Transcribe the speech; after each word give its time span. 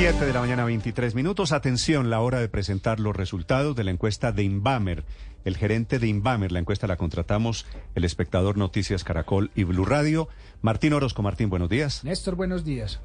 7 0.00 0.26
de 0.26 0.32
la 0.32 0.38
mañana, 0.38 0.64
23 0.64 1.16
minutos. 1.16 1.50
Atención, 1.50 2.08
la 2.08 2.20
hora 2.20 2.38
de 2.38 2.48
presentar 2.48 3.00
los 3.00 3.16
resultados 3.16 3.74
de 3.74 3.82
la 3.82 3.90
encuesta 3.90 4.30
de 4.30 4.44
Inbamer. 4.44 5.04
El 5.44 5.56
gerente 5.56 5.98
de 5.98 6.06
Inbamer, 6.06 6.52
la 6.52 6.60
encuesta 6.60 6.86
la 6.86 6.96
contratamos 6.96 7.66
el 7.96 8.04
espectador 8.04 8.56
Noticias 8.56 9.02
Caracol 9.02 9.50
y 9.56 9.64
Blue 9.64 9.84
Radio. 9.84 10.28
Martín 10.62 10.92
Orozco. 10.92 11.22
Martín, 11.22 11.50
buenos 11.50 11.68
días. 11.68 12.04
Néstor, 12.04 12.36
buenos 12.36 12.64
días. 12.64 13.00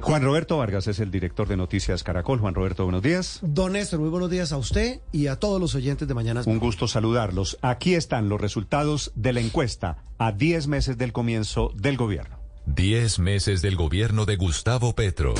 Juan 0.00 0.24
Roberto 0.24 0.58
Vargas 0.58 0.88
es 0.88 0.98
el 0.98 1.12
director 1.12 1.46
de 1.46 1.56
Noticias 1.56 2.02
Caracol. 2.02 2.40
Juan 2.40 2.56
Roberto, 2.56 2.82
buenos 2.82 3.02
días. 3.02 3.38
Don 3.42 3.74
Néstor, 3.74 4.00
muy 4.00 4.08
buenos 4.08 4.30
días 4.30 4.50
a 4.50 4.56
usted 4.56 5.00
y 5.12 5.28
a 5.28 5.36
todos 5.36 5.60
los 5.60 5.76
oyentes 5.76 6.08
de 6.08 6.14
Mañanas. 6.14 6.44
Un 6.48 6.58
gusto 6.58 6.88
saludarlos. 6.88 7.56
Aquí 7.62 7.94
están 7.94 8.28
los 8.28 8.40
resultados 8.40 9.12
de 9.14 9.32
la 9.32 9.40
encuesta 9.42 9.98
a 10.18 10.32
10 10.32 10.66
meses 10.66 10.98
del 10.98 11.12
comienzo 11.12 11.70
del 11.76 11.96
gobierno. 11.96 12.40
10 12.66 13.20
meses 13.20 13.62
del 13.62 13.76
gobierno 13.76 14.26
de 14.26 14.34
Gustavo 14.34 14.94
Petro. 14.96 15.34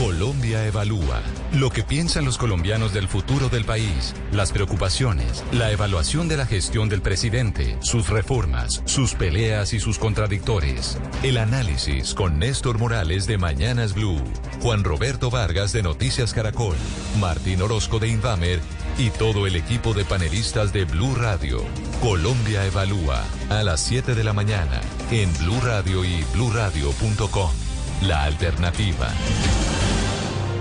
Colombia 0.00 0.66
evalúa 0.66 1.20
lo 1.52 1.68
que 1.68 1.82
piensan 1.82 2.24
los 2.24 2.38
colombianos 2.38 2.94
del 2.94 3.06
futuro 3.06 3.50
del 3.50 3.66
país, 3.66 4.14
las 4.32 4.50
preocupaciones, 4.50 5.44
la 5.52 5.70
evaluación 5.72 6.26
de 6.26 6.38
la 6.38 6.46
gestión 6.46 6.88
del 6.88 7.02
presidente, 7.02 7.76
sus 7.80 8.08
reformas, 8.08 8.82
sus 8.86 9.12
peleas 9.12 9.74
y 9.74 9.78
sus 9.78 9.98
contradictores. 9.98 10.98
El 11.22 11.36
análisis 11.36 12.14
con 12.14 12.38
Néstor 12.38 12.78
Morales 12.78 13.26
de 13.26 13.36
Mañanas 13.36 13.92
Blue, 13.92 14.22
Juan 14.62 14.84
Roberto 14.84 15.28
Vargas 15.28 15.72
de 15.74 15.82
Noticias 15.82 16.32
Caracol, 16.32 16.76
Martín 17.18 17.60
Orozco 17.60 17.98
de 17.98 18.08
Invamer 18.08 18.60
y 18.96 19.10
todo 19.10 19.46
el 19.46 19.54
equipo 19.54 19.92
de 19.92 20.06
panelistas 20.06 20.72
de 20.72 20.86
Blue 20.86 21.14
Radio. 21.14 21.62
Colombia 22.00 22.64
evalúa 22.64 23.22
a 23.50 23.62
las 23.62 23.80
7 23.80 24.14
de 24.14 24.24
la 24.24 24.32
mañana 24.32 24.80
en 25.10 25.30
Blue 25.40 25.60
Radio 25.60 26.06
y 26.06 26.24
bluradio.com. 26.32 27.69
La 28.02 28.24
alternativa. 28.24 29.08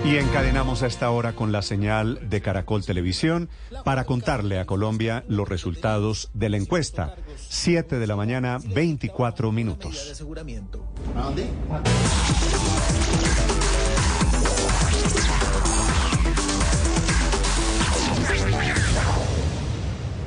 Y 0.04 0.18
encadenamos 0.18 0.84
a 0.84 0.88
esta 0.88 1.10
hora 1.10 1.34
con 1.34 1.52
la 1.52 1.62
señal 1.62 2.20
de 2.30 2.42
Caracol 2.42 2.84
Televisión 2.84 3.50
para 3.86 4.04
contarle 4.04 4.60
a 4.60 4.66
Colombia 4.66 5.24
los 5.30 5.48
resultados 5.48 6.32
de 6.34 6.50
la 6.50 6.58
encuesta. 6.58 7.16
7 7.38 7.98
de 7.98 8.08
la 8.08 8.18
mañana, 8.18 8.60
24 8.74 9.54
minutos. 9.54 10.22
¿A 11.16 11.22
dónde? 11.22 11.48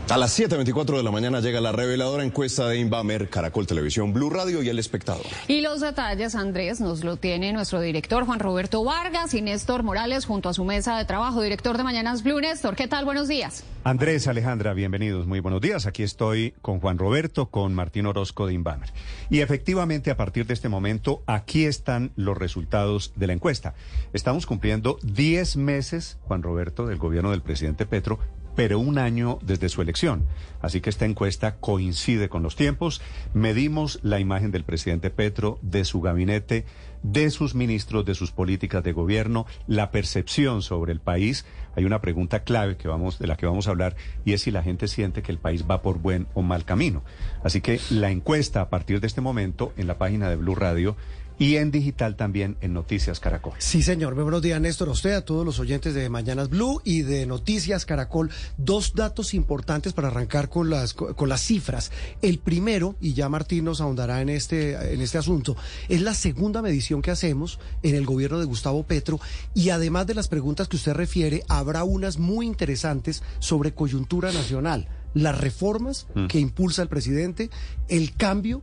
A 0.09 0.19
las 0.19 0.39
7.24 0.39 0.97
de 0.97 1.03
la 1.03 1.13
mañana 1.13 1.41
llega 1.41 1.61
la 1.61 1.73
reveladora 1.73 2.25
encuesta 2.25 2.69
de 2.69 2.77
Inbamer, 2.77 3.31
Caracol 3.31 3.67
Televisión, 3.67 4.13
Blue 4.13 4.31
Radio 4.31 4.63
y 4.63 4.69
El 4.69 4.79
Espectador. 4.79 5.25
Y 5.47 5.61
los 5.61 5.81
detalles, 5.81 6.35
Andrés, 6.35 6.81
nos 6.81 7.05
lo 7.05 7.17
tiene 7.17 7.53
nuestro 7.53 7.81
director 7.81 8.27
Juan 8.27 8.41
Roberto 8.41 8.85
Vargas 8.85 9.33
y 9.33 9.41
Néstor 9.41 9.85
Morales 9.85 10.27
junto 10.27 10.49
a 10.49 10.55
su 10.55 10.65
mesa 10.65 10.99
de 10.99 11.05
trabajo, 11.05 11.41
director 11.41 11.79
de 11.79 11.85
Mañanas 11.85 12.25
Blue. 12.25 12.41
Néstor, 12.41 12.75
¿qué 12.75 12.89
tal? 12.89 13.05
Buenos 13.05 13.29
días. 13.29 13.65
Andrés, 13.85 14.27
Alejandra, 14.27 14.75
bienvenidos, 14.75 15.27
muy 15.27 15.41
buenos 15.41 15.61
días. 15.61 15.87
Aquí 15.87 16.03
estoy 16.03 16.53
con 16.61 16.81
Juan 16.81 16.99
Roberto, 16.99 17.47
con 17.47 17.73
Martín 17.73 18.07
Orozco 18.07 18.47
de 18.47 18.55
Inbamer. 18.55 18.91
Y 19.31 19.41
efectivamente, 19.41 20.11
a 20.11 20.17
partir 20.17 20.47
de 20.47 20.55
este 20.55 20.69
momento, 20.69 21.23
aquí 21.27 21.65
están 21.65 22.11
los 22.17 22.37
resultados 22.37 23.13
de 23.15 23.29
la 23.29 23.33
encuesta. 23.35 23.75
Estamos 24.13 24.47
cumpliendo 24.47 24.99
10 25.05 25.57
meses, 25.57 26.19
Juan 26.23 26.43
Roberto, 26.43 26.87
del 26.87 26.99
gobierno 26.99 27.31
del 27.31 27.41
presidente 27.41 27.87
Petro 27.87 28.19
pero 28.55 28.79
un 28.79 28.99
año 28.99 29.39
desde 29.43 29.69
su 29.69 29.83
elección. 29.83 30.27
Así 30.61 30.81
que 30.81 30.91
esta 30.91 31.05
encuesta 31.05 31.57
coincide 31.57 32.29
con 32.29 32.43
los 32.43 32.57
tiempos. 32.57 33.01
Medimos 33.35 33.99
la 34.03 34.21
imagen 34.21 34.51
del 34.51 34.65
presidente 34.65 35.11
Petro, 35.11 35.59
de 35.63 35.85
su 35.85 36.01
gabinete, 36.01 36.65
de 37.03 37.31
sus 37.31 37.55
ministros, 37.55 38.05
de 38.05 38.15
sus 38.15 38.31
políticas 38.31 38.85
de 38.85 38.93
gobierno, 38.93 39.47
la 39.67 39.91
percepción 39.91 40.63
sobre 40.63 40.93
el 40.93 41.01
país. 41.01 41.45
Hay 41.75 41.85
una 41.85 42.01
pregunta 42.01 42.45
clave 42.45 42.77
que 42.77 42.89
vamos, 42.89 43.19
de 43.19 43.27
la 43.27 43.37
que 43.37 43.47
vamos 43.47 43.67
a 43.67 43.71
hablar 43.71 43.97
y 44.25 44.35
es 44.35 44.43
si 44.43 44.51
la 44.51 44.63
gente 44.63 44.89
siente 44.89 45.23
que 45.23 45.33
el 45.33 45.39
país 45.39 45.65
va 45.69 45.83
por 45.83 45.99
buen 45.99 46.27
o 46.35 46.43
mal 46.43 46.65
camino. 46.65 47.03
Así 47.43 47.61
que 47.61 47.81
la 47.91 48.11
encuesta 48.11 48.61
a 48.61 48.69
partir 48.69 49.01
de 49.01 49.07
este 49.07 49.21
momento 49.21 49.73
en 49.77 49.87
la 49.87 49.99
página 49.99 50.29
de 50.29 50.37
Blue 50.37 50.55
Radio 50.55 50.97
y 51.39 51.57
en 51.57 51.71
digital 51.71 52.17
también 52.17 52.57
en 52.61 52.73
Noticias 52.73 53.21
Caracol. 53.21 53.55
Sí, 53.59 53.83
señor. 53.83 54.15
Muy 54.15 54.23
buenos 54.23 54.43
días, 54.43 54.61
Néstor. 54.61 54.89
A 54.89 54.93
usted, 54.93 55.13
a 55.13 55.25
todos 55.25 55.45
los 55.45 55.59
oyentes 55.59 55.95
de 55.95 56.09
Mañanas 56.09 56.49
Blue 56.49 56.81
y 56.85 57.03
de 57.03 57.27
Noticias 57.27 57.85
Caracol. 57.87 58.31
Dos 58.57 58.95
datos 58.95 59.35
importantes 59.35 59.93
para 59.93 60.09
arrancar 60.09 60.49
con 60.49 60.71
las, 60.71 60.95
con 60.95 61.29
las 61.29 61.41
cifras. 61.43 61.91
El 62.21 62.39
primero, 62.39 62.97
y 63.01 63.15
ya 63.15 63.29
Martín 63.29 63.65
nos 63.65 63.81
ahondará 63.81 64.21
en 64.21 64.29
este, 64.29 64.95
en 64.95 65.01
este 65.01 65.19
asunto, 65.19 65.57
es 65.89 66.01
la 66.01 66.15
segunda 66.15 66.63
medición 66.63 67.03
que 67.03 67.11
hacemos 67.11 67.59
en 67.83 67.95
el 67.95 68.07
gobierno 68.07 68.39
de 68.39 68.47
Gustavo 68.47 68.85
Petro. 68.85 69.21
Y 69.55 69.71
además 69.71 70.07
de 70.07 70.15
las 70.15 70.29
preguntas 70.29 70.69
que 70.69 70.77
usted 70.77 70.93
refiere, 70.93 71.43
habrá 71.49 71.85
unas 71.85 72.19
muy 72.19 72.47
interesantes 72.47 73.23
sobre 73.39 73.73
coyuntura 73.73 74.33
nacional 74.33 74.89
las 75.15 75.39
reformas 75.39 76.07
mm. 76.15 76.27
que 76.27 76.41
impulsa 76.41 76.83
el 76.83 76.89
presidente, 76.89 77.51
el 77.89 78.15
cambio 78.15 78.63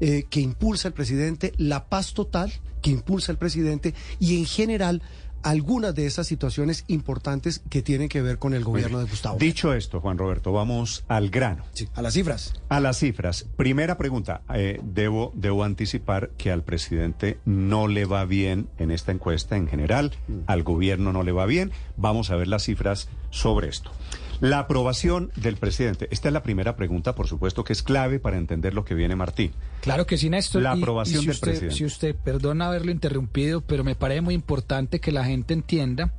eh, 0.00 0.24
que 0.28 0.40
impulsa 0.40 0.88
el 0.88 0.94
presidente, 0.94 1.52
la 1.56 1.88
paz 1.88 2.14
total 2.14 2.52
que 2.82 2.90
impulsa 2.90 3.32
el 3.32 3.38
presidente 3.38 3.94
y 4.20 4.38
en 4.38 4.46
general 4.46 5.02
algunas 5.46 5.94
de 5.94 6.06
esas 6.06 6.26
situaciones 6.26 6.84
importantes 6.88 7.62
que 7.70 7.80
tienen 7.80 8.08
que 8.08 8.20
ver 8.20 8.38
con 8.38 8.52
el 8.52 8.64
gobierno 8.64 8.98
de 8.98 9.04
Gustavo. 9.04 9.38
Dicho 9.38 9.72
esto, 9.74 10.00
Juan 10.00 10.18
Roberto, 10.18 10.50
vamos 10.50 11.04
al 11.06 11.30
grano. 11.30 11.64
Sí, 11.72 11.88
a 11.94 12.02
las 12.02 12.14
cifras. 12.14 12.54
A 12.68 12.80
las 12.80 12.98
cifras. 12.98 13.46
Primera 13.56 13.96
pregunta. 13.96 14.42
Eh, 14.52 14.80
debo, 14.82 15.32
debo 15.36 15.62
anticipar 15.62 16.30
que 16.36 16.50
al 16.50 16.64
presidente 16.64 17.38
no 17.44 17.86
le 17.86 18.06
va 18.06 18.24
bien 18.24 18.68
en 18.78 18.90
esta 18.90 19.12
encuesta 19.12 19.56
en 19.56 19.68
general, 19.68 20.12
mm. 20.26 20.38
al 20.48 20.64
gobierno 20.64 21.12
no 21.12 21.22
le 21.22 21.30
va 21.30 21.46
bien. 21.46 21.70
Vamos 21.96 22.30
a 22.30 22.36
ver 22.36 22.48
las 22.48 22.64
cifras 22.64 23.08
sobre 23.30 23.68
esto. 23.68 23.92
La 24.40 24.58
aprobación 24.58 25.30
del 25.36 25.56
presidente. 25.56 26.08
Esta 26.10 26.28
es 26.28 26.32
la 26.32 26.42
primera 26.42 26.76
pregunta, 26.76 27.14
por 27.14 27.26
supuesto, 27.26 27.64
que 27.64 27.72
es 27.72 27.82
clave 27.82 28.18
para 28.18 28.36
entender 28.36 28.74
lo 28.74 28.84
que 28.84 28.94
viene 28.94 29.16
Martín. 29.16 29.52
Claro 29.80 30.06
que 30.06 30.18
sí, 30.18 30.28
Néstor. 30.28 30.62
La 30.62 30.72
aprobación 30.72 31.24
del 31.24 31.38
presidente. 31.38 31.74
Si 31.74 31.84
usted, 31.84 32.14
perdona 32.14 32.66
haberlo 32.66 32.90
interrumpido, 32.90 33.60
pero 33.60 33.84
me 33.84 33.94
parece 33.94 34.20
muy 34.20 34.34
importante 34.34 35.00
que 35.00 35.12
la 35.12 35.24
gente 35.24 35.54
entienda 35.54 36.12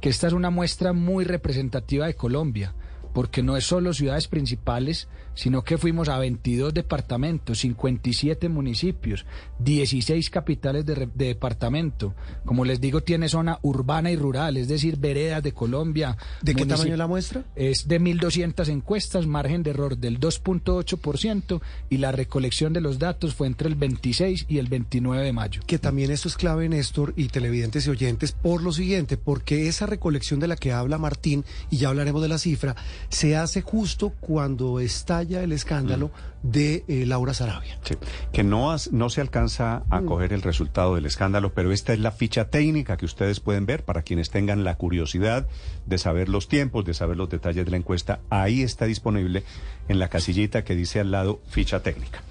que 0.00 0.08
esta 0.08 0.26
es 0.26 0.32
una 0.32 0.50
muestra 0.50 0.92
muy 0.92 1.24
representativa 1.24 2.06
de 2.06 2.14
Colombia 2.14 2.74
porque 3.12 3.42
no 3.42 3.56
es 3.56 3.64
solo 3.64 3.92
ciudades 3.92 4.28
principales, 4.28 5.08
sino 5.34 5.62
que 5.62 5.78
fuimos 5.78 6.08
a 6.08 6.18
22 6.18 6.74
departamentos, 6.74 7.58
57 7.58 8.48
municipios, 8.48 9.24
16 9.58 10.30
capitales 10.30 10.84
de, 10.86 11.08
departamento. 11.14 12.14
Como 12.44 12.64
les 12.64 12.80
digo, 12.80 13.02
tiene 13.02 13.28
zona 13.28 13.58
urbana 13.62 14.10
y 14.10 14.16
rural, 14.16 14.56
es 14.56 14.68
decir, 14.68 14.96
veredas 14.96 15.42
de 15.42 15.52
Colombia. 15.52 16.16
¿De 16.42 16.54
qué 16.54 16.66
tamaño 16.66 16.96
la 16.96 17.06
muestra? 17.06 17.44
Es 17.54 17.88
de 17.88 18.00
1.200 18.00 18.68
encuestas, 18.68 19.26
margen 19.26 19.62
de 19.62 19.70
error 19.70 19.96
del 19.96 20.20
2.8% 20.20 21.60
y 21.90 21.98
la 21.98 22.12
recolección 22.12 22.72
de 22.72 22.80
los 22.80 22.98
datos 22.98 23.34
fue 23.34 23.46
entre 23.46 23.68
el 23.68 23.74
26 23.74 24.46
y 24.48 24.58
el 24.58 24.68
29 24.68 25.24
de 25.24 25.32
mayo. 25.32 25.62
Que 25.66 25.78
también 25.78 26.10
esto 26.10 26.28
es 26.28 26.36
clave, 26.36 26.68
Néstor, 26.68 27.14
y 27.16 27.28
televidentes 27.28 27.86
y 27.86 27.90
oyentes, 27.90 28.32
por 28.32 28.62
lo 28.62 28.72
siguiente, 28.72 29.16
porque 29.16 29.68
esa 29.68 29.86
recolección 29.86 30.40
de 30.40 30.48
la 30.48 30.56
que 30.56 30.72
habla 30.72 30.98
Martín, 30.98 31.44
y 31.70 31.78
ya 31.78 31.88
hablaremos 31.88 32.22
de 32.22 32.28
la 32.28 32.38
cifra, 32.38 32.76
se 33.08 33.36
hace 33.36 33.62
justo 33.62 34.10
cuando 34.20 34.80
estalla 35.22 35.42
el 35.44 35.52
escándalo 35.52 36.08
mm. 36.08 36.50
de 36.50 36.84
eh, 36.88 37.06
Laura 37.06 37.32
Sarabia. 37.32 37.78
Sí, 37.84 37.94
que 38.32 38.42
no, 38.42 38.74
no 38.90 39.10
se 39.10 39.20
alcanza 39.20 39.84
a 39.88 40.00
mm. 40.00 40.06
coger 40.06 40.32
el 40.32 40.42
resultado 40.42 40.96
del 40.96 41.06
escándalo, 41.06 41.52
pero 41.54 41.72
esta 41.72 41.92
es 41.92 42.00
la 42.00 42.10
ficha 42.10 42.48
técnica 42.48 42.96
que 42.96 43.04
ustedes 43.04 43.40
pueden 43.40 43.64
ver 43.66 43.84
para 43.84 44.02
quienes 44.02 44.30
tengan 44.30 44.64
la 44.64 44.76
curiosidad 44.76 45.46
de 45.86 45.98
saber 45.98 46.28
los 46.28 46.48
tiempos, 46.48 46.84
de 46.84 46.94
saber 46.94 47.16
los 47.16 47.30
detalles 47.30 47.64
de 47.64 47.70
la 47.70 47.76
encuesta. 47.76 48.20
Ahí 48.30 48.62
está 48.62 48.86
disponible 48.86 49.44
en 49.88 49.98
la 49.98 50.08
casillita 50.08 50.64
que 50.64 50.74
dice 50.74 51.00
al 51.00 51.10
lado 51.10 51.40
ficha 51.48 51.80
técnica. 51.82 52.22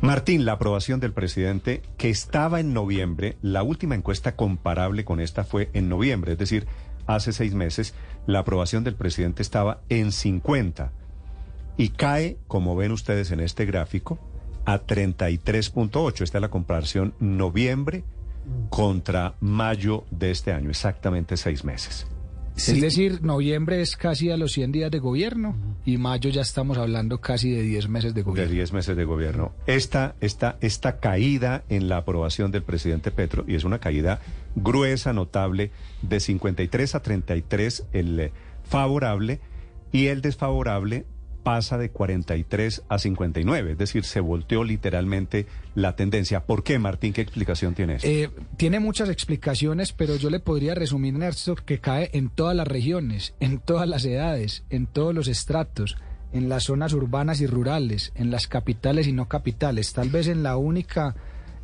Martín, 0.00 0.44
la 0.44 0.52
aprobación 0.52 1.00
del 1.00 1.12
presidente 1.12 1.82
que 1.96 2.10
estaba 2.10 2.60
en 2.60 2.74
noviembre, 2.74 3.36
la 3.42 3.62
última 3.62 3.94
encuesta 3.94 4.34
comparable 4.34 5.04
con 5.04 5.20
esta 5.20 5.44
fue 5.44 5.70
en 5.72 5.88
noviembre, 5.88 6.32
es 6.32 6.38
decir, 6.38 6.66
hace 7.06 7.32
seis 7.32 7.54
meses, 7.54 7.94
la 8.26 8.40
aprobación 8.40 8.82
del 8.82 8.96
presidente 8.96 9.40
estaba 9.40 9.80
en 9.88 10.10
50 10.10 10.90
y 11.76 11.90
cae, 11.90 12.38
como 12.46 12.76
ven 12.76 12.92
ustedes 12.92 13.30
en 13.30 13.40
este 13.40 13.64
gráfico, 13.66 14.18
a 14.64 14.80
33.8. 14.80 16.22
Esta 16.22 16.38
es 16.38 16.42
la 16.42 16.50
comparación 16.50 17.14
noviembre 17.20 18.04
contra 18.70 19.34
mayo 19.40 20.04
de 20.10 20.30
este 20.30 20.52
año, 20.52 20.70
exactamente 20.70 21.36
seis 21.36 21.64
meses. 21.64 22.06
Es 22.56 22.80
decir, 22.80 23.20
noviembre 23.22 23.80
es 23.80 23.96
casi 23.96 24.30
a 24.30 24.36
los 24.36 24.52
100 24.52 24.70
días 24.70 24.90
de 24.90 25.00
gobierno 25.00 25.56
y 25.84 25.98
mayo 25.98 26.30
ya 26.30 26.42
estamos 26.42 26.78
hablando 26.78 27.20
casi 27.20 27.50
de 27.50 27.62
10 27.62 27.88
meses 27.88 28.14
de 28.14 28.22
gobierno. 28.22 28.48
De 28.48 28.56
10 28.56 28.72
meses 28.72 28.96
de 28.96 29.04
gobierno. 29.04 29.52
Esta, 29.66 30.14
esta, 30.20 30.56
esta 30.60 31.00
caída 31.00 31.64
en 31.68 31.88
la 31.88 31.96
aprobación 31.96 32.52
del 32.52 32.62
presidente 32.62 33.10
Petro, 33.10 33.44
y 33.48 33.56
es 33.56 33.64
una 33.64 33.80
caída 33.80 34.20
gruesa, 34.54 35.12
notable, 35.12 35.72
de 36.02 36.20
53 36.20 36.94
a 36.94 37.02
33 37.02 37.86
el 37.92 38.30
favorable 38.62 39.40
y 39.90 40.06
el 40.06 40.22
desfavorable 40.22 41.06
pasa 41.44 41.78
de 41.78 41.90
43 41.90 42.82
a 42.88 42.98
59, 42.98 43.72
es 43.72 43.78
decir, 43.78 44.04
se 44.04 44.18
volteó 44.18 44.64
literalmente 44.64 45.46
la 45.76 45.94
tendencia. 45.94 46.44
¿Por 46.44 46.64
qué, 46.64 46.78
Martín? 46.80 47.12
¿Qué 47.12 47.20
explicación 47.20 47.74
tiene 47.74 47.96
eso? 47.96 48.06
Eh, 48.08 48.30
tiene 48.56 48.80
muchas 48.80 49.10
explicaciones, 49.10 49.92
pero 49.92 50.16
yo 50.16 50.30
le 50.30 50.40
podría 50.40 50.74
resumir, 50.74 51.14
Néstor, 51.14 51.62
que 51.62 51.78
cae 51.78 52.10
en 52.14 52.30
todas 52.30 52.56
las 52.56 52.66
regiones, 52.66 53.34
en 53.38 53.58
todas 53.58 53.88
las 53.88 54.04
edades, 54.04 54.64
en 54.70 54.86
todos 54.86 55.14
los 55.14 55.28
estratos, 55.28 55.96
en 56.32 56.48
las 56.48 56.64
zonas 56.64 56.94
urbanas 56.94 57.40
y 57.40 57.46
rurales, 57.46 58.12
en 58.16 58.30
las 58.30 58.48
capitales 58.48 59.06
y 59.06 59.12
no 59.12 59.28
capitales. 59.28 59.92
Tal 59.92 60.08
vez 60.08 60.26
en 60.26 60.42
la 60.42 60.56
única 60.56 61.14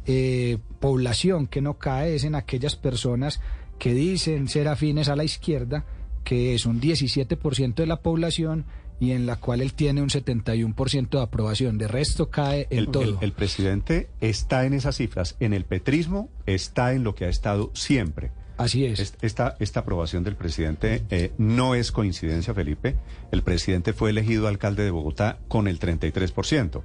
eh, 0.07 0.59
población 0.79 1.47
que 1.47 1.63
no 1.63 1.75
cae 1.75 2.15
es 2.15 2.25
en 2.25 2.35
aquellas 2.35 2.77
personas 2.77 3.41
que 3.79 3.95
dicen 3.95 4.47
ser 4.49 4.69
afines 4.69 5.09
a 5.09 5.17
la 5.17 5.25
izquierda, 5.25 5.85
que 6.23 6.55
es 6.55 6.67
un 6.67 6.81
17% 6.81 7.75
de 7.75 7.87
la 7.87 8.03
población 8.03 8.67
y 9.01 9.13
en 9.13 9.27
la 9.27 9.37
cual 9.37 9.63
él 9.63 9.73
tiene 9.73 10.03
un 10.03 10.11
71% 10.11 11.09
de 11.09 11.23
aprobación. 11.23 11.79
De 11.79 11.89
resto 11.89 12.31
cae 12.31 12.69
en 12.71 12.79
el, 12.79 12.89
todo. 12.89 13.03
El, 13.03 13.17
el, 13.23 13.33
presidente 13.33 14.11
está 14.21 14.67
en 14.67 14.75
esas 14.75 14.97
cifras. 14.97 15.37
En 15.41 15.55
el 15.55 15.65
petrismo 15.65 16.29
está 16.47 16.93
en 16.93 17.03
lo 17.03 17.15
que 17.15 17.25
ha 17.25 17.29
estado 17.29 17.71
siempre. 17.75 18.31
Así 18.61 18.85
es. 18.85 19.15
Esta, 19.23 19.57
esta 19.59 19.81
aprobación 19.81 20.23
del 20.23 20.37
presidente 20.37 21.03
eh, 21.09 21.33
no 21.39 21.75
es 21.75 21.93
coincidencia, 21.93 22.53
Felipe. 22.53 22.95
El 23.33 23.43
presidente 23.43 23.95
fue 23.95 24.11
elegido 24.11 24.49
alcalde 24.49 24.85
de 24.85 24.91
Bogotá 24.91 25.39
con 25.49 25.67
el 25.67 25.81
33%. 25.81 26.83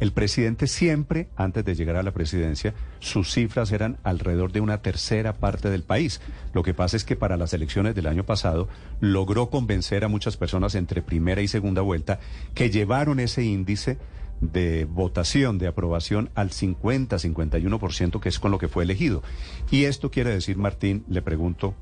El 0.00 0.12
presidente 0.12 0.66
siempre, 0.66 1.28
antes 1.34 1.64
de 1.64 1.74
llegar 1.74 1.96
a 1.96 2.02
la 2.02 2.10
presidencia, 2.10 2.74
sus 2.98 3.32
cifras 3.32 3.72
eran 3.72 3.96
alrededor 4.02 4.52
de 4.52 4.60
una 4.60 4.82
tercera 4.82 5.32
parte 5.32 5.70
del 5.70 5.82
país. 5.82 6.20
Lo 6.52 6.62
que 6.62 6.74
pasa 6.74 6.98
es 6.98 7.04
que 7.04 7.16
para 7.16 7.38
las 7.38 7.54
elecciones 7.54 7.94
del 7.94 8.06
año 8.06 8.24
pasado 8.24 8.68
logró 9.00 9.48
convencer 9.48 10.04
a 10.04 10.08
muchas 10.08 10.36
personas 10.36 10.74
entre 10.74 11.00
primera 11.00 11.40
y 11.40 11.48
segunda 11.48 11.80
vuelta 11.80 12.20
que 12.54 12.68
llevaron 12.68 13.18
ese 13.18 13.44
índice 13.44 13.96
de 14.40 14.84
votación, 14.84 15.58
de 15.58 15.66
aprobación 15.66 16.30
al 16.34 16.50
50-51%, 16.50 18.20
que 18.20 18.28
es 18.28 18.38
con 18.38 18.50
lo 18.50 18.58
que 18.58 18.68
fue 18.68 18.84
elegido. 18.84 19.22
Y 19.70 19.84
esto 19.84 20.10
quiere 20.10 20.30
decir, 20.30 20.56
Martín, 20.56 21.04
le 21.08 21.22
pregunto, 21.22 21.74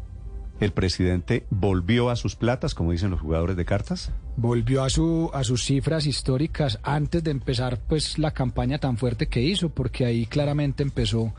¿el 0.61 0.73
presidente 0.73 1.47
volvió 1.51 2.11
a 2.11 2.17
sus 2.17 2.37
platas, 2.37 2.75
como 2.75 2.93
dicen 2.93 3.11
los 3.11 3.21
jugadores 3.21 3.57
de 3.57 3.65
cartas? 3.65 4.13
Volvió 4.37 4.83
a, 4.83 4.91
su, 4.91 5.31
a 5.35 5.45
sus 5.45 5.65
cifras 5.65 6.07
históricas 6.07 6.79
antes 6.83 7.25
de 7.25 7.31
empezar 7.31 7.81
pues 7.89 8.19
la 8.19 8.33
campaña 8.33 8.79
tan 8.79 8.97
fuerte 8.97 9.27
que 9.27 9.43
hizo, 9.43 9.71
porque 9.71 10.05
ahí 10.05 10.27
claramente 10.27 10.83
empezó 10.83 11.35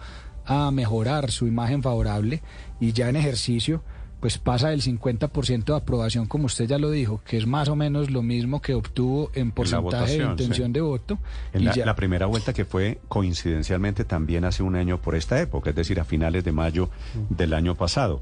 a 0.46 0.72
mejorar 0.72 1.32
su 1.32 1.48
imagen 1.48 1.82
favorable 1.82 2.42
y 2.80 2.92
ya 2.92 3.10
en 3.10 3.16
ejercicio 3.16 3.84
pues 4.24 4.38
pasa 4.38 4.70
del 4.70 4.82
50% 4.82 5.66
de 5.66 5.76
aprobación, 5.76 6.28
como 6.28 6.46
usted 6.46 6.66
ya 6.66 6.78
lo 6.78 6.90
dijo, 6.90 7.22
que 7.26 7.36
es 7.36 7.46
más 7.46 7.68
o 7.68 7.76
menos 7.76 8.10
lo 8.10 8.22
mismo 8.22 8.62
que 8.62 8.74
obtuvo 8.74 9.30
en 9.34 9.52
porcentaje 9.52 10.18
de 10.18 10.24
intención 10.24 10.68
sí. 10.68 10.72
de 10.72 10.80
voto. 10.80 11.20
En 11.52 11.66
la, 11.66 11.76
la, 11.76 11.94
primera 11.98 12.26
vuelta 12.26 12.54
que 12.54 12.64
fue 12.64 13.02
coincidencialmente 13.10 14.06
también 14.06 14.46
hace 14.46 14.64
un 14.64 14.78
año 14.78 15.02
por 15.02 15.16
esta 15.16 15.42
época, 15.42 15.72
es 15.72 15.76
decir, 15.76 16.00
a 16.00 16.06
finales 16.06 16.46
de 16.46 16.54
mayo 16.54 16.90
del 17.32 17.54
año 17.54 17.76
pasado. 17.76 18.22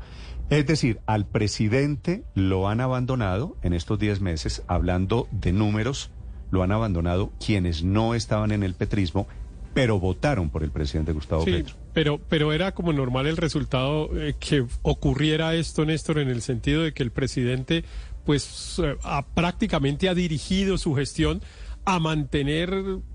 Es 0.49 0.65
decir, 0.65 1.01
al 1.05 1.27
presidente 1.27 2.23
lo 2.33 2.67
han 2.67 2.81
abandonado 2.81 3.55
en 3.61 3.73
estos 3.73 3.99
10 3.99 4.21
meses, 4.21 4.63
hablando 4.65 5.27
de 5.29 5.53
números, 5.53 6.09
lo 6.49 6.63
han 6.63 6.71
abandonado 6.71 7.31
quienes 7.39 7.83
no 7.83 8.15
estaban 8.15 8.51
en 8.51 8.63
el 8.63 8.73
petrismo 8.73 9.27
pero 9.73 9.99
votaron 9.99 10.49
por 10.49 10.63
el 10.63 10.71
presidente 10.71 11.13
Gustavo 11.13 11.43
sí, 11.43 11.51
Petro. 11.51 11.75
Pero, 11.93 12.19
pero 12.29 12.53
era 12.53 12.73
como 12.73 12.93
normal 12.93 13.27
el 13.27 13.37
resultado 13.37 14.09
eh, 14.17 14.35
que 14.39 14.65
ocurriera 14.81 15.55
esto, 15.55 15.85
Néstor, 15.85 16.19
en 16.19 16.29
el 16.29 16.41
sentido 16.41 16.83
de 16.83 16.93
que 16.93 17.03
el 17.03 17.11
presidente, 17.11 17.83
pues, 18.25 18.79
eh, 18.83 18.95
ha, 19.03 19.25
prácticamente 19.25 20.07
ha 20.07 20.15
dirigido 20.15 20.77
su 20.77 20.95
gestión 20.95 21.41
a 21.83 21.99
mantener 21.99 22.71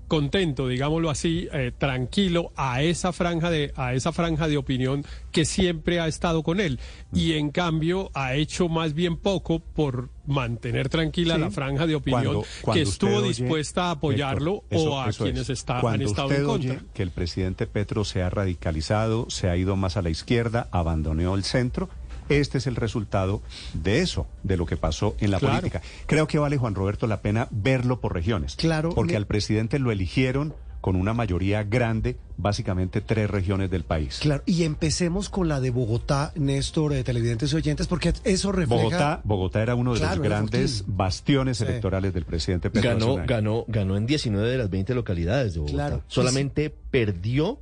contento, 0.07 0.67
digámoslo 0.67 1.09
así, 1.09 1.47
eh, 1.51 1.71
tranquilo 1.77 2.51
a 2.55 2.81
esa 2.81 3.11
franja 3.11 3.49
de 3.49 3.73
a 3.75 3.93
esa 3.93 4.11
franja 4.11 4.47
de 4.47 4.57
opinión 4.57 5.05
que 5.31 5.45
siempre 5.45 5.99
ha 5.99 6.07
estado 6.07 6.43
con 6.43 6.59
él 6.59 6.79
y 7.13 7.33
en 7.33 7.51
cambio 7.51 8.09
ha 8.13 8.35
hecho 8.35 8.69
más 8.69 8.93
bien 8.93 9.17
poco 9.17 9.59
por 9.59 10.09
mantener 10.25 10.89
tranquila 10.89 11.35
sí. 11.35 11.41
la 11.41 11.51
franja 11.51 11.87
de 11.87 11.95
opinión 11.95 12.23
cuando, 12.23 12.45
cuando 12.61 12.83
que 12.83 12.89
estuvo 12.89 13.17
oye, 13.17 13.27
dispuesta 13.29 13.85
a 13.85 13.91
apoyarlo 13.91 14.63
eso, 14.69 14.91
o 14.91 14.99
a 14.99 15.11
quienes 15.11 15.43
es. 15.43 15.59
está, 15.59 15.79
cuando 15.79 16.03
han 16.03 16.09
estado 16.09 16.27
usted 16.27 16.41
en 16.41 16.47
contra. 16.47 16.71
Oye 16.73 16.81
que 16.93 17.03
el 17.03 17.11
presidente 17.11 17.67
Petro 17.67 18.05
se 18.05 18.21
ha 18.23 18.29
radicalizado, 18.29 19.29
se 19.29 19.49
ha 19.49 19.57
ido 19.57 19.75
más 19.75 19.97
a 19.97 20.01
la 20.01 20.09
izquierda, 20.09 20.67
abandonó 20.71 21.35
el 21.35 21.43
centro 21.43 21.89
este 22.29 22.57
es 22.59 22.67
el 22.67 22.75
resultado 22.75 23.41
de 23.73 23.99
eso, 24.01 24.27
de 24.43 24.57
lo 24.57 24.65
que 24.65 24.77
pasó 24.77 25.15
en 25.19 25.31
la 25.31 25.39
Claro. 25.39 25.57
política. 25.57 25.81
Creo 26.05 26.27
que 26.27 26.39
vale, 26.39 26.57
Juan 26.57 26.75
Roberto, 26.75 27.07
la 27.07 27.21
pena 27.21 27.47
verlo 27.51 27.99
por 28.01 28.13
regiones. 28.13 28.55
Claro, 28.55 28.89
Porque 28.93 29.13
me- 29.13 29.17
al 29.17 29.25
presidente 29.27 29.79
lo 29.79 29.91
eligieron 29.91 30.53
con 30.79 30.95
una 30.95 31.13
mayoría 31.13 31.63
grande, 31.63 32.17
básicamente 32.37 33.01
tres 33.01 33.29
regiones 33.29 33.69
del 33.69 33.83
país. 33.83 34.19
Claro, 34.21 34.43
y 34.45 34.63
empecemos 34.63 35.27
con 35.27 35.49
la 35.49 35.59
de 35.59 35.69
Bogotá, 35.71 36.31
Néstor, 36.35 36.93
de 36.93 37.03
televidentes 37.03 37.51
y 37.51 37.55
oyentes, 37.57 37.87
porque 37.87 38.13
eso 38.23 38.51
refleja... 38.53 38.83
Bogotá, 38.83 39.21
Bogotá 39.25 39.61
era 39.63 39.75
uno 39.75 39.93
de 39.95 39.99
Claro, 39.99 40.17
los 40.17 40.23
grandes 40.23 40.77
fortín. 40.77 40.95
bastiones 40.97 41.57
Sí. 41.57 41.63
electorales 41.65 42.13
del 42.13 42.23
presidente 42.25 42.69
hace 42.69 42.79
Ganó, 42.79 43.17
ganó, 43.25 43.65
ganó 43.67 43.97
en 43.97 44.05
19 44.05 44.49
de 44.49 44.57
las 44.59 44.69
20 44.69 44.93
localidades 44.93 45.55
de 45.55 45.59
Bogotá. 45.59 45.73
Claro. 45.75 46.03
Solamente 46.07 46.69
perdió, 46.69 47.59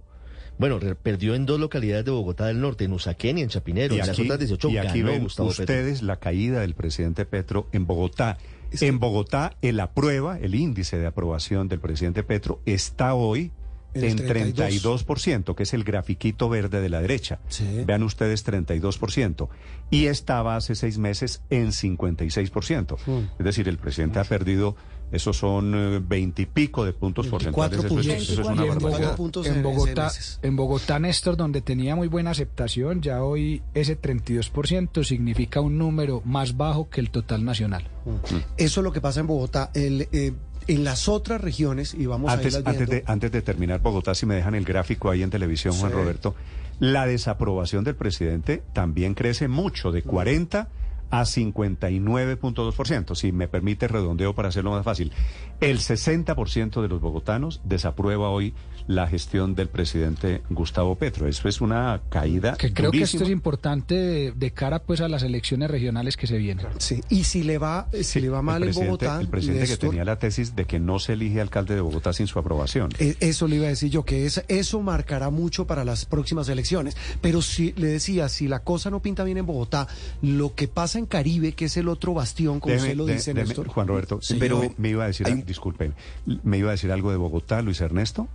bueno, 0.57 0.80
re- 0.80 0.96
perdió 0.96 1.36
en 1.36 1.46
dos 1.46 1.60
localidades 1.60 2.06
de 2.06 2.12
Bogotá 2.12 2.46
del 2.48 2.62
Norte, 2.62 2.86
en 2.86 2.94
Usaquén 2.94 3.38
y 3.38 3.42
en 3.42 3.50
Chapinero. 3.50 3.96
Y 3.96 4.00
en 4.00 4.07
las 4.07 4.18
aquí, 4.18 4.24
otras 4.24 4.40
18 4.40 4.69
y 4.69 4.78
aquí 4.78 5.00
ganó 5.02 5.12
ven 5.12 5.24
Gustavo 5.24 5.50
Petro. 5.50 5.63
ustedes 5.63 6.02
la 6.02 6.18
caída 6.18 6.62
del 6.62 6.74
presidente 6.75 7.25
Petro 7.25 7.68
en 7.72 7.86
Bogotá. 7.86 8.38
Es 8.72 8.80
que- 8.80 8.88
En 8.88 9.00
Bogotá, 9.00 9.56
el 9.62 9.80
aprueba, 9.80 10.38
el 10.40 10.56
índice 10.56 10.98
de 10.98 11.06
aprobación 11.07 11.68
del 11.68 11.80
presidente 11.80 12.24
Petro 12.24 12.60
está 12.66 13.13
hoy 13.13 13.52
En 13.94 14.04
el 14.04 14.10
en 14.19 14.25
32. 14.28 15.06
32%, 15.06 15.56
que 15.56 15.63
es 15.63 15.74
el 15.74 15.86
grafiquito 15.86 16.50
verde 16.50 16.81
de 16.81 16.90
la 16.90 17.00
derecha. 17.00 17.40
Sí. 17.48 17.84
Vean 17.86 18.04
ustedes 18.04 18.44
32%. 18.44 19.48
Y 19.90 20.08
estaba 20.08 20.58
hace 20.58 20.75
seis 20.75 20.98
meses 20.98 21.42
en 21.50 21.72
56%. 21.72 22.98
Mm. 23.06 23.19
Es 23.40 23.46
decir, 23.46 23.69
el 23.69 23.78
presidente 23.78 24.19
ha 24.19 24.24
perdido, 24.25 24.75
esos 25.12 25.38
son 25.38 26.06
veintipico 26.07 26.84
de 26.84 26.94
puntos 26.94 27.30
24 27.30 27.84
porcentuales. 27.84 27.84
Eso 27.84 27.86
es- 27.86 27.90
puntos. 27.90 28.30
eso 28.30 28.42
es 28.42 28.48
una 28.48 28.66
barbaridad. 28.66 29.18
en 29.46 29.63
Bogotá, 29.63 30.12
en 30.42 30.56
Bogotá, 30.56 31.00
Néstor, 31.00 31.38
donde 31.38 31.62
tenía 31.62 31.96
muy 31.96 32.07
buena 32.07 32.31
aceptación, 32.31 33.02
ya 33.02 33.24
hoy 33.24 33.62
ese 33.74 33.96
32% 33.96 35.04
significa 35.04 35.62
un 35.62 35.78
número 35.78 36.22
más 36.25 36.57
bajo 36.57 36.90
que 36.90 37.02
el 37.02 37.12
total 37.12 37.46
nacional. 37.46 37.88
Eso 38.57 38.80
es 38.80 38.84
lo 38.84 38.92
que 38.92 39.02
pasa 39.02 39.19
en 39.22 39.28
Bogotá. 39.28 39.72
El, 39.74 40.07
eh, 40.12 40.34
en 40.68 40.84
las 40.84 41.08
otras 41.08 41.40
regiones, 41.42 41.94
y 41.94 42.08
vamos 42.08 42.31
Antes, 42.31 42.56
a 42.56 42.60
irlas 42.60 42.74
antes, 42.74 42.90
de, 42.90 43.04
antes 43.06 43.31
de 43.31 43.42
terminar, 43.42 43.81
Bogotá, 43.81 44.16
si 44.16 44.25
me 44.25 44.36
dejan 44.36 44.56
el 44.56 44.66
gráfico 44.66 45.10
ahí 45.12 45.22
en 45.22 45.30
televisión, 45.30 45.74
Juan. 45.75 45.92
Roberto, 45.92 46.36
la 46.80 47.06
desaprobación 47.06 47.84
del 47.84 47.96
presidente 47.96 48.63
también 48.74 49.13
crece 49.13 49.48
mucho, 49.48 49.92
de 49.92 50.01
40 50.01 50.68
a 51.19 51.24
59.2%. 51.24 53.15
Si 53.15 53.31
me 53.31 53.48
permite 53.48 53.88
redondeo 53.88 54.36
para 54.36 54.50
hacerlo 54.50 54.72
más 54.72 54.84
fácil, 54.84 55.12
el 55.62 55.79
60% 55.79 56.81
de 56.81 56.88
los 56.88 57.00
bogotanos 57.01 57.62
desaprueba 57.63 58.29
hoy 58.29 58.53
la 58.88 59.08
gestión 59.08 59.56
del 59.56 59.68
presidente 59.68 60.42
Gustavo 60.50 60.96
Petro. 60.96 61.27
Eso 61.27 61.48
es 61.50 61.62
una 61.62 62.01
caída. 62.10 62.56
Que 62.56 62.72
creo 62.74 62.92
que 62.92 62.98
esto 63.01 63.18
durísima. 63.18 63.24
es 63.25 63.32
importante 63.32 63.96
de, 63.96 64.32
de 64.32 64.51
cara 64.51 64.80
pues 64.80 65.01
a 65.01 65.08
las 65.08 65.24
elecciones 65.24 65.72
regionales 65.72 66.18
que 66.18 66.27
se 66.27 66.38
vienen. 66.38 66.68
Sí, 66.77 67.01
y 67.10 67.24
si 67.24 67.44
le 67.44 67.58
va, 67.58 67.88
si 67.94 68.04
Sí, 68.04 68.20
le 68.22 68.30
va 68.30 68.42
mal 68.42 68.62
el 68.63 68.70
en 68.70 68.75
Bogotá, 68.75 69.20
el 69.20 69.27
presidente 69.27 69.68
que 69.68 69.77
tenía 69.77 70.06
la 70.06 70.18
tesis 70.20 70.56
de 70.56 70.65
que 70.65 70.80
no 70.80 71.00
se 71.00 71.13
elige 71.13 71.42
alcalde 71.42 71.75
de 71.75 71.82
Bogotá 71.82 72.13
sin 72.13 72.27
su 72.27 72.38
aprobación. 72.39 72.92
Eh, 73.00 73.15
Eso 73.20 73.48
le 73.48 73.56
iba 73.58 73.65
a 73.65 73.70
decir 73.70 73.89
yo, 73.89 74.04
que 74.06 74.25
es- 74.25 74.44
eso 74.48 74.82
marcará 74.82 75.30
mucho 75.30 75.65
para 75.68 75.84
las 75.84 76.06
próximas 76.06 76.48
elecciones. 76.50 76.96
Pero 77.22 77.42
si 77.42 77.74
le 77.74 77.88
decía, 77.88 78.30
si 78.30 78.48
la 78.48 78.60
cosa 78.60 78.89
no 78.89 79.01
pinta 79.01 79.24
bien 79.24 79.38
en 79.38 79.46
Bogotá, 79.46 79.88
lo 80.22 80.54
que 80.56 80.68
pasa 80.68 81.00
en 81.00 81.06
Caribe, 81.06 81.54
que 81.54 81.65
es 81.65 81.77
el 81.77 81.88
otro 81.88 82.13
bastión, 82.13 82.60
como 82.60 82.74
Deme- 82.75 82.82
usted 82.82 82.96
lo 82.96 83.06
de- 83.06 83.13
dice, 83.13 83.34
deme- 83.34 83.48
Néstor. 83.48 83.68
Juan 83.68 83.88
Roberto, 83.88 84.20
Sí, 84.22 84.36
pero 84.39 84.62
me 84.77 84.89
iba 84.89 85.04
a 85.04 85.08
decir, 85.08 85.25
hay 85.27 85.42
disculpen, 85.42 85.94
me 86.44 86.58
iba 86.60 86.70
a 86.70 86.72
decir 86.74 86.92
algo 86.92 87.12
de 87.12 87.18
Bogotá, 87.18 87.62
Luis 87.62 87.82
Ernesto. 87.82 88.27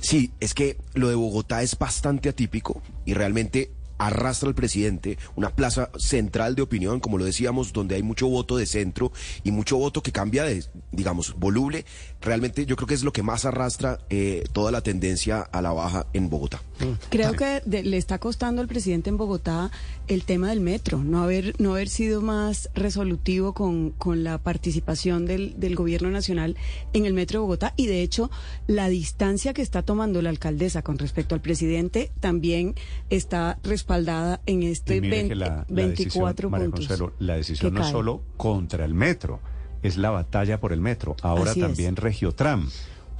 Sí, 0.00 0.32
es 0.40 0.54
que 0.54 0.76
lo 0.94 1.08
de 1.08 1.14
Bogotá 1.14 1.62
es 1.62 1.78
bastante 1.78 2.28
atípico 2.28 2.82
y 3.04 3.14
realmente 3.14 3.70
arrastra 3.98 4.48
al 4.48 4.54
presidente 4.54 5.18
una 5.36 5.50
plaza 5.50 5.90
central 5.96 6.54
de 6.54 6.62
opinión, 6.62 7.00
como 7.00 7.18
lo 7.18 7.24
decíamos, 7.24 7.72
donde 7.72 7.94
hay 7.94 8.02
mucho 8.02 8.28
voto 8.28 8.56
de 8.56 8.66
centro 8.66 9.12
y 9.42 9.50
mucho 9.50 9.76
voto 9.76 10.02
que 10.02 10.12
cambia 10.12 10.44
de, 10.44 10.64
digamos, 10.92 11.34
voluble. 11.38 11.84
Realmente 12.20 12.66
yo 12.66 12.76
creo 12.76 12.86
que 12.86 12.94
es 12.94 13.04
lo 13.04 13.12
que 13.12 13.22
más 13.22 13.44
arrastra 13.44 13.98
eh, 14.10 14.44
toda 14.52 14.70
la 14.70 14.80
tendencia 14.80 15.40
a 15.40 15.62
la 15.62 15.72
baja 15.72 16.06
en 16.12 16.30
Bogotá. 16.30 16.62
Creo 17.10 17.32
que 17.32 17.62
le 17.66 17.96
está 17.96 18.18
costando 18.18 18.60
al 18.60 18.68
presidente 18.68 19.10
en 19.10 19.16
Bogotá 19.16 19.70
el 20.08 20.24
tema 20.24 20.50
del 20.50 20.60
metro, 20.60 21.02
no 21.02 21.22
haber, 21.22 21.54
no 21.60 21.72
haber 21.72 21.88
sido 21.88 22.20
más 22.20 22.68
resolutivo 22.74 23.54
con, 23.54 23.90
con 23.90 24.24
la 24.24 24.38
participación 24.38 25.26
del, 25.26 25.58
del 25.58 25.76
gobierno 25.76 26.10
nacional 26.10 26.56
en 26.92 27.06
el 27.06 27.14
metro 27.14 27.38
de 27.38 27.42
Bogotá 27.42 27.74
y 27.76 27.86
de 27.86 28.02
hecho 28.02 28.30
la 28.66 28.88
distancia 28.88 29.54
que 29.54 29.62
está 29.62 29.82
tomando 29.82 30.20
la 30.20 30.30
alcaldesa 30.30 30.82
con 30.82 30.98
respecto 30.98 31.34
al 31.34 31.40
presidente 31.40 32.10
también 32.20 32.74
está 33.10 33.58
respaldada 33.98 34.40
en 34.46 34.62
este 34.62 34.96
Y 34.96 35.00
mire 35.00 35.16
20 35.16 35.28
que 35.28 35.34
la, 35.34 35.46
la 35.46 35.64
24 35.68 36.28
decisión, 36.28 36.50
María 36.50 36.64
puntos. 36.66 36.86
Consuelo, 36.88 37.12
la 37.18 37.34
decisión 37.36 37.74
no 37.74 37.80
es 37.80 37.84
cae. 37.86 37.92
solo 37.92 38.22
contra 38.36 38.84
el 38.84 38.94
metro, 38.94 39.40
es 39.82 39.96
la 39.96 40.10
batalla 40.10 40.60
por 40.60 40.72
el 40.72 40.80
metro. 40.80 41.16
Ahora 41.22 41.50
Así 41.52 41.60
es. 41.60 41.66
también 41.66 41.96
Regiotram, 41.96 42.68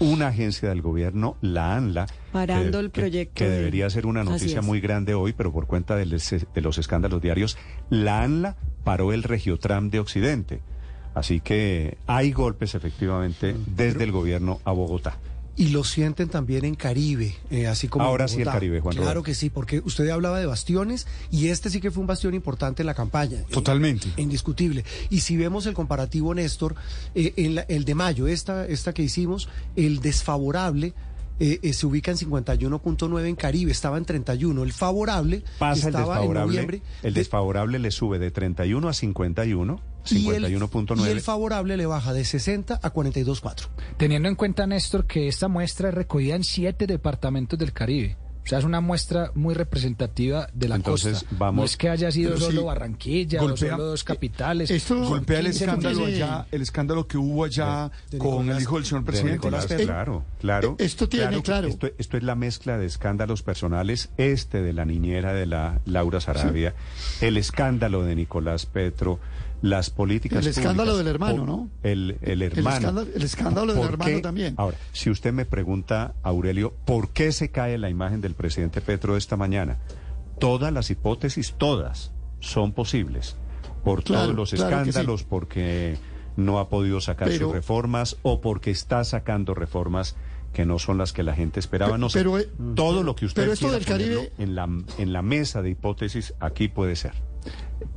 una 0.01 0.29
agencia 0.29 0.69
del 0.69 0.83
gobierno, 0.83 1.37
la 1.41 1.77
ANLA, 1.77 2.07
Parando 2.33 2.79
que- 2.79 2.85
el 2.85 2.91
proyecto 2.91 3.35
que, 3.37 3.49
de- 3.49 3.57
debería 3.59 3.89
ser 3.91 4.07
una 4.07 4.25
noticia 4.25 4.61
muy 4.63 4.81
grande 4.81 5.15
hoy, 5.15 5.33
pero 5.33 5.53
por 5.53 5.67
cuenta 5.67 6.01
es- 6.01 6.47
de 6.55 6.61
los 6.61 6.79
escándalos 6.79 7.23
diarios, 7.23 7.57
la 7.91 8.23
ANLA 8.23 8.57
paró 8.83 9.13
el 9.13 9.23
Regiotram 9.23 9.91
de 9.91 10.01
Occidente. 10.01 10.61
Así 11.15 11.39
que 11.41 11.97
hay 12.09 12.33
golpes 12.33 12.75
efectivamente 12.75 13.55
Mm, 13.55 13.77
desde 13.77 14.03
el 14.03 14.11
gobierno 14.11 14.59
a 14.65 14.73
Bogotá. 14.73 15.17
Y 15.57 15.69
lo 15.69 15.85
sienten 15.85 16.29
también 16.29 16.65
en 16.65 16.75
Caribe, 16.75 17.37
eh, 17.51 17.69
así 17.69 17.87
como 17.87 18.05
en 18.05 18.11
Ahora 18.11 18.27
sí 18.27 18.41
el. 18.41 18.45
Caribe, 18.47 18.81
Juan 18.81 18.97
Claro 18.97 19.23
que 19.23 19.35
sí, 19.35 19.51
porque 19.51 19.81
usted 19.85 20.09
hablaba 20.09 20.41
de 20.41 20.47
bastiones 20.47 21.07
y 21.31 21.47
este 21.49 21.71
sí 21.71 21.81
que 21.81 21.93
fue 21.93 22.01
un 22.01 22.09
bastión 22.09 22.35
importante 22.35 22.83
en 22.83 22.87
la 22.87 22.95
campaña. 22.95 23.39
eh, 23.39 23.45
Totalmente. 23.53 24.09
indiscutible. 24.17 24.85
Y 25.11 25.21
si 25.21 25.37
vemos 25.37 25.67
el 25.67 25.75
comparativo, 25.75 26.35
Néstor, 26.35 26.75
eh, 27.15 27.35
en 27.37 27.55
la- 27.55 27.63
el 27.63 27.85
de 27.85 27.95
mayo, 27.95 28.27
esta, 28.27 28.67
esta 28.67 28.93
que 28.93 29.03
hicimos, 29.05 29.49
el 29.77 30.01
desfavorable 30.01 30.93
eh, 31.41 31.59
eh, 31.63 31.73
se 31.73 31.87
ubica 31.87 32.11
en 32.11 32.17
51.9 32.17 33.27
en 33.29 33.37
Caribe, 33.37 33.73
estaba 33.73 33.99
en 33.99 34.05
31. 34.05 34.63
El 34.63 34.73
favorable 34.73 35.43
Pasa 35.59 35.89
el 35.89 35.95
estaba 35.95 36.15
en 36.17 36.21
desfavorable. 36.21 36.47
noviembre. 36.47 36.83
El 37.03 37.15
de- 37.15 37.21
desfavorable 37.21 37.79
le 37.79 37.91
sube 37.91 38.19
de 38.19 38.31
31 38.31 38.89
a 38.89 38.93
51, 38.93 39.81
y 40.11 40.29
el- 40.31 40.45
51.9. 40.45 41.09
y 41.09 41.11
el 41.11 41.21
favorable 41.21 41.77
le 41.77 41.87
baja 41.87 42.13
de 42.13 42.25
60 42.25 42.79
a 42.83 42.91
42.4. 42.93 43.69
Teniendo 43.97 44.29
en 44.29 44.35
cuenta, 44.35 44.67
Néstor, 44.67 45.07
que 45.07 45.29
esta 45.29 45.49
muestra 45.49 45.89
es 45.89 45.95
recogida 45.95 46.37
en 46.37 46.45
siete 46.45 46.87
departamentos 46.87 47.59
del 47.59 47.73
Caribe. 47.73 48.17
O 48.45 48.47
sea, 48.47 48.59
es 48.59 48.65
una 48.67 48.83
muestra 48.83 49.31
muy 49.35 49.55
representativa 49.55 50.49
de 50.53 50.69
la 50.69 50.77
Entonces, 50.77 51.21
costa. 51.21 51.37
vamos- 51.39 51.61
No 51.63 51.65
es 51.65 51.77
que 51.79 51.89
haya 51.89 52.11
sido 52.13 52.37
sí, 52.37 52.43
solo 52.45 52.65
Barranquilla 52.67 53.41
golpea- 53.41 53.53
o 53.53 53.57
solo 53.57 53.85
dos 53.87 54.05
capitales. 54.05 54.71
Esto 54.71 54.99
Son 54.99 55.09
golpea 55.09 55.39
el 55.39 55.47
15 55.47 55.65
escándalo 55.65 56.05
allá, 56.05 56.47
el 56.53 56.61
escándalo 56.63 57.07
que 57.07 57.17
hubo 57.17 57.45
allá 57.45 57.91
De 58.11 58.19
con 58.19 58.31
Nicolás- 58.47 58.57
el 58.57 58.63
hijo 58.63 58.75
del 58.77 58.85
señor 58.85 59.01
De 59.03 59.07
presidente. 59.07 59.37
Nicolás, 59.37 59.71
Eh, 59.71 59.77
claro, 59.85 60.25
claro. 60.41 60.77
eh, 60.79 60.85
Esto 60.85 61.09
tiene, 61.09 61.41
claro. 61.43 61.69
Esto, 61.69 61.89
esto 61.97 62.17
es 62.19 62.23
la 62.23 62.35
mezcla 62.35 62.77
de 62.77 62.85
escándalos 62.87 63.43
personales, 63.43 64.11
este 64.19 64.61
de 64.61 64.73
la 64.75 64.85
niñera 64.85 65.33
de 65.33 65.47
la 65.47 65.81
Laura 65.87 66.21
Sarabia, 66.21 66.75
el 67.23 67.39
escándalo 67.39 68.03
de 68.05 68.15
Nicolás 68.15 68.67
Petro, 68.67 69.21
las 69.65 69.89
políticas 69.89 70.45
El 70.45 70.51
escándalo 70.51 70.93
públicas, 70.93 70.99
del 70.99 71.07
hermano, 71.07 71.47
¿no? 71.47 71.71
El, 71.83 72.19
el 72.21 72.43
hermano. 72.43 72.77
escándalo- 72.77 73.09
el 73.15 73.23
escándalo 73.23 73.73
del 73.73 73.77
¿Por 73.83 73.91
hermano 73.93 74.17
qué? 74.17 74.21
también. 74.21 74.55
Ahora, 74.59 74.77
si 74.93 75.09
usted 75.09 75.33
me 75.33 75.47
pregunta, 75.47 76.15
Aurelio, 76.23 76.75
¿por 76.85 77.09
qué 77.11 77.33
se 77.33 77.51
cae 77.51 77.79
la 77.79 77.89
imagen 77.89 78.21
del 78.21 78.35
presidente 78.35 78.83
Petro 78.83 79.17
esta 79.17 79.37
mañana? 79.39 79.79
Todas 80.39 80.71
las 80.73 80.91
hipótesis, 80.91 81.55
todas, 81.57 82.13
son 82.41 82.73
posibles. 82.73 83.37
Por 83.85 84.03
Claro, 84.03 84.25
todos 84.25 84.37
los 84.37 84.51
claro 84.51 84.69
que 84.79 84.83
sí. 84.85 84.89
escándalos, 84.91 85.23
porque 85.25 85.97
no 86.37 86.59
ha 86.59 86.69
podido 86.69 87.01
sacar 87.01 87.29
Pero- 87.29 87.47
sus 87.47 87.55
reformas 87.55 88.17
o 88.23 88.41
porque 88.43 88.71
está 88.71 89.03
sacando 89.05 89.55
reformas 89.55 90.15
que 90.53 90.67
no 90.67 90.79
son 90.79 90.99
las 90.99 91.13
que 91.15 91.23
la 91.23 91.35
gente 91.35 91.59
esperaba. 91.59 91.97
No 91.97 92.11
sé. 92.11 92.19
Pero, 92.19 92.39
eh, 92.39 92.49
Todo 92.77 93.03
lo 93.03 93.17
que 93.17 93.25
usted 93.27 93.43
pero 93.43 93.53
esto 93.55 93.67
quiera 93.69 93.79
del 93.79 93.87
Caribe- 93.87 94.15
ponerlo 94.37 94.45
en 94.45 94.55
la, 94.55 94.69
en 95.03 95.13
la 95.13 95.23
mesa 95.23 95.63
de 95.63 95.71
hipótesis, 95.71 96.35
aquí 96.39 96.69
puede 96.69 96.97
ser. 96.97 97.13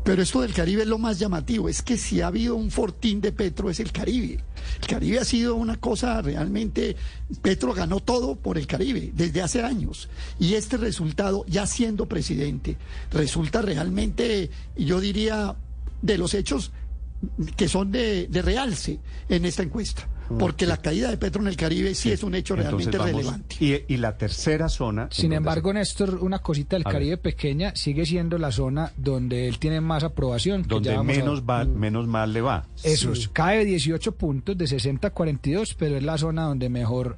Pero 0.03 0.21
esto 0.21 0.41
del 0.41 0.53
Caribe 0.53 0.83
es 0.83 0.87
lo 0.87 0.97
más 0.97 1.19
llamativo, 1.19 1.67
es 1.67 1.81
que 1.81 1.97
si 1.97 2.21
ha 2.21 2.27
habido 2.27 2.55
un 2.55 2.71
fortín 2.71 3.19
de 3.19 3.31
Petro 3.31 3.69
es 3.69 3.79
el 3.79 3.91
Caribe. 3.91 4.43
El 4.81 4.87
Caribe 4.87 5.19
ha 5.19 5.25
sido 5.25 5.55
una 5.55 5.77
cosa 5.77 6.21
realmente, 6.21 6.95
Petro 7.41 7.73
ganó 7.73 7.99
todo 7.99 8.35
por 8.35 8.57
el 8.57 8.67
Caribe 8.67 9.11
desde 9.13 9.41
hace 9.41 9.63
años. 9.63 10.09
Y 10.39 10.53
este 10.53 10.77
resultado, 10.77 11.45
ya 11.47 11.67
siendo 11.67 12.07
presidente, 12.07 12.77
resulta 13.11 13.61
realmente, 13.61 14.49
yo 14.77 15.01
diría, 15.01 15.55
de 16.01 16.17
los 16.17 16.33
hechos 16.33 16.71
que 17.55 17.67
son 17.67 17.91
de, 17.91 18.27
de 18.27 18.41
realce 18.41 18.99
en 19.27 19.45
esta 19.45 19.63
encuesta. 19.63 20.07
Porque 20.39 20.65
la 20.65 20.77
caída 20.77 21.09
de 21.09 21.17
Petro 21.17 21.41
en 21.41 21.47
el 21.47 21.55
Caribe 21.55 21.93
sí 21.95 22.11
es 22.11 22.23
un 22.23 22.35
hecho 22.35 22.55
Entonces 22.55 22.71
realmente 22.91 22.97
vamos- 22.97 23.11
relevante. 23.13 23.55
Y, 23.59 23.93
y 23.93 23.97
la 23.97 24.17
tercera 24.17 24.69
zona. 24.69 25.07
Sin 25.11 25.33
embargo, 25.33 25.71
Néstor, 25.73 26.15
una 26.21 26.39
cosita 26.39 26.75
del 26.75 26.83
A 26.85 26.91
Caribe 26.91 27.11
ver. 27.11 27.21
pequeña 27.21 27.75
sigue 27.75 28.05
siendo 28.05 28.37
la 28.37 28.51
zona 28.51 28.91
donde 28.97 29.47
él 29.47 29.59
tiene 29.59 29.81
más 29.81 30.03
aprobación. 30.03 30.63
que 30.63 30.69
donde 30.69 30.89
ya 30.89 30.97
vamos 30.97 31.15
a- 31.15 31.19
menos, 31.19 31.43
va, 31.43 31.65
menos 31.65 32.07
mal 32.07 32.33
le 32.33 32.41
va. 32.41 32.67
Eso 32.83 33.11
es, 33.13 33.27
cae 33.29 33.63
18 33.65 34.13
puntos 34.15 34.57
de 34.57 34.67
60 34.67 35.07
a 35.07 35.11
42, 35.11 35.73
pero 35.75 35.97
es 35.97 36.03
la 36.03 36.17
zona 36.17 36.43
donde 36.43 36.69
mejor 36.69 37.17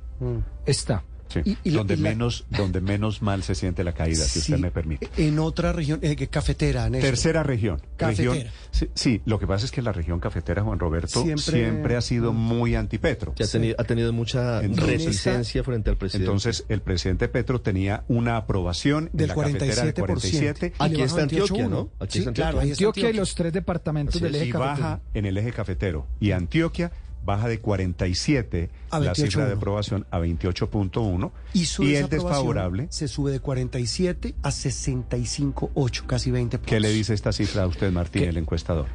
está. 0.66 1.04
Sí, 1.30 1.42
Y- 1.46 1.58
y 1.64 1.70
donde, 1.72 1.94
y 1.94 1.98
la- 1.98 2.10
menos, 2.10 2.46
donde 2.50 2.82
menos 2.82 3.22
mal 3.22 3.44
se 3.44 3.54
siente 3.56 3.84
la 3.84 3.94
caída, 3.94 4.24
si 4.26 4.40
usted 4.40 4.56
Sí, 4.56 4.62
me 4.62 4.72
permite. 4.72 5.08
En 5.18 5.38
otra 5.40 5.72
región, 5.72 6.00
eh, 6.02 6.16
cafetera, 6.28 6.90
Néstor. 6.90 7.10
Tercera 7.12 7.44
región. 7.44 7.82
Cafetera. 7.98 8.34
región 8.34 8.52
sí, 8.72 8.88
sí, 8.96 9.22
lo 9.26 9.38
que 9.40 9.46
pasa 9.48 9.66
es 9.66 9.72
que 9.72 9.82
la 9.82 9.92
región 9.92 10.20
cafetera, 10.20 10.64
Juan 10.64 10.80
Roberto, 10.80 11.22
siempre, 11.24 11.44
Siempre- 11.60 11.96
ha 11.96 12.02
sido 12.02 12.34
muy 12.34 12.76
antipetro. 12.76 13.34
Ha, 13.40 13.48
tenido, 13.48 13.76
ha 13.78 13.84
tenido 13.84 14.12
mucha 14.12 14.62
Entonces- 14.64 14.86
resistencia 15.06 15.64
frente 15.64 15.90
al 15.92 15.98
presidente. 15.98 16.26
Entonces, 16.26 16.66
el 16.68 16.82
presidente 16.82 17.28
Petro 17.28 17.62
tenía 17.62 18.04
una 18.08 18.36
aprobación 18.38 19.10
Del 19.14 19.30
en 19.30 19.36
la 19.38 19.44
cafetera 19.44 19.84
del 19.84 19.94
47%. 19.94 20.06
47 20.06 20.74
Y 20.76 20.80
le 20.80 20.86
Aquí 20.96 21.02
está 21.04 21.22
Antioquia, 21.22 21.56
28.1. 21.66 21.70
¿no? 21.70 21.90
Aquí 22.04 22.14
Sí, 22.14 22.20
está 22.20 22.34
claro, 22.34 22.60
Antioquia. 22.60 22.72
está 22.74 22.86
Antioquia 22.88 23.10
y 23.10 23.14
los 23.14 23.36
tres 23.36 23.54
departamentos 23.54 24.16
Así 24.16 24.24
del 24.24 24.36
eje 24.36 24.46
y 24.46 24.52
cafetero. 24.52 24.72
baja 24.82 25.00
en 25.14 25.26
el 25.26 25.38
eje 25.38 25.52
cafetero. 25.54 26.08
Y 26.20 26.32
Antioquia 26.32 26.92
baja 27.26 27.48
de 27.48 27.60
47 27.60 28.70
A 28.92 29.00
la 29.00 29.14
cifra 29.16 29.44
28.1. 29.44 29.48
de 29.48 29.54
aprobación 29.54 30.06
a 30.12 30.20
28.1 30.20 31.32
Y, 31.54 31.66
su 31.66 31.84
el 31.84 31.90
desaprobación 31.90 32.10
desfavorable. 32.30 32.88
se 32.90 33.08
sube 33.08 33.32
de 33.32 33.40
47 33.40 34.36
a 34.42 34.50
65.8, 34.50 36.06
casi 36.06 36.32
20 36.32 36.58
puntos. 36.58 36.70
¿Qué 36.70 36.80
le 36.80 36.90
dice 36.90 37.14
esta 37.14 37.32
cifra 37.32 37.64
a 37.64 37.68
usted, 37.68 37.92
Martín, 37.92 38.24
¿Qué? 38.24 38.30
el 38.30 38.38
encuestador? 38.38 38.88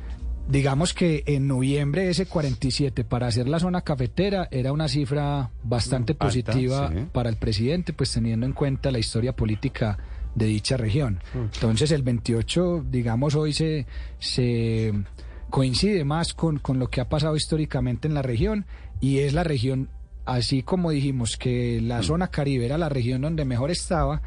Digamos 0.49 0.93
que 0.93 1.23
en 1.27 1.47
noviembre 1.49 2.11
ese 2.11 2.27
47 2.27 3.05
para 3.05 3.29
hacer 3.29 3.49
la 3.49 3.59
zona 3.59 3.81
cafetera 3.81 4.47
era 4.51 4.73
una 4.73 4.89
cifra 4.89 5.51
bastante 5.63 6.13
Mm, 6.13 6.17
alta, 6.17 6.25
positiva 6.27 6.91
sí. 6.93 7.07
para 7.13 7.31
el 7.31 7.37
presidente, 7.37 7.93
pues 7.95 8.13
teniendo 8.13 8.45
en 8.45 8.53
cuenta 8.53 8.91
la 8.91 8.99
historia 8.99 9.35
política 9.35 9.97
de 10.35 10.45
dicha 10.47 10.77
región. 10.77 11.21
Mm. 11.33 11.39
Entonces 11.55 11.91
el 11.93 12.03
28, 12.03 12.85
digamos, 12.91 13.35
hoy 13.37 13.55
se, 13.55 13.87
se 14.19 14.93
coincide 15.55 16.05
más 16.05 16.35
con, 16.35 16.59
con 16.59 16.81
lo 16.81 16.89
que 16.89 17.01
ha 17.01 17.09
pasado 17.09 17.37
históricamente 17.37 18.09
en 18.09 18.15
la 18.15 18.23
región 18.23 18.67
y 19.01 19.19
es 19.21 19.35
la 19.35 19.45
región, 19.45 19.89
así 20.25 20.65
como 20.65 20.91
dijimos 20.91 21.37
que 21.37 21.81
la 21.81 22.01
Mm. 22.01 22.03
zona 22.03 22.27
caribe 22.29 22.67
era 22.67 22.77
la 22.77 22.89
región 22.89 23.21
donde 23.23 23.45
mejor 23.45 23.71
estaba, 23.71 24.21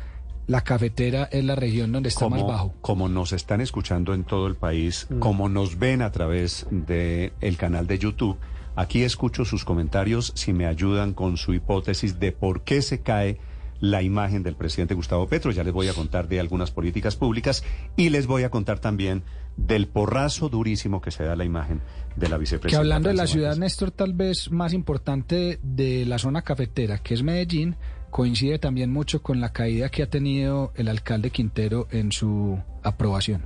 la 0.47 0.61
cafetera 0.61 1.27
es 1.29 1.43
la 1.43 1.55
región 1.55 1.91
donde 1.91 2.07
está 2.07 2.29
más 2.29 2.43
bajo. 2.43 2.73
como 2.79 3.09
nos 3.09 3.33
están 3.33 3.59
escuchando 3.59 4.13
en 4.13 4.23
todo 4.23 4.47
el 4.47 4.55
país, 4.55 5.07
como 5.19 5.49
nos 5.49 5.77
ven 5.77 6.01
a 6.01 6.13
través 6.13 6.65
del 6.71 7.33
el 7.41 7.57
canal 7.57 7.87
de 7.87 7.99
YouTube, 7.99 8.37
aquí 8.77 9.03
escucho 9.03 9.43
sus 9.43 9.65
comentarios 9.65 10.31
si 10.33 10.53
me 10.53 10.65
ayudan 10.65 11.13
con 11.13 11.35
su 11.35 11.53
hipótesis 11.53 12.21
de 12.21 12.31
por 12.31 12.61
qué 12.61 12.81
se 12.81 13.01
cae 13.01 13.37
la 13.79 14.01
imagen 14.01 14.43
del 14.43 14.55
presidente 14.55 14.93
Gustavo 14.93 15.27
Petro. 15.27 15.51
Ya 15.51 15.63
les 15.63 15.73
voy 15.73 15.87
a 15.87 15.93
contar 15.93 16.27
de 16.27 16.39
algunas 16.39 16.71
políticas 16.71 17.15
públicas 17.15 17.63
y 17.95 18.09
les 18.09 18.27
voy 18.27 18.43
a 18.43 18.49
contar 18.49 18.79
también 18.79 19.23
del 19.57 19.87
porrazo 19.87 20.49
durísimo 20.49 21.01
que 21.01 21.11
se 21.11 21.23
da 21.23 21.33
a 21.33 21.35
la 21.35 21.45
imagen 21.45 21.81
de 22.15 22.29
la 22.29 22.37
vicepresidenta. 22.37 22.69
Que 22.81 22.85
hablando 22.85 23.09
de 23.09 23.15
la 23.15 23.27
ciudad. 23.27 23.55
Néstor, 23.57 23.91
tal 23.91 24.13
vez 24.13 24.51
más 24.51 24.73
importante 24.73 25.59
de 25.63 26.05
la 26.05 26.17
zona 26.19 26.41
cafetera, 26.43 26.99
que 26.99 27.13
es 27.15 27.23
Medellín, 27.23 27.75
coincide 28.11 28.59
también 28.59 28.91
mucho 28.91 29.21
con 29.21 29.41
la 29.41 29.53
caída 29.53 29.89
que 29.89 30.03
ha 30.03 30.09
tenido 30.09 30.71
el 30.75 30.87
alcalde 30.87 31.29
Quintero 31.31 31.87
en 31.91 32.11
su 32.11 32.59
aprobación. 32.83 33.45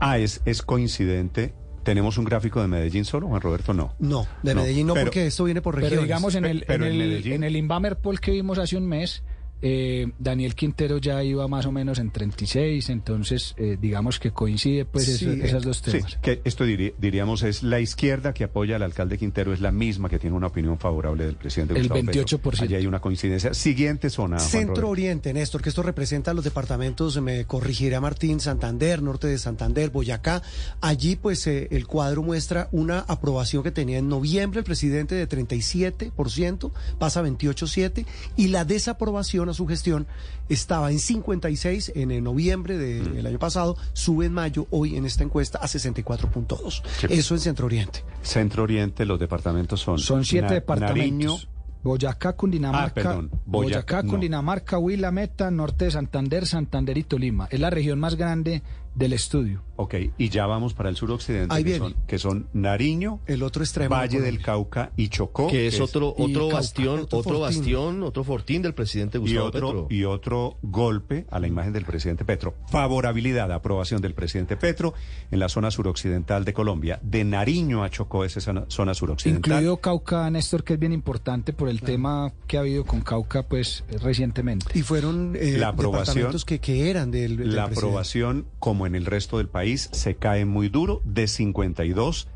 Ah, 0.00 0.18
es, 0.18 0.42
es 0.44 0.62
coincidente. 0.62 1.54
¿Tenemos 1.82 2.16
un 2.18 2.24
gráfico 2.24 2.60
de 2.60 2.68
Medellín 2.68 3.04
solo, 3.04 3.26
Juan 3.28 3.40
Roberto? 3.40 3.74
No. 3.74 3.94
No, 3.98 4.26
de 4.42 4.54
No, 4.54 4.60
Medellín 4.62 4.86
no, 4.86 4.94
pero- 4.94 5.06
porque 5.06 5.26
esto 5.26 5.44
viene 5.44 5.62
por 5.62 5.74
regiones. 5.74 5.92
Pero 5.92 6.02
digamos 6.02 6.34
en 6.36 6.44
el, 6.44 6.64
pero 6.66 6.84
en 6.84 6.92
en 6.92 7.00
el, 7.00 7.08
Medellín. 7.08 7.32
en 7.32 7.44
el 7.44 8.20
que 8.20 8.30
vimos 8.30 8.58
hace 8.58 8.76
un 8.76 8.86
mes, 8.86 9.24
eh, 9.62 10.12
Daniel 10.18 10.54
Quintero 10.54 10.98
ya 10.98 11.22
iba 11.24 11.46
más 11.48 11.64
o 11.66 11.72
menos 11.72 11.98
en 11.98 12.10
36, 12.10 12.90
entonces 12.90 13.54
eh, 13.56 13.78
digamos 13.80 14.18
que 14.18 14.32
coincide 14.32 14.84
pues 14.84 15.06
Sí, 15.06 15.12
eso- 15.12 15.30
eh, 15.30 15.40
esas 15.44 15.62
dos 15.62 15.78
Sí, 15.84 15.92
temas. 15.92 16.18
que 16.20 16.40
esto 16.44 16.66
diri- 16.66 16.92
diríamos 16.98 17.42
es 17.42 17.62
la 17.62 17.80
izquierda 17.80 18.34
que 18.34 18.44
apoya 18.44 18.76
al 18.76 18.82
alcalde 18.82 19.16
Quintero 19.18 19.52
es 19.52 19.60
la 19.60 19.72
misma 19.72 20.08
que 20.08 20.18
tiene 20.18 20.36
una 20.36 20.48
opinión 20.48 20.78
favorable 20.78 21.24
del 21.26 21.36
presidente 21.36 21.74
El 21.74 21.82
Gustavo 21.88 22.00
Petro. 22.06 22.22
28%. 22.38 22.62
Allí 22.64 22.74
hay 22.74 22.86
una 22.86 23.00
coincidencia. 23.00 23.54
Siguiente 23.54 24.10
zona, 24.10 24.38
Juan 24.38 24.48
Centro 24.50 24.74
Roberto. 24.74 24.90
Oriente, 24.90 25.32
Néstor, 25.32 25.62
que 25.62 25.68
esto 25.68 25.82
representa 25.82 26.34
los 26.34 26.44
departamentos, 26.44 27.20
me 27.22 27.44
corregirá 27.44 28.00
Martín, 28.00 28.40
Santander, 28.40 29.00
norte 29.02 29.26
de 29.28 29.38
Santander, 29.38 29.90
Boyacá. 29.90 30.42
Allí, 30.80 31.16
pues, 31.16 31.46
eh, 31.46 31.68
el 31.70 31.86
cuadro 31.86 32.22
muestra 32.22 32.68
una 32.72 32.98
aprobación 33.00 33.62
que 33.62 33.70
tenía 33.70 33.98
en 33.98 34.08
noviembre 34.08 34.58
el 34.60 34.64
presidente 34.64 35.14
de 35.14 35.26
37%, 35.28 36.72
pasa 36.98 37.20
a 37.20 37.22
28,7%, 37.22 38.04
y 38.36 38.48
la 38.48 38.64
desaprobación 38.64 39.48
su 39.54 39.66
gestión 39.66 40.06
estaba 40.48 40.90
en 40.90 40.98
56 40.98 41.92
en 41.94 42.10
el 42.10 42.22
noviembre 42.24 42.76
Mm. 42.76 43.14
del 43.14 43.26
año 43.26 43.38
pasado, 43.38 43.76
sube 43.92 44.26
en 44.26 44.32
mayo, 44.32 44.66
hoy 44.70 44.96
en 44.96 45.04
esta 45.06 45.22
encuesta, 45.24 45.58
a 45.58 45.66
64.2. 45.66 46.82
Sí. 47.00 47.06
Eso 47.10 47.34
en 47.34 47.40
Centro 47.40 47.66
Oriente. 47.66 48.04
Centro 48.22 48.62
Oriente, 48.64 49.04
los 49.04 49.18
departamentos 49.18 49.80
son 49.80 49.98
Son 49.98 50.24
siete 50.24 50.46
Na- 50.48 50.52
departamentos. 50.54 50.96
Nariño, 50.98 51.36
Boyacá, 51.84 52.34
Cundinamarca, 52.34 52.86
Ah, 52.86 52.94
perdón, 52.94 53.30
Boyacá, 53.44 53.46
Boyacá, 53.46 54.02
no. 54.04 54.10
Cundinamarca, 54.12 54.78
Huila, 54.78 55.10
Meta, 55.10 55.50
norte 55.50 55.86
de 55.86 55.90
Santander, 55.90 56.46
Santander 56.46 56.96
y 56.96 57.02
Tolima. 57.02 57.48
Es 57.50 57.58
la 57.58 57.70
región 57.70 57.98
más 57.98 58.14
grande 58.14 58.62
del 58.94 59.12
estudio. 59.12 59.62
Ok, 59.76 59.94
y 60.18 60.28
ya 60.28 60.46
vamos 60.46 60.74
para 60.74 60.88
el 60.90 60.96
suroccidente, 60.96 61.52
Ahí 61.54 61.64
que 61.64 61.70
viene. 61.70 61.78
son, 61.86 61.96
que 62.06 62.18
son 62.18 62.46
Nariño, 62.52 63.20
El 63.26 63.42
otro 63.42 63.62
extremo. 63.64 63.94
Valle 63.94 64.18
de 64.20 64.26
del. 64.26 64.42
Cauca 64.42 64.92
y 64.96 65.08
Chocó. 65.08 65.48
que 65.48 65.66
es 65.66 65.80
otro 65.80 66.14
y 66.18 66.22
otro 66.22 66.40
Cauca, 66.42 66.54
bastión, 66.56 67.06
otro 67.10 67.40
bastión, 67.40 68.02
otro 68.02 68.22
fortín 68.22 68.62
del 68.62 68.74
presidente 68.74 69.18
y 69.18 69.20
Gustavo 69.22 69.46
otro, 69.46 69.68
Petro. 69.68 69.86
y 69.90 70.04
otro 70.04 70.56
golpe 70.62 71.26
a 71.30 71.38
la 71.40 71.46
imagen 71.48 71.72
del 71.72 71.84
presidente 71.84 72.24
Petro. 72.24 72.54
Favorabilidad, 72.70 73.50
aprobación 73.52 74.00
del 74.02 74.14
presidente 74.14 74.56
Petro 74.56 74.92
en 75.30 75.38
la 75.38 75.48
zona 75.48 75.70
suroccidental 75.70 76.44
de 76.44 76.52
Colombia. 76.52 77.00
De 77.02 77.24
Nariño 77.24 77.82
a 77.82 77.90
Chocó 77.90 78.24
es 78.24 78.36
esa 78.36 78.64
zona 78.68 78.94
suroccidental. 78.94 79.52
Incluido 79.52 79.76
Cauca, 79.78 80.28
Néstor, 80.30 80.64
que 80.64 80.74
es 80.74 80.78
bien 80.78 80.92
importante 80.92 81.52
por 81.52 81.68
el 81.68 81.80
tema 81.80 82.32
que 82.46 82.56
ha 82.56 82.60
habido 82.60 82.84
con 82.84 83.00
Cauca, 83.00 83.44
pues, 83.48 83.84
recientemente. 84.02 84.66
Y 84.78 84.82
fueron 84.82 85.34
eh, 85.36 85.56
La 85.58 85.68
aprobación- 85.68 86.14
departamentos 86.14 86.44
que, 86.44 86.58
que 86.58 86.90
eran 86.90 87.10
del, 87.10 87.36
del 87.36 87.54
La 87.56 87.64
presidente. 87.66 87.78
aprobación, 87.86 88.46
como 88.58 88.81
en 88.86 88.94
el 88.94 89.06
resto 89.06 89.38
del 89.38 89.48
país, 89.48 89.88
se 89.92 90.16
cae 90.16 90.44
muy 90.44 90.68
duro, 90.68 91.00
de 91.04 91.26
52 91.26 92.28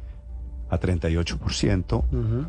a 0.69 0.81
38%. 0.81 2.05
Ujú. 2.05 2.47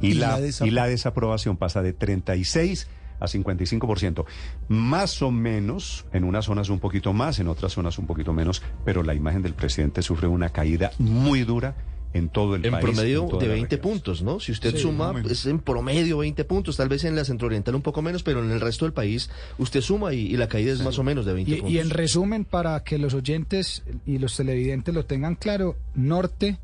y, 0.00 0.08
Y 0.08 0.14
la, 0.14 0.38
y 0.40 0.70
la 0.70 0.86
desaprobación 0.86 1.56
pasa 1.56 1.82
de 1.82 1.92
36 1.92 2.88
a 3.18 3.26
55%. 3.26 4.24
Más 4.68 5.22
o 5.22 5.30
menos, 5.30 6.04
en 6.12 6.24
unas 6.24 6.44
zonas 6.44 6.68
un 6.68 6.80
poquito 6.80 7.12
más, 7.12 7.38
en 7.38 7.48
otras 7.48 7.72
zonas 7.72 7.98
un 7.98 8.06
poquito 8.06 8.32
menos, 8.32 8.62
pero 8.84 9.02
la 9.02 9.14
imagen 9.14 9.42
del 9.42 9.54
presidente 9.54 10.02
sufre 10.02 10.28
una 10.28 10.50
caída 10.50 10.92
muy 10.98 11.44
dura 11.44 11.74
en 12.12 12.28
todo 12.28 12.54
el 12.56 12.64
En 12.64 12.72
país. 12.72 12.84
promedio 12.84 13.22
en 13.24 13.28
todas 13.28 13.42
de 13.42 13.48
las 13.48 13.54
20 13.56 13.76
regiones. 13.76 13.92
puntos, 13.92 14.22
¿no? 14.22 14.40
Si 14.40 14.52
usted 14.52 14.72
Sí, 14.74 14.82
suma, 14.82 15.14
es 15.28 15.46
en 15.46 15.58
promedio 15.58 16.18
20 16.18 16.44
puntos, 16.44 16.76
tal 16.76 16.88
vez 16.88 17.04
en 17.04 17.14
la 17.16 17.24
centrooriental 17.24 17.74
un 17.74 17.82
poco 17.82 18.00
menos, 18.02 18.22
pero 18.22 18.42
en 18.42 18.50
el 18.50 18.60
resto 18.60 18.84
del 18.84 18.92
país 18.92 19.28
usted 19.58 19.80
suma 19.80 20.14
y, 20.14 20.20
y 20.20 20.36
la 20.36 20.48
caída 20.48 20.72
es 20.72 20.80
más 20.82 20.98
o 20.98 21.02
menos 21.02 21.26
de 21.26 21.32
20 21.34 21.50
Y, 21.50 21.54
puntos. 21.56 21.70
y 21.72 21.78
en 21.78 21.90
resumen, 21.90 22.44
para 22.44 22.82
que 22.84 22.98
los 22.98 23.14
oyentes 23.14 23.82
y 24.06 24.18
los 24.18 24.36
televidentes 24.36 24.94
lo 24.94 25.04
tengan 25.04 25.34
claro, 25.34 25.76
norte, 25.94 26.58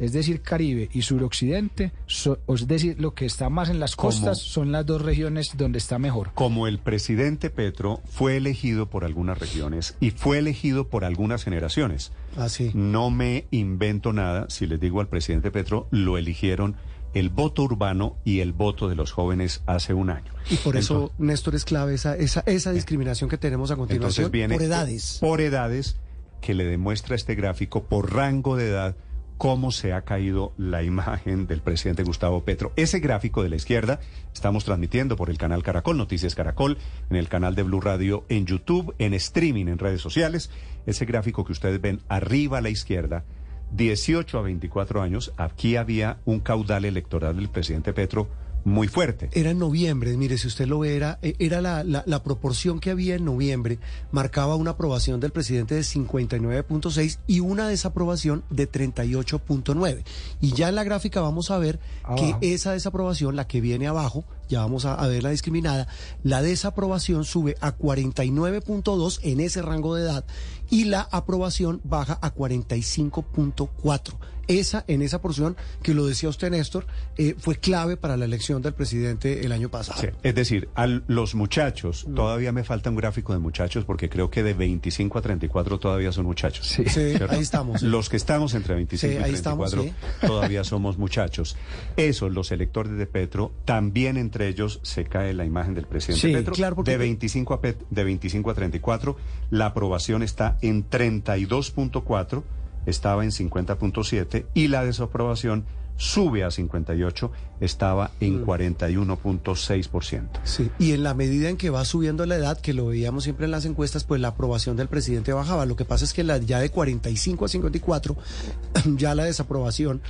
es 0.00 0.12
decir, 0.12 0.40
Caribe 0.42 0.88
y 0.92 1.02
suroccidente, 1.02 1.92
so- 2.06 2.38
es 2.48 2.66
decir, 2.66 2.96
lo 3.00 3.14
que 3.14 3.26
está 3.26 3.48
más 3.48 3.68
en 3.68 3.78
las 3.78 3.94
Como- 3.94 4.08
costas 4.08 4.38
son 4.38 4.72
las 4.72 4.84
dos 4.86 5.02
regiones 5.02 5.52
donde 5.56 5.78
está 5.78 5.98
mejor. 6.00 6.32
Como 6.34 6.66
el 6.66 6.78
presidente 6.80 7.50
Petro 7.50 8.00
fue 8.10 8.36
elegido 8.36 8.86
por 8.90 9.04
algunas 9.04 9.38
regiones 9.38 9.96
y 10.00 10.10
fue 10.10 10.38
elegido 10.38 10.88
por 10.88 11.04
algunas 11.04 11.44
generaciones. 11.44 12.10
Ah, 12.36 12.48
sí. 12.48 12.70
No 12.74 13.10
me 13.10 13.46
invento 13.52 14.12
nada 14.12 14.46
si 14.48 14.66
les 14.66 14.80
digo 14.80 15.00
al 15.00 15.08
presidente 15.08 15.50
Petro, 15.50 15.86
lo 15.92 16.18
eligieron 16.18 16.74
el 17.12 17.28
voto 17.28 17.64
urbano 17.64 18.16
y 18.24 18.38
el 18.38 18.52
voto 18.52 18.88
de 18.88 18.94
los 18.94 19.10
jóvenes 19.10 19.62
hace 19.66 19.92
un 19.94 20.10
año. 20.10 20.32
Y 20.48 20.56
por 20.56 20.76
eso, 20.76 20.94
Entonces- 20.94 21.18
Néstor, 21.18 21.54
es 21.56 21.64
clave 21.64 21.94
esa, 21.94 22.16
esa, 22.16 22.40
esa 22.46 22.72
discriminación 22.72 23.28
que 23.28 23.36
tenemos 23.36 23.70
a 23.72 23.76
continuación 23.76 24.26
Entonces 24.26 24.30
viene 24.30 24.54
por 24.54 24.62
edades. 24.62 25.18
Por 25.20 25.40
edades 25.40 25.96
que 26.40 26.54
le 26.54 26.64
demuestra 26.64 27.16
este 27.16 27.34
gráfico 27.34 27.82
por 27.82 28.14
rango 28.14 28.56
de 28.56 28.68
edad 28.68 28.96
cómo 29.40 29.72
se 29.72 29.94
ha 29.94 30.02
caído 30.02 30.52
la 30.58 30.82
imagen 30.92 31.46
del 31.46 31.62
presidente 31.62 32.02
Gustavo 32.02 32.44
Petro. 32.44 32.74
Ese 32.76 33.00
gráfico 33.00 33.42
de 33.42 33.48
la 33.48 33.56
izquierda 33.56 33.98
estamos 34.34 34.66
transmitiendo 34.66 35.16
por 35.16 35.30
el 35.30 35.38
canal 35.38 35.62
Caracol, 35.62 35.96
Noticias 35.96 36.34
Caracol, 36.34 36.76
en 37.08 37.16
el 37.16 37.30
canal 37.30 37.54
de 37.54 37.62
Blue 37.62 37.80
Radio, 37.80 38.26
en 38.28 38.44
YouTube, 38.44 38.94
en 38.98 39.14
streaming, 39.14 39.68
en 39.68 39.78
redes 39.78 40.02
sociales. 40.02 40.50
Ese 40.84 41.06
gráfico 41.06 41.46
que 41.46 41.52
ustedes 41.52 41.80
ven 41.80 42.02
arriba 42.10 42.58
a 42.58 42.60
la 42.60 42.68
izquierda, 42.68 43.24
18 43.72 44.38
a 44.38 44.42
24 44.42 45.00
años, 45.00 45.32
aquí 45.38 45.76
había 45.76 46.18
un 46.26 46.40
caudal 46.40 46.84
electoral 46.84 47.36
del 47.36 47.48
presidente 47.48 47.94
Petro 47.94 48.28
muy 48.64 48.88
fuerte. 48.88 49.28
Era 49.32 49.50
en 49.50 49.58
noviembre, 49.58 50.16
mire, 50.16 50.36
si 50.38 50.46
usted 50.48 50.66
lo 50.66 50.80
ve, 50.80 50.96
era, 50.96 51.18
eh, 51.22 51.34
era 51.38 51.60
la, 51.60 51.82
la- 51.84 52.02
la 52.06 52.22
proporción 52.22 52.78
que 52.80 52.90
había 52.90 53.14
en 53.16 53.24
noviembre, 53.24 53.78
marcaba 54.12 54.56
una 54.56 54.72
aprobación 54.72 55.20
del 55.20 55.30
presidente 55.32 55.74
de 55.74 55.82
59.6 55.82 57.18
y 57.26 57.40
una 57.40 57.68
desaprobación 57.68 58.42
de 58.50 58.70
38.9. 58.70 60.04
Y 60.40 60.52
ya 60.52 60.68
en 60.68 60.74
la 60.74 60.84
gráfica 60.84 61.20
vamos 61.20 61.50
a 61.50 61.58
ver 61.58 61.78
Abajo. 62.02 62.38
que 62.40 62.54
esa 62.54 62.72
desaprobación, 62.72 63.36
la 63.36 63.46
que 63.46 63.60
viene 63.60 63.86
abajo, 63.86 64.24
ya 64.50 64.60
vamos 64.60 64.84
a, 64.84 64.94
a 64.94 65.06
ver 65.06 65.22
la 65.22 65.30
discriminada, 65.30 65.88
la 66.22 66.42
desaprobación 66.42 67.24
sube 67.24 67.56
a 67.60 67.78
49.2 67.78 69.20
en 69.22 69.40
ese 69.40 69.62
rango 69.62 69.94
de 69.94 70.02
edad 70.02 70.24
y 70.68 70.84
la 70.84 71.08
aprobación 71.10 71.80
baja 71.84 72.18
a 72.20 72.34
45.4. 72.34 74.14
Esa, 74.50 74.84
en 74.88 75.00
esa 75.02 75.20
porción, 75.20 75.56
que 75.80 75.94
lo 75.94 76.06
decía 76.06 76.28
usted, 76.28 76.50
Néstor, 76.50 76.84
eh, 77.16 77.36
fue 77.38 77.54
clave 77.54 77.96
para 77.96 78.16
la 78.16 78.24
elección 78.24 78.60
del 78.62 78.74
presidente 78.74 79.46
el 79.46 79.52
año 79.52 79.68
pasado. 79.68 80.00
Sí, 80.00 80.08
es 80.24 80.34
decir, 80.34 80.68
a 80.74 80.88
los 80.88 81.36
muchachos, 81.36 82.08
todavía 82.16 82.50
me 82.50 82.64
falta 82.64 82.90
un 82.90 82.96
gráfico 82.96 83.32
de 83.32 83.38
muchachos 83.38 83.84
porque 83.84 84.08
creo 84.08 84.28
que 84.28 84.42
de 84.42 84.54
25 84.54 85.18
a 85.18 85.22
34 85.22 85.78
todavía 85.78 86.10
son 86.10 86.24
muchachos. 86.24 86.66
Sí. 86.66 86.82
Sí, 86.88 87.12
ahí 87.28 87.38
estamos. 87.38 87.82
Los 87.82 88.08
que 88.08 88.16
estamos 88.16 88.54
entre 88.54 88.74
25 88.74 89.12
Sí, 89.12 89.20
y 89.20 89.22
ahí 89.22 89.34
estamos, 89.34 89.70
34 89.70 90.26
todavía 90.26 90.64
somos 90.64 90.98
muchachos. 90.98 91.56
Eso, 91.96 92.28
los 92.28 92.50
electores 92.50 92.94
de 92.98 93.06
Petro, 93.06 93.52
también 93.64 94.16
entre 94.16 94.39
ellos 94.48 94.80
se 94.82 95.04
cae 95.04 95.32
la 95.34 95.44
imagen 95.44 95.74
del 95.74 95.86
presidente 95.86 96.26
Sí, 96.28 96.32
Petro. 96.32 96.54
claro, 96.54 96.76
porque- 96.76 96.90
de, 96.92 96.96
25 96.98 97.54
a 97.54 97.60
Pet- 97.60 97.84
de 97.90 98.04
25 98.04 98.50
a 98.50 98.54
34, 98.54 99.16
la 99.50 99.66
aprobación 99.66 100.22
está 100.22 100.56
en 100.62 100.84
32.4, 100.88 102.42
estaba 102.86 103.24
en 103.24 103.30
50.7 103.32 104.46
y 104.54 104.68
la 104.68 104.84
desaprobación 104.84 105.64
sube 105.96 106.44
a 106.44 106.50
58, 106.50 107.30
estaba 107.60 108.10
Mm. 108.20 108.24
en 108.24 108.44
41.6%. 108.46 110.40
Sí, 110.44 110.70
y 110.78 110.92
en 110.92 111.02
la 111.02 111.12
medida 111.14 111.48
en 111.50 111.56
que 111.58 111.68
va 111.70 111.84
subiendo 111.84 112.24
la 112.26 112.36
edad, 112.36 112.58
que 112.58 112.72
lo 112.72 112.86
veíamos 112.86 113.24
siempre 113.24 113.44
en 113.44 113.50
las 113.50 113.64
encuestas, 113.66 114.04
pues 114.04 114.20
la 114.20 114.28
aprobación 114.28 114.76
del 114.76 114.88
presidente 114.88 115.32
bajaba. 115.34 115.66
Lo 115.66 115.76
que 115.76 115.84
pasa 115.84 116.04
es 116.06 116.12
que 116.14 116.24
la, 116.24 116.38
ya 116.38 116.58
de 116.58 116.70
45 116.70 117.44
a 117.44 117.48
54, 117.48 118.16
ya 118.96 119.14
la 119.14 119.24
desaprobación 119.24 120.00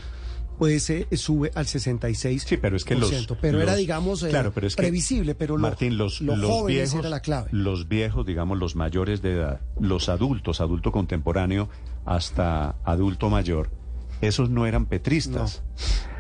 pues 0.61 0.83
se 0.83 1.07
sube 1.17 1.51
al 1.55 1.65
66%. 1.65 2.39
Sí, 2.47 2.57
pero 2.59 2.77
es 2.77 2.85
que 2.85 2.95
los... 2.95 3.11
Pero 3.41 3.63
era, 3.63 3.75
digamos, 3.75 4.23
eh, 4.23 4.29
claro, 4.29 4.53
pero 4.53 4.67
es 4.67 4.77
que, 4.77 4.83
previsible, 4.83 5.35
pero 5.35 5.57
lo, 5.57 5.63
Martín, 5.63 5.97
los, 5.97 6.21
los 6.21 6.37
los 6.39 6.51
jóvenes 6.51 6.91
viejos, 6.91 7.01
era 7.01 7.09
la 7.09 7.21
clave. 7.21 7.49
Los 7.51 7.89
viejos, 7.89 8.27
digamos, 8.27 8.59
los 8.59 8.77
mayores 8.77 9.23
de 9.23 9.33
edad, 9.37 9.61
los 9.81 10.11
adultos, 10.11 10.61
adulto 10.61 10.93
contemporáneo 10.93 11.71
hasta 12.05 12.77
adulto 12.85 13.31
mayor, 13.31 13.71
esos 14.21 14.51
no 14.51 14.67
eran 14.67 14.85
petristas. 14.85 15.63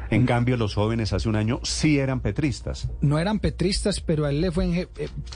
En 0.08 0.24
cambio, 0.26 0.56
los 0.56 0.74
jóvenes 0.74 1.12
hace 1.12 1.28
un 1.28 1.36
año 1.36 1.60
sí 1.62 1.98
eran 1.98 2.20
petristas. 2.20 2.88
No 3.02 3.18
eran 3.18 3.38
petristas, 3.40 4.00
pero 4.00 4.24
a 4.24 4.30
él 4.30 4.40
le 4.40 4.50
fue 4.50 4.64
en, 4.64 4.74
eh, 4.74 4.88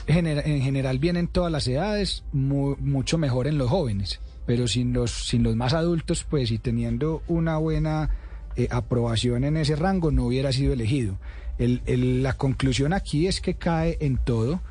genera- 0.07 0.41
en 0.41 0.61
general 0.63 0.97
bien 0.99 1.15
en 1.15 1.27
todas 1.27 1.51
las 1.51 1.67
edades, 1.67 2.23
mu- 2.33 2.75
mucho 2.79 3.17
mejor 3.19 3.45
en 3.47 3.57
los 3.59 3.69
jóvenes. 3.69 4.19
Pero 4.47 4.67
sin 4.67 4.93
los, 4.93 5.11
sin 5.11 5.43
los 5.43 5.55
más 5.55 5.73
adultos, 5.73 6.25
pues 6.29 6.49
y 6.51 6.57
teniendo 6.57 7.21
una 7.27 7.57
buena 7.57 8.09
eh, 8.55 8.67
aprobación 8.71 9.43
en 9.43 9.57
ese 9.57 9.75
rango, 9.75 10.11
no 10.11 10.25
hubiera 10.25 10.51
sido 10.51 10.73
elegido. 10.73 11.17
El- 11.57 11.81
el- 11.85 12.23
la 12.23 12.33
conclusión 12.33 12.93
aquí 12.93 13.27
es 13.27 13.41
que 13.41 13.55
cae 13.55 13.97
en 14.01 14.17
todo, 14.17 14.61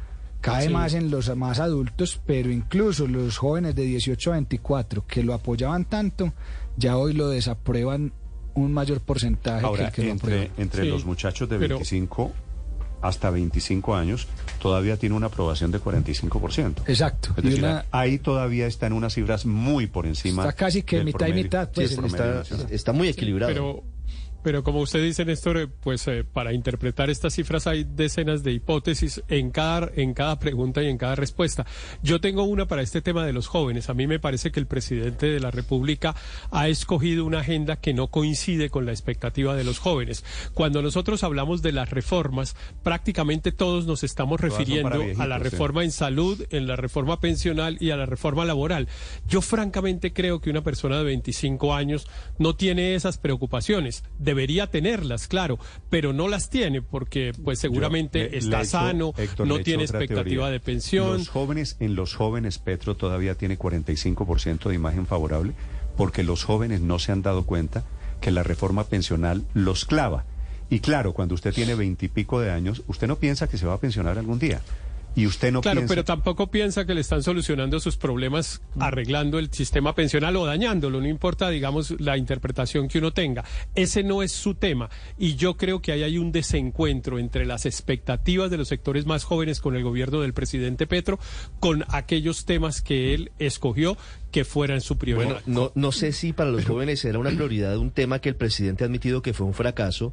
cae 0.40 0.66
Sí. 0.68 0.72
más 0.72 0.92
en 0.94 1.10
los 1.10 1.34
más 1.36 1.58
adultos, 1.60 2.20
pero 2.26 2.50
incluso 2.50 3.06
los 3.06 3.38
jóvenes 3.38 3.74
de 3.74 3.82
18 3.84 4.30
a 4.30 4.34
24 4.34 5.06
que 5.06 5.22
lo 5.22 5.32
apoyaban 5.34 5.84
tanto, 5.86 6.32
ya 6.76 6.96
hoy 6.98 7.14
lo 7.14 7.28
desaprueban 7.28 8.12
un 8.54 8.72
mayor 8.72 9.00
porcentaje 9.00 9.64
Ahora, 9.64 9.78
que 9.78 9.86
el 9.86 9.92
que 9.92 10.02
lo 10.04 10.10
entre, 10.12 10.34
aprueba. 10.42 10.54
entre 10.62 10.82
Sí, 10.84 10.88
los 10.88 11.04
muchachos 11.06 11.48
de 11.48 11.58
pero- 11.58 11.76
25 11.76 12.32
hasta 13.04 13.28
25 13.30 13.94
años, 13.94 14.26
todavía 14.60 14.96
tiene 14.96 15.14
una 15.14 15.26
aprobación 15.26 15.70
de 15.70 15.78
45%. 15.78 16.82
Exacto. 16.86 17.30
Es 17.36 17.44
decir, 17.44 17.58
una- 17.60 17.84
ahí 17.90 18.18
todavía 18.18 18.66
está 18.66 18.86
en 18.86 18.94
unas 18.94 19.14
cifras 19.14 19.44
muy 19.46 19.86
por 19.86 20.06
encima. 20.06 20.42
Está 20.42 20.54
casi 20.54 20.82
que 20.82 21.04
mitad 21.04 21.26
y 21.26 21.32
mitad, 21.34 21.70
pues, 21.70 21.90
Sí, 21.90 21.96
está, 22.04 22.42
está 22.70 22.92
muy 22.92 23.08
equilibrado. 23.08 23.52
Pero, 23.52 23.82
pero 24.44 24.62
como 24.62 24.80
usted 24.80 25.02
dice, 25.02 25.24
Néstor, 25.24 25.70
pues 25.80 26.06
eh, 26.06 26.22
para 26.22 26.52
interpretar 26.52 27.08
estas 27.08 27.32
cifras 27.32 27.66
hay 27.66 27.84
decenas 27.84 28.44
de 28.44 28.52
hipótesis 28.52 29.22
en 29.28 29.50
cada, 29.50 29.90
en 29.96 30.12
cada 30.12 30.38
pregunta 30.38 30.82
y 30.82 30.88
en 30.88 30.98
cada 30.98 31.14
respuesta. 31.14 31.64
Yo 32.02 32.20
tengo 32.20 32.42
una 32.42 32.66
para 32.66 32.82
este 32.82 33.00
tema 33.00 33.24
de 33.24 33.32
los 33.32 33.46
jóvenes. 33.46 33.88
A 33.88 33.94
mí 33.94 34.06
me 34.06 34.20
parece 34.20 34.52
que 34.52 34.60
el 34.60 34.66
presidente 34.66 35.26
de 35.26 35.40
la 35.40 35.50
República 35.50 36.14
ha 36.50 36.68
escogido 36.68 37.24
una 37.24 37.40
agenda 37.40 37.76
que 37.76 37.94
no 37.94 38.08
coincide 38.08 38.68
con 38.68 38.84
la 38.84 38.92
expectativa 38.92 39.56
de 39.56 39.64
los 39.64 39.78
jóvenes. 39.78 40.24
Cuando 40.52 40.82
nosotros 40.82 41.24
hablamos 41.24 41.62
de 41.62 41.72
las 41.72 41.88
reformas, 41.88 42.54
prácticamente 42.82 43.50
todos 43.50 43.86
nos 43.86 44.04
estamos 44.04 44.42
Todas 44.42 44.58
refiriendo 44.58 45.02
a 45.18 45.26
la 45.26 45.38
sí. 45.38 45.44
reforma 45.44 45.84
en 45.84 45.90
salud, 45.90 46.44
en 46.50 46.66
la 46.66 46.76
reforma 46.76 47.18
pensional 47.18 47.78
y 47.80 47.92
a 47.92 47.96
la 47.96 48.04
reforma 48.04 48.44
laboral. 48.44 48.88
Yo 49.26 49.40
francamente 49.40 50.12
creo 50.12 50.42
que 50.42 50.50
una 50.50 50.62
persona 50.62 50.98
de 50.98 51.04
25 51.04 51.74
años 51.74 52.06
no 52.38 52.56
tiene 52.56 52.94
esas 52.94 53.16
preocupaciones. 53.16 54.04
Debería 54.34 54.66
tenerlas, 54.66 55.28
claro, 55.28 55.60
pero 55.90 56.12
no 56.12 56.26
las 56.26 56.50
tiene 56.50 56.82
porque 56.82 57.32
pues 57.44 57.60
seguramente 57.60 58.30
Yo 58.32 58.38
está 58.38 58.64
sano, 58.64 59.14
Héctor, 59.16 59.46
no 59.46 59.60
tiene 59.60 59.84
expectativa 59.84 60.50
de 60.50 60.58
pensión. 60.58 61.18
Los 61.18 61.28
jóvenes, 61.28 61.76
en 61.78 61.94
los 61.94 62.14
jóvenes 62.14 62.58
Petro 62.58 62.96
todavía 62.96 63.36
tiene 63.36 63.56
45% 63.56 64.68
de 64.68 64.74
imagen 64.74 65.06
favorable 65.06 65.52
porque 65.96 66.24
los 66.24 66.42
jóvenes 66.42 66.80
no 66.80 66.98
se 66.98 67.12
han 67.12 67.22
dado 67.22 67.44
cuenta 67.44 67.84
que 68.20 68.32
la 68.32 68.42
reforma 68.42 68.82
pensional 68.84 69.44
los 69.54 69.84
clava. 69.84 70.24
Y 70.68 70.80
claro, 70.80 71.12
cuando 71.12 71.36
usted 71.36 71.54
tiene 71.54 71.76
veintipico 71.76 72.40
de 72.40 72.50
años, 72.50 72.82
usted 72.88 73.06
no 73.06 73.16
piensa 73.16 73.46
que 73.48 73.56
se 73.56 73.66
va 73.66 73.74
a 73.74 73.80
pensionar 73.80 74.18
algún 74.18 74.40
día. 74.40 74.62
Y 75.14 75.26
usted 75.26 75.52
no 75.52 75.60
Claro, 75.60 75.80
piensa... 75.80 75.94
pero 75.94 76.04
tampoco 76.04 76.50
piensa 76.50 76.84
que 76.84 76.94
le 76.94 77.00
están 77.00 77.22
solucionando 77.22 77.80
sus 77.80 77.96
problemas 77.96 78.62
arreglando 78.78 79.38
el 79.38 79.52
sistema 79.52 79.94
pensional 79.94 80.36
o 80.36 80.46
dañándolo, 80.46 81.00
no 81.00 81.08
importa, 81.08 81.50
digamos, 81.50 81.94
la 82.00 82.16
interpretación 82.16 82.88
que 82.88 82.98
uno 82.98 83.12
tenga. 83.12 83.44
Ese 83.74 84.02
no 84.02 84.22
es 84.22 84.32
su 84.32 84.54
tema. 84.54 84.90
Y 85.18 85.36
yo 85.36 85.56
creo 85.56 85.80
que 85.80 85.92
ahí 85.92 86.02
hay 86.02 86.18
un 86.18 86.32
desencuentro 86.32 87.18
entre 87.18 87.46
las 87.46 87.66
expectativas 87.66 88.50
de 88.50 88.58
los 88.58 88.68
sectores 88.68 89.06
más 89.06 89.24
jóvenes 89.24 89.60
con 89.60 89.76
el 89.76 89.82
gobierno 89.82 90.20
del 90.20 90.34
presidente 90.34 90.86
Petro, 90.86 91.18
con 91.60 91.84
aquellos 91.88 92.44
temas 92.44 92.82
que 92.82 93.14
él 93.14 93.32
escogió 93.38 93.96
que 94.30 94.44
fueran 94.44 94.80
su 94.80 94.98
prioridad. 94.98 95.42
Bueno, 95.42 95.42
no, 95.46 95.72
no 95.74 95.92
sé 95.92 96.12
si 96.12 96.32
para 96.32 96.50
los 96.50 96.64
jóvenes 96.64 97.04
era 97.04 97.18
una 97.18 97.30
prioridad 97.30 97.76
un 97.78 97.90
tema 97.92 98.18
que 98.18 98.28
el 98.28 98.36
presidente 98.36 98.84
ha 98.84 98.86
admitido 98.86 99.22
que 99.22 99.32
fue 99.32 99.46
un 99.46 99.54
fracaso 99.54 100.12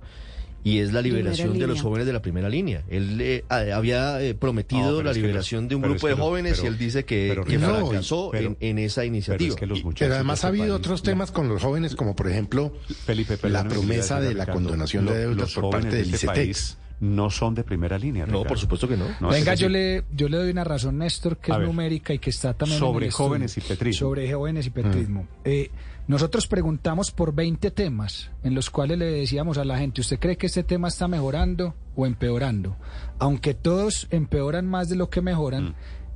y 0.64 0.80
es 0.80 0.94
la 0.94 1.02
liberación 1.02 1.58
de 1.58 1.68
los 1.68 1.82
jóvenes 1.82 2.06
de 2.08 2.14
la 2.14 2.22
primera 2.22 2.48
línea. 2.50 2.84
Él 2.90 3.20
eh, 3.22 3.44
a- 3.50 3.76
había 3.76 4.22
eh, 4.22 4.34
No, 4.34 4.40
prometido 4.40 5.02
la 5.04 5.12
liberación 5.14 5.64
los- 5.64 5.70
de 5.70 5.76
un 5.76 5.82
grupo 5.82 6.08
es 6.08 6.16
de 6.16 6.22
jóvenes 6.22 6.62
y 6.64 6.68
él 6.68 6.78
dice 6.78 7.04
que, 7.06 7.28
pero 7.30 7.44
que 7.46 7.58
Ricardo, 7.58 7.88
fracasó 7.88 8.30
pero- 8.32 8.50
en, 8.50 8.58
en 8.60 8.80
esa 8.80 9.02
Pero 9.02 9.08
iniciativa. 9.08 9.50
es 9.50 9.56
que 9.56 9.66
los 9.66 9.80
Y- 9.80 9.84
muchachos 9.84 10.00
Pero 10.00 10.10
de 10.14 10.16
además 10.18 10.38
este 10.40 10.48
ha 10.48 10.50
habido 10.50 10.66
país, 10.66 10.76
otros 10.80 11.04
temas 11.04 11.32
con 11.32 11.48
los 11.50 11.62
jóvenes, 11.62 11.96
como 11.96 12.16
por 12.16 12.28
ejemplo 12.30 12.74
Felipe, 13.06 13.38
la 13.50 13.64
promesa 13.68 14.20
de 14.20 14.34
la 14.34 14.46
condonación 14.46 15.06
de 15.06 15.18
deudas 15.18 15.54
por 15.54 15.70
parte 15.72 15.88
de 15.90 15.96
del 15.98 16.14
este 16.14 16.16
ICETEX. 16.28 16.36
país 16.36 16.78
no 17.00 17.32
son 17.32 17.56
de 17.56 17.64
primera 17.64 17.98
línea. 17.98 18.26
No, 18.28 18.34
Ricardo. 18.34 18.48
por 18.50 18.60
supuesto 18.60 18.88
que 18.88 18.96
no. 18.96 19.06
No, 19.20 19.30
Venga, 19.30 19.56
yo 19.56 19.68
le, 19.70 20.04
yo 20.16 20.30
le 20.30 20.38
doy 20.38 20.52
una 20.52 20.64
razón, 20.64 21.00
Néstor, 21.00 21.38
que 21.38 21.52
A 21.52 21.56
es 21.56 21.60
ver. 21.62 21.68
numérica 21.68 22.14
y 22.14 22.20
que 22.20 22.30
está 22.30 22.54
también 22.54 22.76
en 22.76 22.80
Sobre 22.80 23.08
estudio. 23.08 23.28
jóvenes 23.28 23.58
y 23.58 23.62
petrismo. 23.62 24.00
Sobre 24.08 24.32
jóvenes 24.32 24.68
y 24.68 24.70
petrismo. 24.70 25.28
Eh, 25.44 25.72
nosotros 26.08 26.48
preguntamos 26.48 27.12
por 27.12 27.34
20 27.34 27.72
temas 27.72 28.32
en 28.44 28.54
los 28.56 28.70
cuales 28.70 28.98
le 28.98 29.06
decíamos 29.06 29.58
a 29.58 29.64
la 29.66 29.78
gente, 29.78 30.02
¿usted 30.02 30.20
cree 30.20 30.38
que 30.38 30.48
este 30.48 30.64
tema 30.64 30.88
está 30.90 31.08
mejorando 31.08 31.76
o 31.96 32.06
empeorando? 32.06 32.76
Aunque 33.20 33.54
todos 33.54 34.08
empeoran 34.12 34.68
más 34.68 34.90
de 34.90 34.96
lo 34.96 35.10
que 35.10 35.22
mejoran, 35.22 35.70
Mm. 35.70 35.74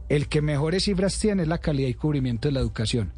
el 0.10 0.28
que 0.28 0.41
mejores 0.41 0.84
cifras 0.84 1.17
tiene 1.19 1.43
es 1.43 1.48
la 1.48 1.60
calidad 1.60 1.88
y 1.89 1.93
cubrimiento 1.93 2.48
de 2.48 2.54
la 2.54 2.60
educación. 2.60 3.12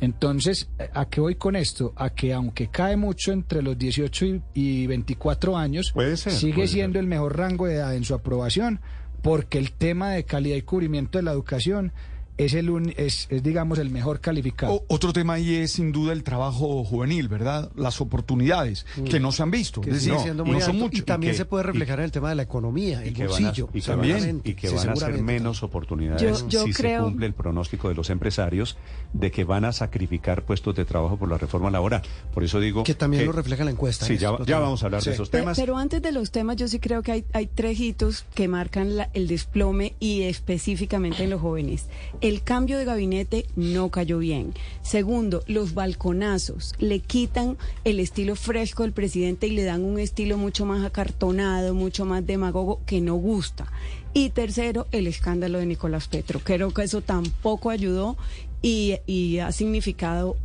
Entonces, 0.00 0.68
¿a 0.94 1.06
qué 1.06 1.20
voy 1.20 1.34
con 1.34 1.56
esto? 1.56 1.92
A 1.96 2.10
que 2.10 2.32
aunque 2.32 2.68
cae 2.68 2.96
mucho 2.96 3.32
entre 3.32 3.62
los 3.62 3.76
18 3.76 4.26
y, 4.26 4.42
y 4.54 4.86
24 4.86 5.56
años, 5.56 5.90
Puede 5.92 6.16
ser, 6.16 6.32
sigue 6.34 6.54
puede 6.54 6.68
siendo 6.68 6.94
ser. 6.98 7.02
el 7.02 7.08
mejor 7.08 7.36
rango 7.36 7.66
de 7.66 7.74
edad 7.76 7.94
en 7.96 8.04
su 8.04 8.14
aprobación, 8.14 8.80
porque 9.22 9.58
el 9.58 9.72
tema 9.72 10.10
de 10.12 10.24
calidad 10.24 10.56
y 10.56 10.62
cubrimiento 10.62 11.18
de 11.18 11.24
la 11.24 11.32
educación 11.32 11.92
es 12.38 12.54
el 12.54 12.70
uni- 12.70 12.94
es, 12.96 13.26
es, 13.30 13.42
digamos 13.42 13.78
el 13.78 13.90
mejor 13.90 14.20
calificado. 14.20 14.72
O- 14.72 14.84
otro 14.88 15.12
tema 15.12 15.34
ahí 15.34 15.56
es 15.56 15.72
sin 15.72 15.92
duda 15.92 16.12
el 16.14 16.22
trabajo 16.22 16.82
juvenil, 16.84 17.28
¿verdad? 17.28 17.70
Las 17.76 18.00
oportunidades 18.00 18.86
que 19.10 19.20
no 19.20 19.32
se 19.32 19.42
han 19.42 19.50
visto. 19.50 19.80
que 19.82 19.90
es 19.90 19.96
decir, 20.04 20.34
no 20.34 20.44
muy 20.44 20.60
son 20.60 20.70
alto, 20.70 20.84
muchos. 20.84 21.00
y 21.00 21.02
también 21.02 21.30
Y 21.30 21.34
que- 21.34 21.38
se 21.38 21.44
puede 21.44 21.64
reflejar 21.64 21.98
en 21.98 22.04
el 22.06 22.12
tema 22.12 22.30
de 22.30 22.36
la 22.36 22.42
economía, 22.42 23.04
y 23.04 23.08
el 23.08 23.14
que 23.14 23.26
van 23.26 23.44
a, 23.44 23.46
bolsillo. 23.48 23.68
y 23.74 23.80
que 23.82 23.94
van 23.94 24.40
y 24.44 24.54
que 24.54 24.68
sí, 24.68 24.74
van 24.76 24.88
a 24.90 24.96
ser 24.96 25.22
menos 25.22 25.62
oportunidades 25.62 26.22
Yo- 26.22 26.48
yo 26.48 26.64
si 26.64 26.72
se 26.72 26.82
creo- 26.82 27.04
cumple 27.04 27.26
el 27.26 27.34
pronóstico 27.34 27.88
de 27.88 27.94
los 27.94 28.08
empresarios 28.10 28.76
de 29.12 29.30
que 29.30 29.44
van 29.44 29.64
a 29.64 29.72
sacrificar 29.72 30.44
puestos 30.44 30.74
de 30.76 30.84
trabajo 30.84 31.16
por 31.16 31.28
la 31.28 31.38
reforma 31.38 31.70
laboral. 31.70 32.02
Por 32.32 32.44
eso 32.44 32.60
digo 32.60 32.84
Que 32.84 32.94
también 32.94 33.26
lo 33.26 33.32
refleja 33.32 33.64
la 33.64 33.70
encuesta. 33.72 34.06
Sí, 34.06 34.14
eso, 34.14 34.38
ya, 34.38 34.44
ya 34.44 34.58
vamos 34.60 34.82
a 34.82 34.86
hablar 34.86 35.00
de 35.02 35.04
Sí. 35.04 35.10
esos 35.14 35.28
Pe- 35.28 35.38
temas. 35.38 35.58
Pero 35.58 35.76
antes 35.76 36.00
de 36.02 36.12
los 36.12 36.30
temas, 36.30 36.56
yo 36.56 36.68
sí 36.68 36.78
creo 36.78 37.02
que 37.02 37.12
hay, 37.12 37.24
hay 37.32 37.46
tres 37.46 37.80
hitos 37.80 38.24
que 38.34 38.46
marcan 38.48 38.96
la- 38.96 39.10
el 39.14 39.26
desplome 39.26 39.94
y 39.98 40.22
específicamente 40.22 41.24
en 41.24 41.30
los 41.30 41.40
jóvenes. 41.40 41.86
El 42.20 42.27
cambio 42.42 42.78
de 42.78 42.84
gabinete 42.84 43.46
no 43.56 43.90
cayó 43.90 44.18
bien. 44.18 44.54
Segundo, 44.82 45.42
los 45.46 45.74
balconazos 45.74 46.74
le 46.78 47.00
quitan 47.00 47.56
el 47.84 48.00
estilo 48.00 48.36
fresco 48.36 48.82
del 48.82 48.92
presidente 48.92 49.46
y 49.46 49.52
le 49.52 49.64
dan 49.64 49.84
un 49.84 49.98
estilo 49.98 50.36
mucho 50.36 50.66
más 50.66 50.84
acartonado, 50.84 51.74
mucho 51.74 52.04
más 52.04 52.26
demagogo 52.26 52.80
que 52.86 53.00
no 53.00 53.14
gusta. 53.14 53.72
Y 54.14 54.30
tercero, 54.30 54.86
el 54.90 55.06
escándalo 55.06 55.58
de 55.58 55.66
Nicolás 55.66 56.08
Petro. 56.08 56.40
Creo 56.42 56.72
que 56.72 56.82
eso 56.82 57.02
tampoco 57.02 57.70
ayudó. 57.70 58.16
Y, 58.60 58.96
y 59.06 59.38
ha 59.38 59.52
significado 59.52 60.36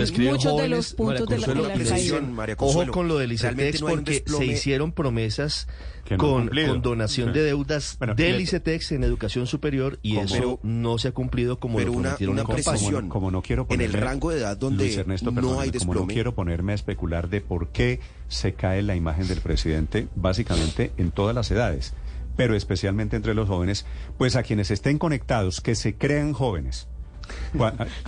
escriben 0.00 0.32
muchos 0.34 0.56
de 0.56 0.68
los 0.68 0.94
puntos 0.94 1.28
de 1.28 1.38
la, 1.38 1.46
de 1.46 1.54
la 2.44 2.54
Ojo 2.58 2.86
con 2.88 3.06
lo 3.06 3.18
del 3.18 3.30
ICETEX 3.32 3.80
no 3.82 3.86
un 3.86 3.92
porque 3.98 4.24
se 4.26 4.44
hicieron 4.46 4.90
promesas 4.90 5.68
no 6.10 6.18
con 6.18 6.50
Sí. 7.08 7.22
de 7.22 7.42
deudas 7.44 7.96
Bueno, 7.98 8.14
del 8.16 8.40
ICETEX 8.40 8.92
en 8.92 9.04
educación 9.04 9.46
superior 9.46 10.00
y 10.02 10.16
eso 10.16 10.34
Pero- 10.34 10.60
no 10.64 10.98
se 10.98 11.08
ha 11.08 11.12
cumplido 11.12 11.60
como 11.60 11.76
pero 11.78 11.92
lo 11.92 11.98
una- 11.98 12.02
prometieron 12.16 12.34
una 12.34 12.42
como, 12.42 12.90
no- 12.90 13.08
como 13.08 13.30
no 13.30 13.42
quiero 13.42 13.66
En 13.70 13.80
el 13.80 13.92
rango 13.92 14.30
de 14.30 14.38
edad 14.40 14.56
donde 14.56 14.84
Luis 14.84 14.96
Ernesto, 14.96 15.30
no 15.30 15.34
perdóneme, 15.36 15.62
hay 15.62 15.70
como 15.78 15.94
no 15.94 16.06
quiero 16.08 16.34
ponerme 16.34 16.72
a 16.72 16.74
especular 16.74 17.28
de 17.30 17.40
por 17.40 17.68
qué 17.68 18.00
se 18.26 18.54
cae 18.54 18.82
la 18.82 18.96
imagen 18.96 19.28
del 19.28 19.40
presidente, 19.40 20.08
básicamente 20.16 20.90
en 20.96 21.12
todas 21.12 21.34
las 21.34 21.48
edades, 21.52 21.94
pero 22.36 22.56
especialmente 22.56 23.14
entre 23.14 23.34
los 23.34 23.48
jóvenes, 23.48 23.86
pues 24.18 24.34
a 24.34 24.42
quienes 24.42 24.70
estén 24.72 24.98
conectados, 24.98 25.60
que 25.60 25.76
se 25.76 25.94
crean 25.94 26.32
jóvenes. 26.32 26.88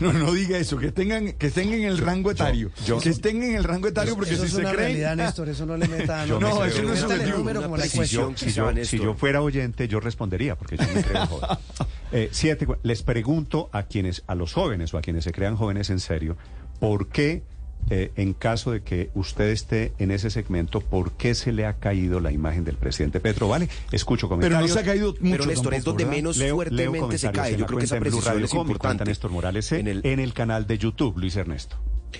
No, 0.00 0.12
no 0.12 0.32
diga 0.32 0.58
eso, 0.58 0.78
que 0.78 0.90
tengan, 0.92 1.32
que 1.32 1.46
estén 1.48 1.72
en 1.72 1.84
el 1.84 1.98
rango 1.98 2.30
etario. 2.30 2.70
yo- 2.86 2.98
que 2.98 3.10
estén 3.10 3.42
en 3.42 3.54
el 3.56 3.64
rango 3.64 3.88
etario 3.88 4.14
porque 4.16 4.32
eso 4.34 4.42
si 4.42 4.48
es 4.48 4.52
se 4.54 4.60
una 4.60 4.70
creen. 4.72 4.86
realidad, 4.88 5.16
Néstor, 5.16 5.48
eso 5.48 5.66
no 5.66 5.76
le 5.76 5.88
meta... 5.88 6.24
No, 6.26 6.40
me 6.40 6.46
eso 6.68 6.76
creo- 6.76 6.88
no 6.88 6.94
es 6.94 7.02
encuesta. 7.02 8.06
si 8.06 8.52
yo, 8.52 8.72
Néstor. 8.72 8.86
si 8.86 8.98
yo 8.98 9.14
fuera 9.14 9.42
oyente, 9.42 9.88
yo 9.88 10.00
respondería, 10.00 10.56
porque 10.56 10.76
yo 10.76 10.84
me 10.94 11.02
creo 11.02 11.26
joven. 11.26 11.48
Eh, 12.12 12.28
siete, 12.30 12.64
les 12.84 13.02
pregunto 13.02 13.68
a 13.72 13.84
quienes, 13.84 14.22
a 14.28 14.36
los 14.36 14.52
jóvenes 14.52 14.94
o 14.94 14.98
a 14.98 15.00
quienes 15.00 15.24
se 15.24 15.32
crean 15.32 15.56
jóvenes 15.56 15.90
en 15.90 15.98
serio, 15.98 16.36
¿por 16.78 17.08
qué, 17.08 17.42
eh, 17.90 18.12
en 18.16 18.32
caso 18.32 18.70
de 18.72 18.82
que 18.82 19.10
usted 19.14 19.48
esté 19.50 19.92
en 19.98 20.10
ese 20.10 20.30
segmento, 20.30 20.80
por 20.80 21.12
qué 21.12 21.34
se 21.34 21.52
le 21.52 21.66
ha 21.66 21.74
caído 21.74 22.20
la 22.20 22.32
imagen 22.32 22.64
del 22.64 22.76
presidente 22.76 23.20
Petro? 23.20 23.48
¿Vale? 23.48 23.68
Escucho 23.92 24.26
Pero 24.28 24.36
comentarios. 24.40 24.70
no 24.70 24.74
se 24.74 24.80
ha 24.80 24.84
caído 24.84 25.08
mucho. 25.20 25.20
Pero 25.22 25.46
Néstor, 25.46 25.74
es 25.74 25.84
donde 25.84 26.06
menos 26.06 26.36
Leo- 26.36 26.62
leo 26.64 26.90
fuertemente 26.90 27.18
se 27.18 27.30
cae. 27.32 27.56
Yo 27.56 27.66
creo 27.66 27.78
que 27.78 27.84
esa 27.84 27.98
precisión 28.00 28.24
Radio 28.34 28.44
es 28.46 28.54
importante. 28.54 29.04
Néstor 29.04 29.30
Morales 29.30 29.70
En 29.72 29.80
en 29.80 29.88
el- 29.88 30.00
en 30.06 30.20
el 30.20 30.32
canal 30.32 30.66
de 30.66 30.78
YouTube, 30.78 31.18
Luis 31.18 31.36
Ernesto. 31.36 31.76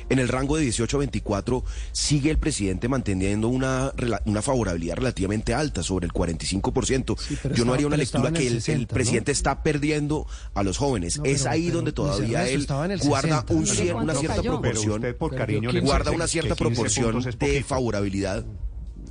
En 0.09 0.19
el 0.19 0.29
rango 0.29 0.57
de 0.57 0.63
18 0.63 0.97
a 0.97 1.01
24 1.01 1.65
sigue 1.93 2.31
el 2.31 2.39
presidente 2.39 2.89
manteniendo 2.89 3.49
una, 3.49 3.93
rela- 3.93 4.23
una 4.27 4.43
favorabilidad 4.43 4.97
relativamente 4.97 5.55
alta, 5.55 5.83
sobre 5.83 6.07
el 6.07 6.13
45%. 6.13 7.17
Sí, 7.19 7.37
Yo 7.55 7.65
no 7.65 7.75
haría 7.75 7.87
una 7.87 7.97
lectura 7.97 8.31
que 8.33 8.41
el 8.41 8.47
el, 8.47 8.53
el 8.55 8.61
60, 8.63 8.81
¿no? 8.93 8.95
presidente 8.95 9.33
está 9.33 9.63
perdiendo 9.63 10.27
a 10.55 10.63
los 10.63 10.79
jóvenes. 10.79 11.19
No, 11.19 11.25
es 11.25 11.41
pero- 11.43 11.51
ahí 11.53 11.65
pero, 11.67 11.77
donde 11.77 11.93
todavía 11.93 12.49
él 12.49 12.67
guarda 13.05 13.41
60. 13.43 13.55
un 13.55 13.65
¿Pero 13.65 13.75
cier- 13.75 13.93
cuánto 13.93 14.05
una 14.13 14.15
cierta 14.21 14.43
proporción. 14.43 14.95
usted 14.95 15.17
por 15.17 15.31
Perdió 15.31 15.47
cariño 15.47 15.73
le 15.73 15.81
15, 15.81 15.87
guarda 15.87 16.11
una 16.11 16.27
cierta 16.27 16.55
15 16.55 16.65
proporción 16.65 17.21
de 17.39 17.65
favorabilidad 17.65 18.45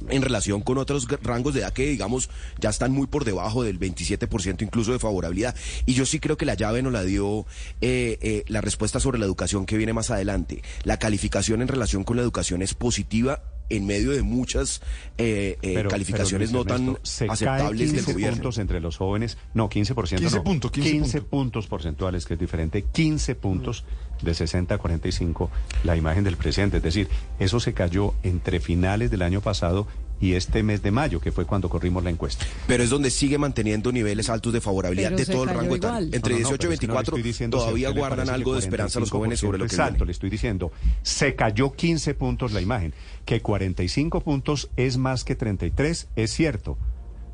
en 0.10 0.22
relación 0.22 0.62
con 0.62 0.78
otros 0.78 1.08
rangos 1.22 1.54
de 1.54 1.62
edad 1.62 1.74
que, 1.74 1.88
digamos, 1.88 2.30
ya 2.60 2.70
están 2.70 2.92
muy 2.92 3.08
por 3.08 3.26
debajo 3.26 3.64
del 3.64 3.80
27% 3.80 4.62
incluso 4.62 4.92
de 4.92 5.00
favorabilidad. 5.00 5.56
Y 5.86 5.94
yo 5.94 6.06
sí 6.06 6.20
creo 6.20 6.38
que 6.38 6.46
la 6.46 6.56
llave 6.56 6.82
nos 6.82 6.94
la 6.94 7.04
dio 7.04 7.46
eh, 7.82 8.18
eh, 8.22 8.44
la 8.48 8.62
respuesta 8.62 9.00
sobre 9.00 9.20
la 9.20 9.26
educación 9.26 9.66
que 9.66 9.78
viene 9.78 9.94
más 9.94 10.12
adelante. 10.12 10.62
La 10.84 10.98
calificación 10.98 11.62
en 11.62 11.68
relación 11.68 12.04
con 12.04 12.18
la 12.18 12.24
educación 12.24 12.62
es 12.62 12.74
positiva 12.74 13.42
en 13.70 13.86
medio 13.86 14.12
de 14.12 14.22
muchas 14.22 14.82
eh, 15.18 15.58
eh, 15.62 15.72
Pero- 15.76 15.90
calificaciones 15.90 16.52
pero, 16.52 16.60
no 16.64 16.66
tan 16.66 16.98
se 17.04 17.28
cae 17.28 17.34
aceptables 17.34 17.80
del 17.92 18.00
15 18.00 18.14
gobierno. 18.14 18.36
puntos 18.38 18.58
entre 18.58 18.80
los 18.80 18.98
jóvenes, 18.98 19.38
no, 19.54 19.70
15%. 19.70 20.18
15 20.20 20.36
no, 20.38 20.44
puntos, 20.44 20.72
15 20.72 21.22
puntos 21.22 21.68
porcentuales, 21.68 22.26
que 22.26 22.34
es 22.36 22.40
diferente, 22.40 22.84
15 22.92 23.36
puntos 23.36 23.84
de 24.22 24.34
60 24.34 24.76
a 24.76 24.78
45 24.78 25.50
la 25.84 25.96
imagen 25.96 26.24
del 26.24 26.38
presidente. 26.38 26.78
Es 26.78 26.84
decir, 26.84 27.08
eso 27.40 27.60
se 27.60 27.74
cayó 27.74 28.14
entre 28.24 28.60
finales 28.60 29.12
del 29.12 29.22
año 29.22 29.42
pasado 29.42 29.88
y 30.22 30.34
este 30.36 30.64
mes 30.64 30.82
de 30.82 30.90
mayo, 30.92 31.20
que 31.20 31.34
fue 31.34 31.46
cuando 31.46 31.68
corrimos 31.68 32.02
la 32.02 32.10
encuesta. 32.10 32.46
Pero 32.66 32.82
es 32.84 32.90
donde 32.90 33.10
sigue 33.12 33.38
manteniendo 33.38 33.92
niveles 33.92 34.30
altos 34.30 34.54
de 34.54 34.62
favorabilidad 34.62 35.10
Pero 35.10 35.26
de 35.26 35.34
todo 35.34 35.44
el 35.44 35.50
rango 35.50 35.76
etario. 35.76 36.08
Entre 36.14 36.20
No, 36.34 36.40
no, 36.40 36.44
no, 36.44 36.50
18 36.50 36.54
y 36.54 36.58
pero 36.60 36.74
es 36.74 36.80
que 36.80 36.88
no 36.88 36.94
le 36.94 36.98
24 36.98 37.18
estoy 37.18 37.24
diciendo 37.30 37.58
si 37.58 37.62
a 37.62 37.66
todavía 37.66 37.90
guardan 37.90 38.30
algo 38.30 38.54
de 38.54 38.60
esperanza 38.60 39.00
los 39.02 39.10
45% 39.12 39.12
jóvenes 39.12 39.40
sobre 39.42 39.58
lo 39.58 39.66
que 39.66 39.72
Exacto, 39.74 39.94
viene. 39.96 40.06
le 40.06 40.12
estoy 40.14 40.30
diciendo, 40.30 40.72
se 41.02 41.36
cayó 41.36 41.74
15 41.74 42.14
puntos 42.14 42.54
la 42.54 42.62
imagen, 42.62 42.94
que 43.26 43.42
45 43.42 44.22
puntos 44.22 44.70
es 44.78 44.98
más 44.98 45.24
que 45.24 45.36
33, 45.36 46.08
es 46.16 46.32
cierto, 46.32 46.78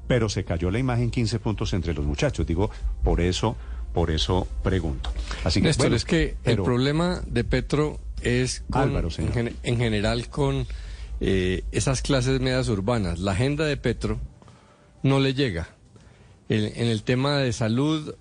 pero 0.07 0.29
se 0.29 0.43
cayó 0.45 0.71
la 0.71 0.79
imagen 0.79 1.11
15 1.11 1.39
puntos 1.39 1.73
entre 1.73 1.93
los 1.93 2.05
muchachos. 2.05 2.45
Digo, 2.45 2.69
por 3.03 3.21
eso, 3.21 3.55
por 3.93 4.11
eso 4.11 4.47
pregunto. 4.63 5.11
Así 5.43 5.61
que, 5.61 5.67
Néstor, 5.67 5.85
bueno, 5.85 5.95
es 5.95 6.05
que 6.05 6.35
pero- 6.43 6.63
el 6.63 6.65
problema 6.65 7.21
de 7.27 7.43
Petro 7.43 7.99
es 8.21 8.63
con- 8.69 8.81
Álvaro, 8.81 9.09
en, 9.17 9.77
general 9.77 10.29
con 10.29 10.67
eh, 11.21 11.63
esas 11.71 12.01
clases 12.01 12.39
medias 12.39 12.67
urbanas. 12.69 13.19
La 13.19 13.31
agenda 13.31 13.65
de 13.65 13.77
Petro 13.77 14.19
no 15.03 15.19
le 15.19 15.33
llega. 15.33 15.69
En 16.51 16.87
el 16.87 17.03
tema 17.03 17.37
de 17.37 17.53
salud, 17.53 18.15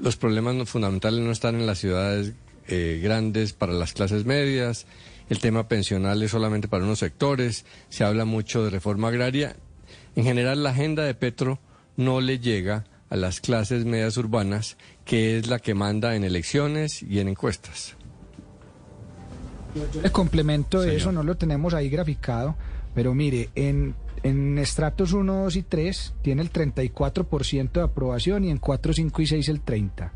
los 0.00 0.16
problemas 0.16 0.68
fundamentales 0.68 1.18
no 1.20 1.32
están 1.32 1.56
en 1.56 1.66
las 1.66 1.78
ciudades 1.80 2.32
eh, 2.68 3.00
grandes 3.02 3.52
para 3.54 3.72
las 3.72 3.92
clases 3.92 4.24
medias. 4.24 4.86
El 5.32 5.38
tema 5.38 5.66
pensional 5.66 6.22
es 6.22 6.32
solamente 6.32 6.68
para 6.68 6.84
unos 6.84 6.98
sectores. 6.98 7.64
Se 7.88 8.04
habla 8.04 8.26
mucho 8.26 8.64
de 8.64 8.68
reforma 8.68 9.08
agraria. 9.08 9.56
En 10.14 10.24
general, 10.24 10.62
la 10.62 10.72
agenda 10.72 11.04
de 11.04 11.14
Petro 11.14 11.58
no 11.96 12.20
le 12.20 12.38
llega 12.38 12.84
a 13.08 13.16
las 13.16 13.40
clases 13.40 13.86
medias 13.86 14.18
urbanas, 14.18 14.76
que 15.06 15.38
es 15.38 15.46
la 15.46 15.58
que 15.58 15.72
manda 15.72 16.16
en 16.16 16.24
elecciones 16.24 17.02
y 17.02 17.20
en 17.20 17.28
encuestas. 17.28 17.96
El 20.02 20.12
complemento 20.12 20.82
de 20.82 20.88
Señor. 20.88 21.00
eso 21.00 21.12
no 21.12 21.22
lo 21.22 21.34
tenemos 21.38 21.72
ahí 21.72 21.88
graficado, 21.88 22.54
pero 22.94 23.14
mire, 23.14 23.48
en 23.54 23.94
en 24.22 24.58
estratos 24.58 25.14
1, 25.14 25.44
2 25.44 25.56
y 25.56 25.62
3 25.62 26.14
tiene 26.20 26.42
el 26.42 26.52
34% 26.52 27.72
de 27.72 27.80
aprobación 27.80 28.44
y 28.44 28.50
en 28.50 28.58
4, 28.58 28.92
5 28.92 29.22
y 29.22 29.26
6 29.26 29.48
el 29.48 29.64
30%. 29.64 30.10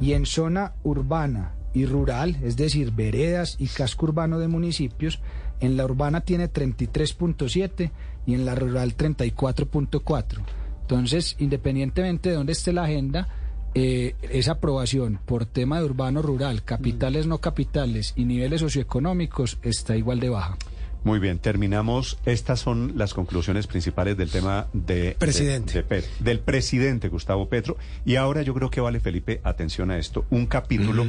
Y 0.00 0.14
en 0.14 0.24
zona 0.24 0.72
urbana 0.82 1.56
y 1.74 1.86
rural, 1.86 2.36
es 2.42 2.56
decir, 2.56 2.90
veredas 2.92 3.56
y 3.58 3.66
casco 3.68 4.06
urbano 4.06 4.38
de 4.38 4.48
municipios, 4.48 5.20
en 5.60 5.76
la 5.76 5.84
urbana 5.84 6.20
tiene 6.22 6.50
33.7 6.52 7.90
y 8.26 8.34
en 8.34 8.44
la 8.44 8.54
rural 8.54 8.96
34.4. 8.96 10.42
Entonces, 10.82 11.36
independientemente 11.38 12.30
de 12.30 12.34
dónde 12.36 12.52
esté 12.52 12.72
la 12.72 12.84
agenda, 12.84 13.28
eh, 13.74 14.14
esa 14.22 14.52
aprobación 14.52 15.18
por 15.24 15.46
tema 15.46 15.78
de 15.78 15.86
urbano-rural, 15.86 16.62
capitales 16.64 17.26
no 17.26 17.38
capitales 17.38 18.12
y 18.16 18.24
niveles 18.24 18.60
socioeconómicos 18.60 19.58
está 19.62 19.96
igual 19.96 20.20
de 20.20 20.28
baja. 20.28 20.56
Muy 21.04 21.18
bien, 21.18 21.38
terminamos. 21.38 22.18
Estas 22.26 22.60
son 22.60 22.92
las 22.96 23.12
conclusiones 23.14 23.66
principales 23.66 24.16
del 24.16 24.30
tema 24.30 24.68
de, 24.72 25.16
Presidente. 25.18 25.72
de- 25.72 25.82
de 25.82 25.88
Pet- 25.88 26.08
del 26.20 26.38
presidente 26.38 27.08
Gustavo 27.08 27.48
Petro. 27.48 27.76
Y 28.04 28.14
ahora 28.16 28.42
yo 28.42 28.54
creo 28.54 28.70
que 28.70 28.80
vale, 28.80 29.00
Felipe, 29.00 29.40
atención 29.42 29.90
a 29.90 29.98
esto, 29.98 30.26
un 30.30 30.46
capítulo 30.46 31.06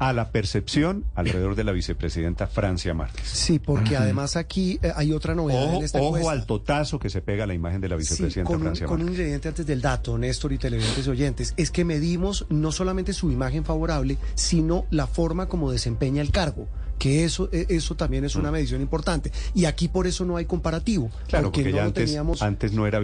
a 0.00 0.12
la 0.12 0.30
percepción 0.32 1.04
alrededor 1.14 1.54
de 1.54 1.62
la 1.62 1.72
vicepresidenta 1.72 2.46
Francia 2.48 2.94
Márquez. 2.94 3.28
Sí, 3.28 3.58
porque 3.58 3.96
además 3.96 4.34
aquí 4.34 4.80
eh, 4.82 4.90
hay 4.96 5.12
otra 5.12 5.34
novedad 5.34 5.62
Ojo, 5.64 5.76
en 5.76 5.84
esta 5.84 5.98
ojo 5.98 6.08
encuesta. 6.16 6.32
al 6.32 6.46
totazo 6.46 6.98
que 6.98 7.10
se 7.10 7.20
pega 7.20 7.44
a 7.44 7.46
la 7.46 7.54
imagen 7.54 7.80
de 7.82 7.88
la 7.90 7.96
Sí, 7.96 8.00
vicepresidenta 8.00 8.46
con, 8.48 8.56
un, 8.56 8.62
Francia 8.62 8.86
con 8.86 8.94
un 8.94 9.00
Márquez. 9.02 9.12
ingrediente 9.18 9.48
antes 9.48 9.66
del 9.66 9.80
dato, 9.82 10.16
Néstor 10.18 10.52
y 10.54 10.58
televidentes 10.58 11.06
y 11.06 11.10
oyentes, 11.10 11.54
es 11.56 11.70
que 11.70 11.84
medimos 11.84 12.46
no 12.48 12.72
solamente 12.72 13.12
su 13.12 13.30
imagen 13.30 13.62
favorable, 13.64 14.16
sino 14.34 14.86
la 14.90 15.06
forma 15.06 15.46
como 15.46 15.70
desempeña 15.70 16.22
el 16.22 16.30
cargo, 16.32 16.66
que 17.00 17.24
eso, 17.24 17.48
eh, 17.50 17.66
eso 17.70 17.96
también 17.96 18.24
es 18.26 18.36
una 18.36 18.52
medición 18.52 18.80
importante. 18.82 19.32
Y 19.54 19.64
aquí 19.64 19.88
por 19.88 20.06
eso 20.06 20.24
no 20.24 20.36
hay 20.36 20.44
comparativo, 20.44 21.06
Mm. 21.08 21.26
Claro, 21.28 21.50
porque, 21.50 21.70
no 21.70 21.76
ya 21.78 21.84
antes, 21.86 22.04
teníamos... 22.04 22.42
antes 22.42 22.72
no 22.72 22.86
era 22.86 23.00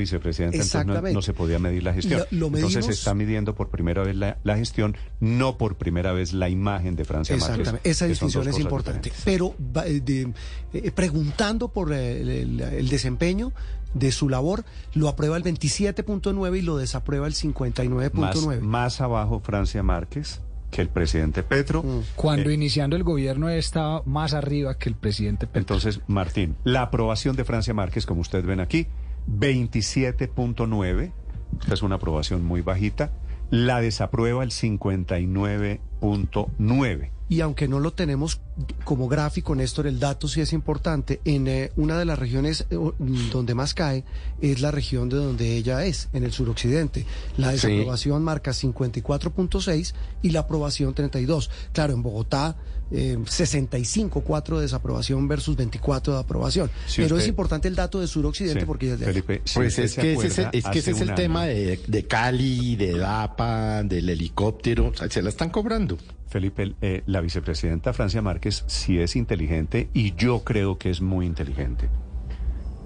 entonces 0.53 0.75
no, 0.75 0.81
Exactamente. 0.83 1.15
no 1.15 1.23
se 1.23 1.33
podía 1.33 1.59
medir 1.59 1.83
la 1.83 1.95
gestión. 1.95 2.21
Lo- 2.31 2.51
lo 2.51 2.57
entonces 2.59 2.85
se 2.85 2.93
está 2.93 3.15
midiendo 3.15 3.55
por 3.55 3.71
primera 3.71 4.03
vez 4.05 4.15
la, 4.15 4.37
la 4.45 4.57
gestión, 4.57 4.97
no 5.19 5.57
por 5.57 5.77
primera 5.77 6.13
vez 6.13 6.33
la 6.35 6.49
imagen 6.51 6.95
de 6.95 7.05
Francia 7.07 7.37
Márquez. 7.37 7.49
Exactamente, 7.59 7.91
esa 7.91 8.07
distinción 8.07 8.47
es 8.49 8.59
importante. 8.59 9.11
diferentes. 9.11 9.25
Pero 9.25 9.55
eh, 9.87 10.01
de- 10.05 10.33
eh, 10.75 10.91
preguntando 10.93 11.69
por 11.69 11.93
eh, 11.93 12.21
el, 12.21 12.29
el- 12.29 12.61
el 12.61 12.89
desempeño 12.91 13.53
de 13.95 14.13
su 14.13 14.29
labor, 14.29 14.65
lo 14.93 15.09
aprueba 15.09 15.39
el 15.39 15.43
27.9 15.43 16.59
y 16.59 16.63
lo 16.63 16.77
desaprueba 16.77 17.27
el 17.27 17.33
59.9. 17.35 18.13
Más, 18.13 18.61
más 18.63 19.01
abajo 19.01 19.41
Francia 19.41 19.83
Márquez 19.83 20.41
que 20.77 20.83
el 20.83 20.89
presidente 20.91 21.43
Petro. 21.43 21.83
Mm. 21.83 22.03
Cuando 22.17 22.51
Eh, 22.51 22.55
iniciando 22.55 22.97
el 22.97 23.03
gobierno 23.03 23.49
estaba 23.49 24.03
más 24.05 24.35
arriba 24.35 24.77
que 24.77 24.91
el 24.91 24.95
presidente 24.95 25.47
Petro. 25.47 25.61
Entonces, 25.61 26.03
Martín, 26.07 26.55
la 26.65 26.83
aprobación 26.83 27.35
de 27.35 27.45
Francia 27.45 27.73
Márquez, 27.73 28.05
como 28.05 28.21
ustedes 28.21 28.45
ven 28.45 28.61
aquí, 28.61 28.87
27.9, 29.27 31.13
esta 31.61 31.73
es 31.73 31.83
una 31.83 31.95
aprobación 31.95 32.45
muy 32.45 32.61
bajita, 32.61 33.11
la 33.49 33.81
desaprueba 33.81 34.45
el 34.45 34.51
59.9. 34.51 37.11
Y 37.29 37.41
aunque 37.41 37.67
no 37.67 37.81
lo 37.81 37.93
tenemos 37.93 38.41
como 38.85 39.09
gráfico, 39.09 39.55
Néstor, 39.57 39.89
el 39.89 39.99
dato 39.99 40.29
sí 40.29 40.41
es 40.41 40.53
importante. 40.53 41.21
En 41.25 41.49
eh, 41.49 41.73
una 41.77 41.99
de 41.99 42.05
las 42.05 42.19
regiones 42.19 42.67
eh, 42.71 42.77
o- 42.77 42.95
donde 43.33 43.55
más 43.55 43.75
cae 43.75 44.05
es 44.41 44.61
la 44.61 44.71
región 44.71 45.09
de 45.09 45.17
donde 45.17 45.57
ella 45.57 45.85
es, 45.85 46.09
en 46.13 46.23
el 46.23 46.33
suroccidente. 46.33 47.05
La 47.37 47.49
Sí. 47.49 47.55
desaprobación 47.69 48.23
marca 48.23 48.53
54.6 48.53 49.93
y 50.23 50.31
la 50.31 50.41
aprobación 50.41 50.95
32. 50.95 51.51
Claro, 51.73 51.95
en 51.95 52.03
Bogotá 52.03 52.57
eh, 52.93 53.17
65.4 53.19 54.57
de 54.57 54.63
desaprobación 54.63 55.27
versus 55.27 55.57
24 55.57 56.15
de 56.15 56.21
aprobación. 56.21 56.71
Pero 56.95 57.17
usted- 57.17 57.23
es 57.25 57.29
importante 57.29 57.67
el 57.67 57.75
dato 57.75 58.01
de 58.01 58.07
suroccidente 58.07 58.61
Sí, 58.61 58.67
porque 58.67 58.97
Felipe, 58.97 59.43
Pues 59.55 59.79
es 59.81 59.95
que, 59.97 60.13
ese 60.13 60.27
es, 60.29 60.39
el- 60.39 60.49
es 60.53 60.65
que 60.67 60.79
ese 60.79 60.91
es 60.93 61.01
el 61.01 61.15
tema 61.17 61.47
de, 61.47 61.81
de 61.87 62.07
Cali, 62.07 62.77
de 62.77 62.97
DAPA, 62.97 63.83
del 63.83 64.09
helicóptero. 64.09 64.91
O 64.91 64.95
sea, 64.95 65.11
se 65.11 65.21
la 65.21 65.31
están 65.31 65.51
cobrando. 65.51 65.99
Felipe, 66.37 66.75
eh, 66.83 67.03
la 67.07 67.23
vicepresidenta 67.23 67.95
Francia 67.95 68.21
Márquez 68.21 68.65
sí 68.67 68.99
es 68.99 69.17
inteligente 69.17 69.89
y 69.95 70.15
yo 70.17 70.45
creo 70.45 70.77
que 70.77 70.91
es 70.91 71.01
muy 71.01 71.25
inteligente. 71.25 71.89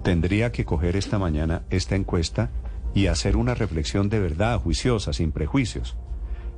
Tendría 0.05 0.53
que 0.53 0.65
coger 0.65 0.95
esta 0.95 1.19
mañana 1.19 1.63
esta 1.69 1.97
encuesta 1.97 2.51
y 2.95 3.09
hacer 3.09 3.37
una 3.37 3.57
reflexión 3.57 4.09
de 4.09 4.21
verdad, 4.21 4.61
juiciosa, 4.61 5.13
sin 5.13 5.33
prejuicios. 5.33 5.97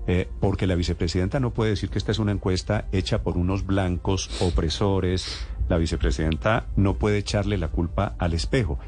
Eh, 0.07 0.29
porque 0.39 0.67
la 0.67 0.75
vicepresidenta 0.75 1.41
no 1.41 1.55
puede 1.55 1.71
decir 1.71 1.89
que 1.89 1.97
esta 1.97 2.13
es 2.13 2.19
una 2.19 2.33
encuesta 2.33 2.87
hecha 2.93 3.23
por 3.23 3.39
unos 3.39 3.65
blancos 3.65 4.29
opresores. 4.43 5.47
La 5.71 5.79
vicepresidenta 5.79 6.67
no 6.77 6.99
puede 6.99 7.17
echarle 7.17 7.57
la 7.57 7.69
culpa 7.69 8.17
al 8.19 8.35
espejo. 8.35 8.79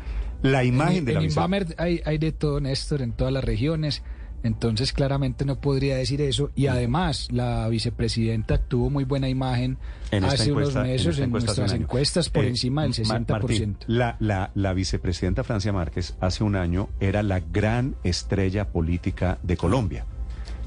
La 0.43 0.63
imagen 0.63 0.99
en, 0.99 1.05
de 1.07 1.13
la 1.15 1.21
en 1.21 1.25
vice- 1.29 1.41
Inbamer 1.41 1.75
hay, 1.79 2.03
hay 2.05 2.19
de 2.19 2.33
todo, 2.33 2.61
Néstor, 2.61 3.01
en 3.01 3.13
todas 3.13 3.33
las 3.33 3.45
regiones. 3.45 4.03
Entonces, 4.45 4.93
claramente 4.93 5.45
no 5.47 5.57
podría 5.57 5.97
decir 5.97 6.21
eso. 6.21 6.51
Y 6.55 6.67
además, 6.69 7.29
la 7.33 7.67
vicepresidenta 7.69 8.59
tuvo 8.59 8.91
muy 8.91 9.03
buena 9.05 9.29
imagen 9.29 9.79
en 10.11 10.23
hace 10.25 10.51
encuesta- 10.51 10.53
unos 10.53 10.77
en 10.77 10.93
meses 10.93 11.19
en, 11.19 11.31
nuestras 11.33 11.73
encuestas 11.73 12.29
por 12.29 12.45
Eh, 12.45 12.49
encima 12.49 12.83
del 12.83 12.91
Ma- 12.91 12.95
60%. 13.19 13.27
Martín, 13.31 13.77
la, 13.87 14.17
la, 14.21 14.51
la 14.55 14.73
vicepresidenta 14.75 15.43
Francia 15.45 15.73
Márquez 15.73 16.15
hace 16.21 16.45
un 16.45 16.57
año 16.57 16.91
era 17.01 17.23
la 17.23 17.41
gran 17.41 17.97
estrella 18.05 18.69
política 18.69 19.39
de 19.43 19.57
Colombia. 19.57 20.05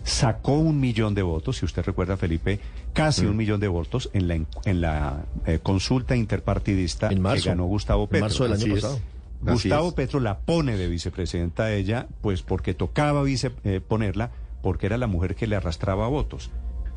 Sacó 0.04 0.54
un 0.58 0.80
millón 0.80 1.14
de 1.14 1.22
votos, 1.22 1.58
si 1.58 1.66
usted 1.66 1.84
recuerda, 1.86 2.18
Felipe, 2.18 2.60
casi 2.94 3.26
Mm. 3.26 3.30
un 3.30 3.38
millón 3.38 3.60
de 3.60 3.68
votos 3.68 4.10
en 4.14 4.28
la, 4.28 4.36
en- 4.36 4.48
en 4.66 4.82
la 4.82 5.26
eh, 5.46 5.60
consulta 5.62 6.16
interpartidista 6.16 7.10
En 7.10 7.22
marzo. 7.22 7.44
que 7.44 7.50
ganó 7.50 7.66
Gustavo 7.66 8.04
En 8.04 8.10
Petro. 8.10 8.26
marzo 8.26 8.44
del 8.46 8.54
año 8.54 8.74
pasado. 8.76 9.00
Gustavo. 9.42 9.96
Petro 9.96 10.20
la 10.20 10.40
pone 10.40 10.78
de 10.78 10.88
vicepresidenta 10.88 11.64
a 11.64 11.74
ella, 11.74 12.08
pues 12.22 12.42
porque 12.42 12.74
tocaba 12.74 13.24
vice, 13.24 13.52
eh, 13.64 13.82
ponerla, 13.86 14.32
porque 14.62 14.86
era 14.88 14.98
la 14.98 15.08
mujer 15.08 15.36
que 15.36 15.48
le 15.48 15.56
arrastraba 15.56 16.08
votos. 16.08 16.50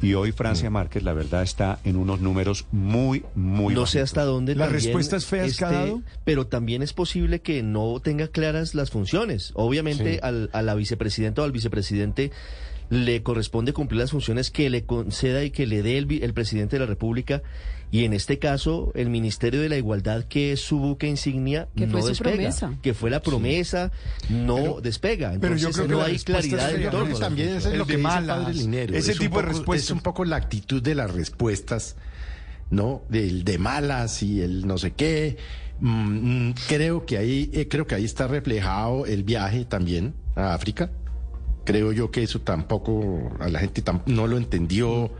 Y 0.02 0.14
hoy 0.14 0.32
Francia 0.32 0.70
Márquez, 0.70 1.02
la 1.02 1.12
verdad, 1.12 1.42
está 1.42 1.78
en 1.84 1.96
unos 1.96 2.20
números 2.22 2.64
muy, 2.72 3.22
muy 3.34 3.74
no 3.74 3.84
sé 3.84 3.98
bajitos. 3.98 4.02
hasta 4.18 4.24
dónde 4.24 4.54
¿Las 4.54 4.72
respuestas 4.72 5.26
feas 5.26 5.58
dado? 5.58 6.00
pero 6.24 6.46
también 6.46 6.80
es 6.82 6.94
posible 6.94 7.40
que 7.42 7.62
no 7.62 8.00
tenga 8.00 8.28
claras 8.28 8.74
las 8.74 8.90
funciones 8.90 9.52
obviamente 9.54 10.14
Sí. 10.14 10.18
al, 10.22 10.48
a 10.54 10.62
la 10.62 10.74
vicepresidenta 10.74 11.42
o 11.42 11.44
al 11.44 11.52
vicepresidente 11.52 12.30
le 12.88 13.22
corresponde 13.22 13.74
cumplir 13.74 14.00
las 14.00 14.10
funciones 14.12 14.50
que 14.50 14.70
le 14.70 14.84
conceda 14.86 15.44
y 15.44 15.50
que 15.50 15.66
le 15.66 15.82
dé 15.82 15.98
el, 15.98 16.10
el 16.22 16.32
presidente 16.32 16.76
de 16.76 16.80
la 16.80 16.86
república 16.86 17.42
y 17.92 18.04
en 18.04 18.12
este 18.12 18.38
caso 18.38 18.92
el 18.94 19.10
ministerio 19.10 19.60
de 19.60 19.68
la 19.68 19.76
igualdad 19.76 20.24
que 20.24 20.52
es 20.52 20.60
su 20.60 20.78
buque 20.78 21.08
insignia 21.08 21.68
Que 21.74 21.86
no 21.86 21.92
fue 21.92 22.02
su 22.02 22.08
despega 22.08 22.32
promesa. 22.36 22.74
que 22.82 22.94
fue 22.94 23.10
la 23.10 23.20
promesa 23.20 23.90
no 24.28 24.80
despega 24.80 25.32
pero 25.40 25.56
yo 25.56 25.68
entonces 25.68 25.76
creo 25.76 25.88
que 25.88 25.94
no 25.94 26.02
hay 26.02 26.12
respuesta 26.12 26.48
claridad 26.56 26.82
en 26.82 26.90
torno 26.90 27.18
también 27.18 27.48
es 27.56 27.64
lo 27.66 27.84
de 27.84 27.96
que 27.96 28.02
Padre 28.02 28.54
Linero. 28.54 28.94
ese 28.96 29.12
Es 29.12 29.18
tipo 29.18 29.36
de 29.40 29.42
respuestas. 29.48 29.84
Es 29.86 29.90
un 29.90 30.00
poco 30.00 30.24
la 30.24 30.36
actitud 30.36 30.82
de 30.82 30.94
las 30.94 31.10
respuestas, 31.12 31.96
¿no? 32.70 33.02
Del 33.08 33.44
de 33.44 33.58
malas 33.58 34.22
y 34.22 34.40
el 34.40 34.66
no 34.66 34.78
sé 34.78 34.92
qué. 34.92 35.36
Mm, 35.80 36.48
mm, 36.50 36.54
creo 36.68 37.06
que 37.06 37.18
ahí, 37.18 37.50
eh, 37.52 37.66
creo 37.68 37.86
que 37.86 37.94
ahí 37.94 38.04
está 38.04 38.28
reflejado 38.28 39.06
el 39.06 39.24
viaje 39.24 39.64
también 39.64 40.14
a 40.36 40.54
África. 40.54 40.90
Creo 41.64 41.92
yo 41.92 42.10
que 42.10 42.22
eso 42.22 42.40
tampoco 42.40 43.32
a 43.40 43.48
la 43.48 43.58
gente 43.60 43.82
no 44.06 44.26
lo 44.26 44.36
entendió 44.36 45.10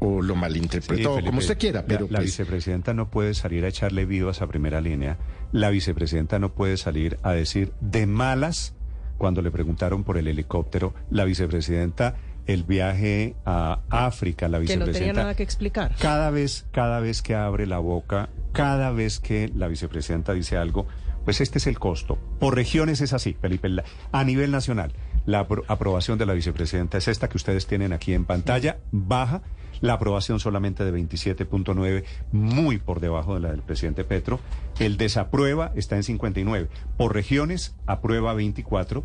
o 0.00 0.20
lo 0.22 0.34
Sí, 0.34 0.40
malinterpretó, 0.40 1.10
Felipe, 1.14 1.26
como 1.28 1.38
usted 1.38 1.58
quiera, 1.58 1.80
la- 1.82 1.86
pero 1.86 2.06
la, 2.10 2.18
pues, 2.18 2.24
vicepresidenta 2.30 2.94
no 2.94 3.10
puede 3.10 3.34
salir 3.34 3.64
a 3.64 3.68
echarle 3.68 4.04
vivas 4.06 4.42
a 4.42 4.46
primera 4.48 4.80
línea. 4.80 5.18
La 5.52 5.70
vicepresidenta 5.70 6.38
no 6.38 6.52
puede 6.54 6.76
salir 6.76 7.18
a 7.22 7.32
decir 7.32 7.72
de 7.80 8.06
malas 8.06 8.74
cuando 9.18 9.42
le 9.42 9.50
preguntaron 9.50 10.02
por 10.04 10.16
el 10.18 10.26
helicóptero. 10.28 10.94
La 11.10 11.24
vicepresidenta, 11.24 12.16
el 12.46 12.64
viaje 12.64 13.36
a 13.44 13.80
África, 13.90 14.48
la 14.48 14.58
que 14.58 14.62
no 14.64 14.86
vicepresidenta. 14.86 14.98
tenía 14.98 15.12
nada 15.22 15.34
que 15.36 15.42
explicar. 15.42 15.94
Cada 16.00 16.30
vez, 16.30 16.66
cada 16.72 17.00
vez 17.00 17.20
que 17.22 17.34
abre 17.34 17.66
la 17.66 17.78
boca, 17.78 18.30
cada 18.52 18.90
vez 18.92 19.20
que 19.20 19.50
la 19.54 19.68
vicepresidenta 19.68 20.32
dice 20.32 20.56
algo, 20.56 20.86
pues 21.26 21.42
este 21.42 21.58
es 21.58 21.66
el 21.66 21.78
costo. 21.78 22.18
Por 22.38 22.54
regiones 22.54 23.02
es 23.02 23.12
así, 23.12 23.36
Felipe. 23.38 23.68
La- 23.68 23.84
A 24.12 24.24
nivel 24.24 24.50
nacional, 24.50 24.92
la 25.26 25.46
apro- 25.46 25.64
aprobación 25.68 26.16
de 26.16 26.24
la 26.24 26.32
vicepresidenta 26.32 26.96
es 26.96 27.06
esta 27.08 27.28
que 27.28 27.36
ustedes 27.36 27.66
tienen 27.66 27.92
aquí 27.92 28.14
en 28.14 28.24
pantalla, 28.24 28.78
baja. 28.90 29.42
La 29.80 29.94
aprobación 29.94 30.40
solamente 30.40 30.84
de 30.84 30.92
27.9, 30.92 32.04
muy 32.32 32.78
por 32.78 33.00
debajo 33.00 33.34
de 33.34 33.40
la 33.40 33.50
del 33.50 33.62
presidente 33.62 34.04
Petro. 34.04 34.40
El 34.78 34.96
desaprueba 34.96 35.72
está 35.74 35.96
en 35.96 36.02
59. 36.02 36.68
Por 36.96 37.14
regiones, 37.14 37.74
aprueba 37.86 38.34
24. 38.34 39.04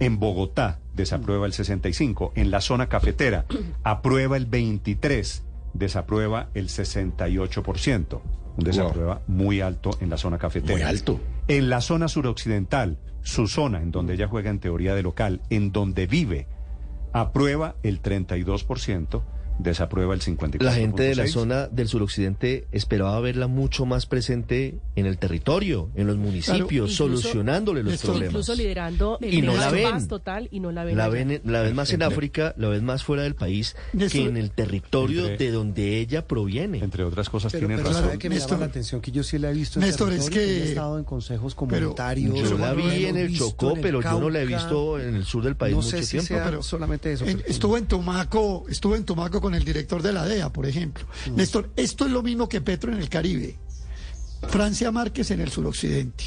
En 0.00 0.18
Bogotá 0.18 0.80
desaprueba 0.94 1.46
el 1.46 1.52
65. 1.52 2.32
En 2.36 2.50
la 2.50 2.60
zona 2.60 2.88
cafetera 2.88 3.46
aprueba 3.82 4.36
el 4.36 4.46
23. 4.46 5.44
Desaprueba 5.72 6.50
el 6.54 6.68
68%. 6.68 8.20
Un 8.56 8.64
desaprueba 8.64 9.22
muy 9.26 9.60
alto 9.60 9.90
en 10.00 10.10
la 10.10 10.16
zona 10.16 10.38
cafetera. 10.38 10.74
Muy 10.74 10.82
alto. 10.82 11.20
En 11.48 11.68
la 11.68 11.80
zona 11.80 12.08
suroccidental, 12.08 12.98
su 13.22 13.48
zona, 13.48 13.82
en 13.82 13.90
donde 13.90 14.14
ella 14.14 14.28
juega 14.28 14.50
en 14.50 14.60
teoría 14.60 14.94
de 14.94 15.02
local, 15.02 15.40
en 15.50 15.72
donde 15.72 16.06
vive, 16.06 16.46
aprueba 17.12 17.74
el 17.82 18.00
32%, 18.02 19.22
desaprueba 19.58 20.14
el 20.14 20.20
54%. 20.20 20.62
La 20.62 20.72
gente 20.74 21.04
de 21.04 21.14
la 21.14 21.26
zona 21.26 21.68
del 21.68 21.88
suroccidente 21.88 22.66
esperaba 22.72 23.20
verla 23.20 23.46
mucho 23.46 23.86
más 23.86 24.06
presente 24.06 24.78
en 24.96 25.06
el 25.06 25.18
territorio, 25.18 25.90
en 25.94 26.06
los 26.06 26.16
municipios, 26.16 26.56
Claro, 26.68 26.84
incluso- 26.84 26.96
solucionándole 26.96 27.82
los 27.82 27.94
Incluso 27.94 28.12
problemas. 28.12 28.48
liderando 28.58 29.18
el 29.20 29.34
Y 29.34 29.42
no 29.42 29.56
la 29.56 29.70
ven. 29.70 29.90
paz 29.90 30.08
total 30.08 30.48
y 30.50 30.60
no 30.60 30.72
la 30.72 30.84
ven. 30.84 30.96
La 30.96 31.08
ven, 31.08 31.40
la 31.44 31.62
ven 31.62 31.74
más 31.74 31.92
en 31.92 32.02
África, 32.02 32.54
la 32.58 32.68
ven 32.68 32.84
más 32.84 33.04
fuera 33.04 33.22
del 33.22 33.34
país 33.34 33.76
Néstor, 33.92 34.22
que 34.22 34.28
en 34.28 34.36
el 34.36 34.50
territorio 34.50 35.28
entre- 35.28 35.46
de 35.46 35.52
donde 35.52 35.98
ella 35.98 36.26
proviene. 36.26 36.78
Entre 36.78 37.04
otras 37.04 37.28
cosas, 37.30 37.52
Pero, 37.52 37.68
tiene 37.68 37.82
pero 37.82 37.94
razón. 37.94 38.18
que 38.18 38.28
me 38.28 38.36
llama 38.36 38.46
Néstor- 38.46 38.58
la 38.60 38.66
atención 38.66 39.00
que 39.00 39.10
yo 39.12 39.22
sí 39.22 39.38
la 39.38 39.50
he 39.50 39.54
visto 39.54 39.78
en 39.78 39.86
Néstor, 39.86 40.12
es 40.12 40.30
que- 40.30 40.40
ha 40.40 40.64
estado 40.64 40.98
en 40.98 41.04
consejos 41.04 41.54
pero 41.54 41.68
comunitarios. 41.78 42.50
Yo 42.50 42.58
la 42.58 42.74
vi 42.74 43.04
en 43.04 43.16
hemos 43.16 43.30
el 43.32 43.38
Chocó, 43.38 43.70
en 43.70 43.76
el 43.76 43.82
pero 43.82 44.02
yo 44.02 44.20
no 44.20 44.30
la 44.30 44.42
he 44.42 44.46
Cauca. 44.48 44.56
visto 44.64 45.00
en 45.00 45.14
el 45.14 45.24
sur 45.24 45.44
del 45.44 45.56
país 45.56 45.74
No 45.76 45.82
mucho 45.82 45.96
sé 45.96 46.02
si 46.04 46.10
tiempo. 46.12 46.26
sea 46.28 46.44
pero- 46.44 46.62
solamente 46.62 47.12
eso. 47.12 47.24
En- 47.24 47.36
pero- 47.38 47.48
Estuvo 47.48 47.76
en 47.78 47.86
Tumaco, 47.86 48.64
estuvo 48.68 48.96
en 48.96 49.04
Tumaco 49.04 49.40
con 49.44 49.54
el 49.54 49.62
director 49.62 50.00
de 50.00 50.14
la 50.14 50.24
DEA, 50.24 50.50
por 50.50 50.64
ejemplo. 50.64 51.04
Néstor, 51.36 51.68
esto 51.76 52.06
es 52.06 52.10
lo 52.10 52.22
mismo 52.22 52.48
que 52.48 52.62
Petro 52.62 52.90
en 52.90 52.98
el 52.98 53.10
Caribe. 53.10 53.58
Francia 54.48 54.90
Márquez 54.90 55.30
en 55.32 55.42
el 55.42 55.50
suroccidente. 55.50 56.24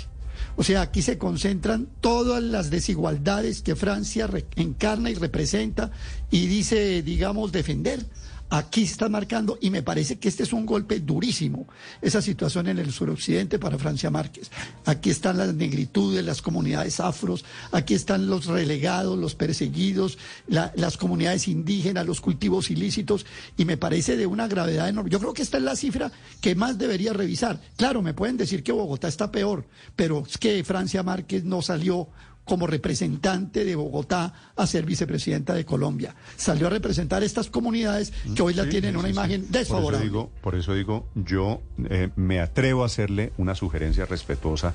O 0.56 0.63
sea, 0.63 0.82
aquí 0.82 1.01
se 1.01 1.17
concentran 1.17 1.88
todas 1.99 2.43
las 2.43 2.69
desigualdades 2.69 3.63
que 3.63 3.75
Francia 3.75 4.30
encarna 4.56 5.10
y 5.10 5.15
representa 5.15 5.89
y 6.30 6.45
dice, 6.45 7.01
digamos, 7.01 7.51
defender. 7.51 8.06
Aquí 8.49 8.83
está 8.83 9.10
marcando 9.10 9.57
y 9.62 9.69
me 9.71 9.83
parece 9.83 10.19
que 10.19 10.29
este 10.29 10.43
es 10.43 10.53
un 10.53 10.65
golpe 10.65 11.01
durísimo, 11.01 11.67
esa 12.01 12.21
situación 12.21 12.67
en 12.67 12.77
el 12.79 12.93
suroccidente 12.93 13.60
para 13.60 13.77
Francia 13.77 14.10
Márquez. 14.10 14.49
Aquí 14.86 15.10
están 15.10 15.38
las 15.38 15.53
negritudes, 15.53 16.23
las 16.23 16.41
comunidades 16.41 17.01
afros, 17.01 17.43
aquí 17.73 17.93
están 17.93 18.27
los 18.27 18.45
relegados, 18.45 19.17
los 19.17 19.36
perseguidos, 19.36 20.17
la- 20.47 20.71
las 20.77 20.95
comunidades 20.95 21.49
indígenas, 21.49 22.05
los 22.05 22.21
cultivos 22.21 22.71
ilícitos 22.71 23.25
y 23.57 23.65
me 23.65 23.75
parece 23.75 24.15
de 24.15 24.27
una 24.27 24.47
gravedad 24.47 24.88
enorme. 24.88 25.10
Yo 25.10 25.19
creo 25.19 25.33
que 25.33 25.41
esta 25.41 25.57
es 25.57 25.63
la 25.63 25.75
cifra 25.75 26.10
que 26.39 26.55
más 26.55 26.77
debería 26.77 27.12
revisar. 27.12 27.60
Claro, 27.75 28.01
me 28.01 28.13
pueden 28.13 28.38
decir 28.38 28.63
que 28.63 28.71
Bogotá 28.71 29.10
está 29.10 29.29
peor, 29.29 29.65
pero 29.97 30.23
es 30.25 30.38
que 30.38 30.63
Francia 30.63 31.03
Márquez 31.03 31.43
no 31.43 31.62
salió 31.62 32.07
como 32.47 32.65
representante 32.65 33.63
de 33.65 33.75
Bogotá 33.75 34.33
a 34.55 34.65
ser 34.67 34.86
vicepresidenta 34.86 35.53
de 35.53 35.65
Colombia. 35.65 36.15
Salió 36.38 36.67
a 36.67 36.69
representar 36.69 37.21
estas 37.23 37.49
comunidades 37.49 38.13
que 38.36 38.41
hoy 38.41 38.53
la 38.53 38.63
Sí, 38.63 38.69
tienen 38.69 38.91
sí, 38.93 38.97
una 38.97 39.07
sí, 39.10 39.13
sí. 39.13 39.19
imagen 39.19 39.41
Por 39.41 39.49
eso 39.49 39.60
desfavorable. 39.60 40.05
digo, 40.05 40.31
por 40.41 40.55
eso 40.55 40.73
digo 40.73 41.07
yo 41.15 41.62
eh, 41.89 42.10
me 42.15 42.39
atrevo 42.39 42.83
a 42.83 42.88
hacerle 42.88 43.33
una 43.38 43.53
sugerencia 43.55 44.05
respetuosa 44.05 44.73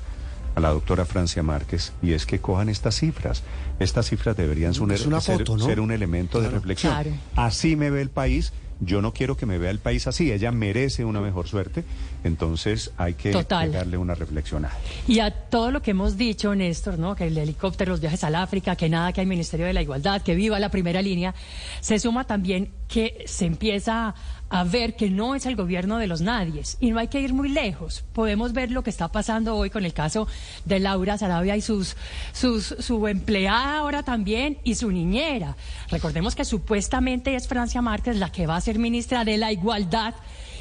a 0.55 0.59
la 0.59 0.69
doctora 0.69 1.03
Francia 1.05 1.41
Márquez 1.41 1.93
y 2.03 2.13
es 2.13 2.25
que 2.27 2.39
cojan 2.39 2.69
estas 2.69 2.95
cifras. 2.99 3.41
Estas 3.79 4.07
cifras 4.07 4.37
deberían 4.37 4.73
ser, 4.75 4.91
Es 4.91 5.05
una 5.07 5.19
ser- 5.19 5.39
foto, 5.39 5.57
¿no? 5.57 5.65
ser 5.65 5.79
un 5.79 5.91
elemento 5.91 6.39
de 6.41 6.49
reflexión. 6.49 6.93
Claro. 6.93 7.09
Así 7.35 7.75
me 7.75 7.89
ve 7.89 8.01
el 8.01 8.11
país. 8.11 8.53
Yo 8.85 9.01
no 9.01 9.13
quiero 9.13 9.37
que 9.37 9.45
me 9.45 9.57
vea 9.57 9.71
el 9.71 9.79
país 9.79 10.07
así. 10.07 10.31
Ella 10.31 10.51
merece 10.51 11.05
una 11.05 11.21
mejor 11.21 11.47
suerte. 11.47 11.83
Entonces 12.23 12.91
hay 12.97 13.13
que 13.13 13.31
Total. 13.31 13.71
darle 13.71 13.97
una 13.97 14.15
reflexionada. 14.15 14.77
Y 15.07 15.19
a 15.19 15.31
todo 15.31 15.71
lo 15.71 15.81
que 15.81 15.91
hemos 15.91 16.17
dicho, 16.17 16.55
Néstor, 16.55 16.97
¿no? 16.97 17.15
que 17.15 17.27
el 17.27 17.37
helicóptero, 17.37 17.91
los 17.91 17.99
viajes 17.99 18.23
al 18.23 18.35
África, 18.35 18.75
que 18.75 18.89
nada, 18.89 19.11
que 19.11 19.21
hay 19.21 19.27
Ministerio 19.27 19.65
de 19.65 19.73
la 19.73 19.81
Igualdad, 19.81 20.21
que 20.21 20.35
viva 20.35 20.59
la 20.59 20.69
primera 20.69 21.01
línea, 21.01 21.33
se 21.81 21.99
suma 21.99 22.25
también 22.25 22.69
que 22.87 23.23
se 23.25 23.45
empieza 23.45 24.15
a 24.53 24.63
ver 24.63 24.95
que 24.95 25.09
no 25.09 25.33
es 25.33 25.47
el 25.47 25.55
gobierno 25.55 25.97
de 25.97 26.05
los 26.05 26.21
nadies 26.21 26.77
y 26.79 26.91
no 26.91 26.99
hay 26.99 27.07
que 27.07 27.19
ir 27.19 27.33
muy 27.33 27.49
lejos. 27.49 28.03
Podemos 28.13 28.53
ver 28.53 28.69
lo 28.69 28.83
que 28.83 28.91
está 28.91 29.07
pasando 29.07 29.55
hoy 29.55 29.71
con 29.71 29.83
el 29.83 29.93
caso 29.93 30.27
de 30.65 30.79
Laura 30.79 31.17
Sarabia 31.17 31.57
y 31.57 31.61
sus, 31.61 31.97
sus, 32.33 32.75
su 32.77 33.07
empleada 33.07 33.79
ahora 33.79 34.03
también 34.03 34.59
y 34.63 34.75
su 34.75 34.91
niñera. 34.91 35.57
Recordemos 35.89 36.35
que 36.35 36.45
supuestamente 36.45 37.33
es 37.33 37.47
Francia 37.47 37.81
Márquez 37.81 38.17
la 38.17 38.31
que 38.31 38.45
va 38.45 38.55
a 38.55 38.61
ser 38.61 38.77
ministra 38.77 39.25
de 39.25 39.37
la 39.37 39.51
Igualdad. 39.51 40.13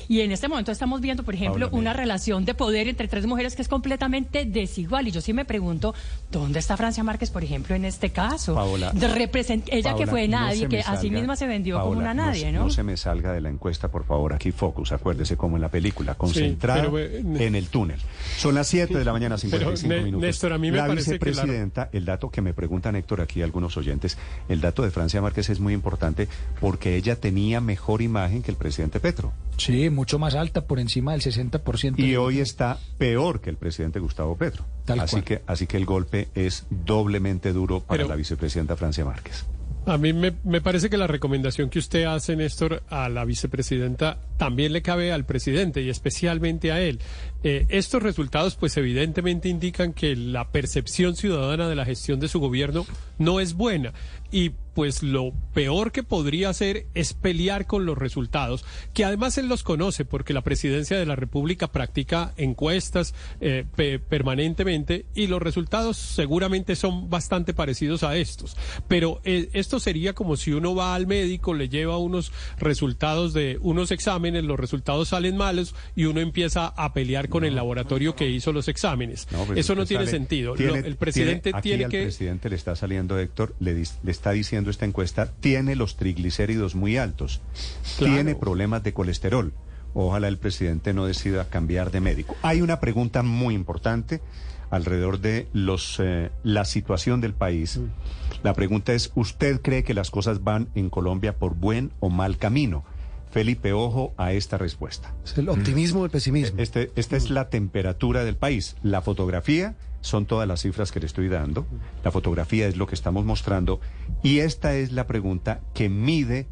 Y 0.08 0.20
en 0.20 0.32
este 0.32 0.48
momento 0.48 0.72
estamos 0.72 1.00
viendo, 1.00 1.22
por 1.22 1.34
ejemplo, 1.34 1.68
una 1.72 1.92
relación 1.92 2.44
de 2.44 2.54
poder 2.54 2.88
entre 2.88 3.08
tres 3.08 3.26
mujeres 3.26 3.56
que 3.56 3.62
es 3.62 3.68
completamente 3.68 4.44
desigual. 4.44 5.08
Y 5.08 5.10
yo 5.10 5.20
sí 5.20 5.32
me 5.32 5.44
pregunto, 5.44 5.94
¿dónde 6.30 6.58
está 6.58 6.76
Francia 6.76 7.02
Márquez, 7.04 7.30
por 7.30 7.44
ejemplo, 7.44 7.74
en 7.74 7.84
este 7.84 8.10
caso? 8.10 8.54
Paola, 8.54 8.92
De 8.92 9.08
represent- 9.08 9.64
ella 9.68 9.94
que 9.94 10.06
fue 10.06 10.28
nadie, 10.28 10.68
que 10.68 10.80
a 10.80 10.96
sí 11.00 11.08
salga- 11.08 11.18
misma 11.18 11.36
se 11.36 11.46
vendió 11.46 11.76
como 11.78 11.92
Paola, 11.92 12.12
una 12.12 12.14
nadie, 12.14 12.52
¿no? 12.52 12.64
No 12.64 12.70
se 12.70 12.82
me 12.82 12.96
salga 12.96 13.32
de 13.32 13.40
la 13.40 13.48
encuesta, 13.48 13.88
por 13.88 14.04
favor. 14.04 14.32
Aquí 14.32 14.52
Focus, 14.52 14.92
acuérdese 14.92 15.36
como 15.36 15.56
en 15.56 15.62
la 15.62 15.68
película, 15.68 16.14
concentrada 16.14 16.82
pero, 16.82 16.98
eh, 16.98 17.18
en 17.46 17.54
el 17.54 17.68
túnel. 17.68 17.98
Son 18.36 18.54
las 18.54 18.66
7 18.68 18.98
de 18.98 19.04
la 19.04 19.12
mañana, 19.12 19.36
Pero, 19.36 19.76
55 19.76 19.88
Né- 19.94 20.02
minutos. 20.02 20.26
Néstor, 20.26 20.52
a 20.52 20.58
mí 20.58 20.70
me 20.70 20.76
la 20.78 20.86
parece 20.86 21.18
que 21.18 21.24
la- 21.24 21.30
vicepresidenta, 21.30 21.88
el 21.92 22.04
dato 22.04 22.30
que 22.30 22.40
me 22.42 22.54
preguntan 22.54 22.96
Héctor 22.96 23.20
aquí 23.20 23.42
algunos 23.42 23.76
oyentes, 23.76 24.16
el 24.48 24.60
dato 24.60 24.82
de 24.82 24.90
Francia 24.90 25.20
Márquez 25.22 25.48
es 25.50 25.60
muy 25.60 25.74
importante 25.74 26.28
porque 26.60 26.96
ella 26.96 27.16
tenía 27.16 27.60
mejor 27.60 28.02
imagen 28.02 28.42
que 28.42 28.50
el 28.50 28.56
presidente 28.56 29.00
Petro. 29.00 29.32
Sí, 29.58 29.90
mucho 29.92 30.18
más 30.18 30.34
alta, 30.34 30.62
por 30.66 30.80
encima 30.80 31.12
del 31.12 31.20
60%. 31.22 31.98
Y 31.98 32.16
hoy 32.16 32.40
está 32.40 32.78
peor 32.98 33.40
que 33.40 33.50
el 33.50 33.56
presidente 33.56 33.98
Gustavo 34.00 34.36
Petro. 34.36 34.64
Tal 34.84 35.00
así 35.00 35.12
cual. 35.16 35.24
que 35.24 35.42
así 35.46 35.66
que 35.66 35.76
el 35.76 35.84
golpe 35.86 36.28
es 36.34 36.66
doblemente 36.70 37.52
duro 37.52 37.80
para 37.80 37.98
Pero- 37.98 38.08
la 38.08 38.16
vicepresidenta 38.16 38.76
Francia 38.76 39.04
Márquez. 39.04 39.44
A 39.84 39.98
mí 39.98 40.12
me, 40.12 40.32
me 40.44 40.60
parece 40.60 40.88
que 40.88 40.96
la 40.96 41.08
recomendación 41.08 41.68
que 41.68 41.80
usted 41.80 42.04
hace, 42.04 42.36
Néstor, 42.36 42.84
a 42.88 43.08
la 43.08 43.24
vicepresidenta 43.24 44.16
también 44.42 44.72
le 44.72 44.82
cabe 44.82 45.12
al 45.12 45.24
presidente 45.24 45.82
y 45.82 45.88
especialmente 45.88 46.72
a 46.72 46.80
él. 46.80 46.98
Eh, 47.44 47.66
estos 47.68 48.02
resultados, 48.02 48.56
pues 48.56 48.76
evidentemente 48.76 49.48
indican 49.48 49.92
que 49.92 50.16
la 50.16 50.50
percepción 50.50 51.14
ciudadana 51.14 51.68
de 51.68 51.76
la 51.76 51.84
gestión 51.84 52.18
de 52.18 52.26
su 52.26 52.40
gobierno 52.40 52.84
no 53.18 53.38
es 53.38 53.54
buena 53.54 53.92
y 54.32 54.50
pues 54.74 55.02
lo 55.02 55.32
peor 55.52 55.92
que 55.92 56.02
podría 56.02 56.48
hacer 56.48 56.86
es 56.94 57.12
pelear 57.12 57.66
con 57.66 57.84
los 57.84 57.98
resultados, 57.98 58.64
que 58.94 59.04
además 59.04 59.36
él 59.36 59.46
los 59.46 59.62
conoce 59.62 60.06
porque 60.06 60.32
la 60.32 60.40
presidencia 60.40 60.98
de 60.98 61.04
la 61.04 61.14
República 61.14 61.70
practica 61.70 62.32
encuestas 62.38 63.14
eh, 63.42 63.66
pe- 63.76 63.98
permanentemente 63.98 65.04
y 65.14 65.26
los 65.26 65.42
resultados 65.42 65.98
seguramente 65.98 66.74
son 66.74 67.10
bastante 67.10 67.52
parecidos 67.52 68.02
a 68.02 68.16
estos. 68.16 68.56
Pero 68.88 69.20
eh, 69.24 69.50
esto 69.52 69.78
sería 69.78 70.14
como 70.14 70.36
si 70.36 70.52
uno 70.52 70.74
va 70.74 70.94
al 70.94 71.06
médico, 71.06 71.52
le 71.52 71.68
lleva 71.68 71.98
unos 71.98 72.32
resultados 72.58 73.34
de 73.34 73.58
unos 73.60 73.90
exámenes, 73.90 74.31
los 74.40 74.58
resultados 74.58 75.08
salen 75.08 75.36
malos 75.36 75.74
y 75.94 76.06
uno 76.06 76.20
empieza 76.20 76.68
a 76.68 76.94
pelear 76.94 77.28
con 77.28 77.44
el 77.44 77.54
laboratorio 77.54 78.16
que 78.16 78.30
hizo 78.30 78.52
los 78.52 78.68
exámenes. 78.68 79.26
Pues 79.46 79.58
Eso 79.58 79.74
no 79.74 79.84
tiene 79.84 80.04
sale- 80.06 80.16
sentido. 80.16 80.54
tiene- 80.54 80.80
Lo- 80.80 80.86
el 80.86 80.96
presidente 80.96 81.42
tiene, 81.52 81.58
aquí 81.58 81.68
tiene 81.68 81.84
al 81.84 81.90
que... 81.90 82.02
presidente 82.04 82.48
le 82.48 82.56
está 82.56 82.74
saliendo, 82.76 83.18
Héctor, 83.18 83.54
le, 83.60 83.76
dis- 83.76 83.98
le 84.02 84.10
está 84.10 84.30
diciendo 84.30 84.70
esta 84.70 84.86
encuesta, 84.86 85.30
tiene 85.40 85.76
los 85.76 85.96
triglicéridos 85.96 86.74
muy 86.74 86.96
altos, 86.96 87.40
Claro. 87.98 88.14
tiene 88.14 88.34
problemas 88.34 88.82
de 88.82 88.92
colesterol. 88.94 89.52
Ojalá 89.94 90.28
el 90.28 90.38
presidente 90.38 90.94
no 90.94 91.04
decida 91.04 91.50
cambiar 91.50 91.90
de 91.90 92.00
médico. 92.00 92.34
Hay 92.40 92.62
una 92.62 92.80
pregunta 92.80 93.22
muy 93.22 93.54
importante 93.54 94.22
alrededor 94.70 95.20
de 95.20 95.48
los 95.52 95.98
eh, 96.02 96.30
la 96.44 96.64
situación 96.64 97.20
del 97.20 97.34
país. 97.34 97.78
La 98.42 98.54
pregunta 98.54 98.94
es, 98.94 99.12
¿usted 99.14 99.60
cree 99.60 99.84
que 99.84 99.92
las 99.92 100.10
cosas 100.10 100.42
van 100.42 100.68
en 100.74 100.88
Colombia 100.88 101.36
por 101.36 101.54
buen 101.54 101.92
o 102.00 102.08
mal 102.08 102.38
camino? 102.38 102.84
Felipe, 103.32 103.72
ojo 103.72 104.12
a 104.18 104.32
esta 104.34 104.58
respuesta. 104.58 105.14
Es 105.24 105.36
el 105.38 105.48
optimismo 105.48 106.02
o 106.02 106.04
el 106.04 106.10
pesimismo. 106.10 106.60
Este, 106.60 106.92
esta 106.96 107.16
es 107.16 107.30
la 107.30 107.48
temperatura 107.48 108.24
del 108.24 108.36
país. 108.36 108.76
La 108.82 109.00
fotografía 109.00 109.74
son 110.02 110.26
todas 110.26 110.46
las 110.46 110.60
cifras 110.60 110.92
que 110.92 111.00
le 111.00 111.06
estoy 111.06 111.28
dando. 111.28 111.66
La 112.04 112.10
fotografía 112.10 112.68
es 112.68 112.76
lo 112.76 112.86
que 112.86 112.94
estamos 112.94 113.24
mostrando. 113.24 113.80
Y 114.22 114.40
esta 114.40 114.74
es 114.74 114.92
la 114.92 115.06
pregunta 115.06 115.60
que 115.72 115.88
mide 115.88 116.46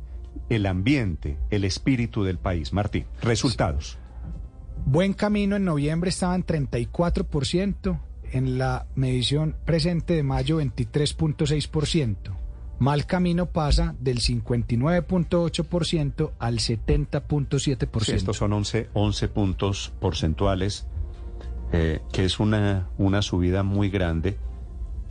el 0.48 0.64
ambiente, 0.64 1.36
el 1.50 1.64
espíritu 1.64 2.24
del 2.24 2.38
país. 2.38 2.72
Martín, 2.72 3.04
resultados. 3.20 3.98
Buen 4.86 5.12
camino 5.12 5.56
en 5.56 5.66
noviembre 5.66 6.08
estaba 6.08 6.34
en 6.34 6.46
34%, 6.46 8.00
en 8.32 8.56
la 8.56 8.86
medición 8.94 9.54
presente 9.66 10.14
de 10.14 10.22
mayo 10.22 10.62
23.6%. 10.62 12.39
Mal 12.80 13.04
camino 13.04 13.46
pasa 13.46 13.94
del 14.00 14.20
59.8% 14.20 16.32
al 16.38 16.60
70.7%. 16.60 18.02
Sí, 18.02 18.12
estos 18.12 18.38
son 18.38 18.54
11, 18.54 18.88
11 18.94 19.28
puntos 19.28 19.92
porcentuales, 20.00 20.86
eh, 21.72 22.00
que 22.10 22.24
es 22.24 22.40
una, 22.40 22.88
una 22.96 23.20
subida 23.20 23.62
muy 23.62 23.90
grande. 23.90 24.38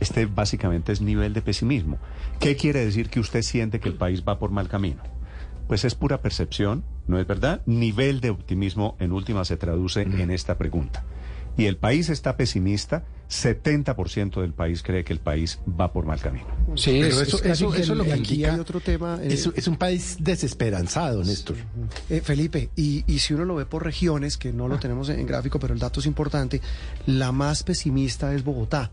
Este 0.00 0.26
básicamente 0.26 0.90
es 0.90 1.00
nivel 1.00 1.32
de 1.32 1.42
pesimismo. 1.42 1.98
¿Qué 2.40 2.56
quiere 2.56 2.84
decir 2.84 3.08
que 3.08 3.20
usted 3.20 3.42
siente 3.42 3.78
que 3.78 3.88
el 3.88 3.94
país 3.94 4.24
va 4.26 4.40
por 4.40 4.50
mal 4.50 4.66
camino? 4.66 5.04
Pues 5.68 5.84
es 5.84 5.94
pura 5.94 6.22
percepción, 6.22 6.82
¿no 7.06 7.20
es 7.20 7.26
verdad? 7.28 7.62
Nivel 7.66 8.20
de 8.20 8.30
optimismo 8.30 8.96
en 8.98 9.12
última 9.12 9.44
se 9.44 9.56
traduce 9.56 10.02
en 10.02 10.32
esta 10.32 10.58
pregunta. 10.58 11.04
Y 11.56 11.66
el 11.66 11.76
país 11.76 12.08
está 12.08 12.36
pesimista, 12.36 13.04
70% 13.30 14.40
del 14.40 14.52
país 14.52 14.82
cree 14.82 15.04
que 15.04 15.12
el 15.12 15.20
país 15.20 15.60
va 15.80 15.92
por 15.92 16.04
mal 16.04 16.18
camino. 16.20 16.46
Sí, 16.74 16.98
eso, 17.00 17.22
eso, 17.22 17.74
eso 17.74 17.94
lo 17.94 18.04
que 18.04 18.12
aquí 18.12 18.34
indica 18.34 18.54
hay 18.54 18.60
otro 18.60 18.80
tema, 18.80 19.18
eh, 19.22 19.28
es, 19.32 19.48
es 19.54 19.68
un 19.68 19.76
país 19.76 20.16
desesperanzado, 20.18 21.22
Néstor. 21.22 21.56
Eh, 22.08 22.20
Felipe, 22.22 22.70
y, 22.76 23.04
y 23.06 23.20
si 23.20 23.34
uno 23.34 23.44
lo 23.44 23.54
ve 23.54 23.66
por 23.66 23.84
regiones, 23.84 24.36
que 24.36 24.52
no 24.52 24.66
lo 24.66 24.78
tenemos 24.78 25.08
en, 25.08 25.20
en 25.20 25.26
gráfico, 25.26 25.60
pero 25.60 25.72
el 25.74 25.80
dato 25.80 26.00
es 26.00 26.06
importante, 26.06 26.60
la 27.06 27.30
más 27.30 27.62
pesimista 27.62 28.34
es 28.34 28.42
Bogotá. 28.42 28.90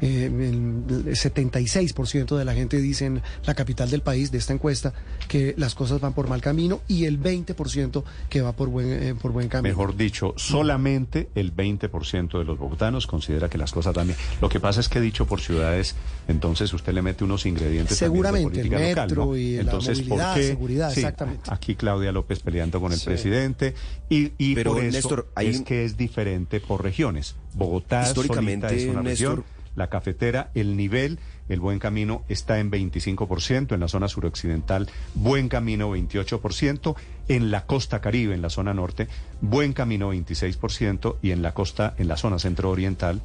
Eh, 0.00 0.26
el 0.26 1.16
76% 1.16 2.36
de 2.36 2.44
la 2.44 2.54
gente 2.54 2.76
dice 2.80 3.06
en 3.06 3.22
la 3.44 3.54
capital 3.54 3.90
del 3.90 4.02
país 4.02 4.30
de 4.30 4.38
esta 4.38 4.52
encuesta 4.52 4.92
que 5.26 5.54
las 5.56 5.74
cosas 5.74 6.00
van 6.00 6.12
por 6.12 6.28
mal 6.28 6.40
camino 6.40 6.80
y 6.88 7.04
el 7.06 7.20
20% 7.20 8.04
que 8.28 8.40
va 8.40 8.52
por 8.52 8.68
buen, 8.68 8.92
eh, 8.92 9.14
por 9.20 9.32
buen 9.32 9.48
camino. 9.48 9.68
Mejor 9.76 9.96
dicho, 9.96 10.34
solamente 10.36 11.28
el 11.34 11.54
20% 11.54 12.38
de 12.38 12.44
los 12.44 12.58
bogotanos 12.58 13.06
considera 13.06 13.48
que 13.48 13.58
las 13.58 13.72
cosas 13.72 13.94
van 13.94 14.08
bien. 14.08 14.18
Lo 14.40 14.48
que 14.48 14.60
pasa 14.60 14.80
es 14.80 14.88
que 14.88 15.00
dicho 15.00 15.26
por 15.26 15.40
ciudades, 15.40 15.96
entonces 16.28 16.72
usted 16.72 16.92
le 16.92 17.02
mete 17.02 17.24
unos 17.24 17.44
ingredientes 17.46 17.98
también 17.98 18.22
de 18.22 18.28
Seguramente, 18.28 18.60
el 18.60 18.68
política 18.68 18.78
metro 18.78 19.16
local, 19.16 19.28
¿no? 19.30 19.36
y 19.36 19.54
la 19.56 19.60
entonces, 19.62 19.98
¿por 20.00 20.08
movilidad, 20.08 20.34
qué? 20.36 20.42
seguridad, 20.46 20.90
Sí, 20.92 21.00
exactamente. 21.00 21.42
Aquí 21.52 21.74
Claudia 21.74 22.12
López 22.12 22.40
peleando 22.40 22.80
con 22.80 22.92
el 22.92 22.98
Sí. 22.98 23.04
presidente 23.06 23.74
y, 24.08 24.32
y 24.38 24.54
Pero, 24.54 24.72
por 24.74 24.84
eso 24.84 24.92
Néstor, 24.96 25.28
hay 25.34 25.48
es 25.48 25.60
que 25.62 25.84
es 25.84 25.96
diferente 25.96 26.60
por 26.60 26.82
regiones. 26.82 27.34
Bogotá 27.54 28.02
Históricamente, 28.02 28.68
solita 28.68 28.84
es 28.84 28.90
una 28.90 29.02
Néstor, 29.02 29.38
región. 29.38 29.57
La 29.78 29.88
cafetera, 29.88 30.50
el 30.54 30.76
nivel, 30.76 31.18
el 31.48 31.60
buen 31.60 31.78
camino 31.78 32.24
está 32.28 32.58
en 32.60 32.70
25%, 32.70 33.72
en 33.72 33.80
la 33.80 33.88
zona 33.88 34.08
suroccidental, 34.08 34.88
buen 35.14 35.48
camino 35.48 35.96
28%, 35.96 36.94
en 37.28 37.50
la 37.50 37.64
costa 37.64 38.00
caribe, 38.00 38.34
en 38.34 38.42
la 38.42 38.50
zona 38.50 38.74
norte, 38.74 39.08
buen 39.40 39.72
camino 39.72 40.12
26% 40.12 41.16
y 41.22 41.30
en 41.30 41.40
la 41.42 41.54
costa, 41.54 41.94
en 41.98 42.08
la 42.08 42.16
zona 42.16 42.38
centro-oriental, 42.38 43.20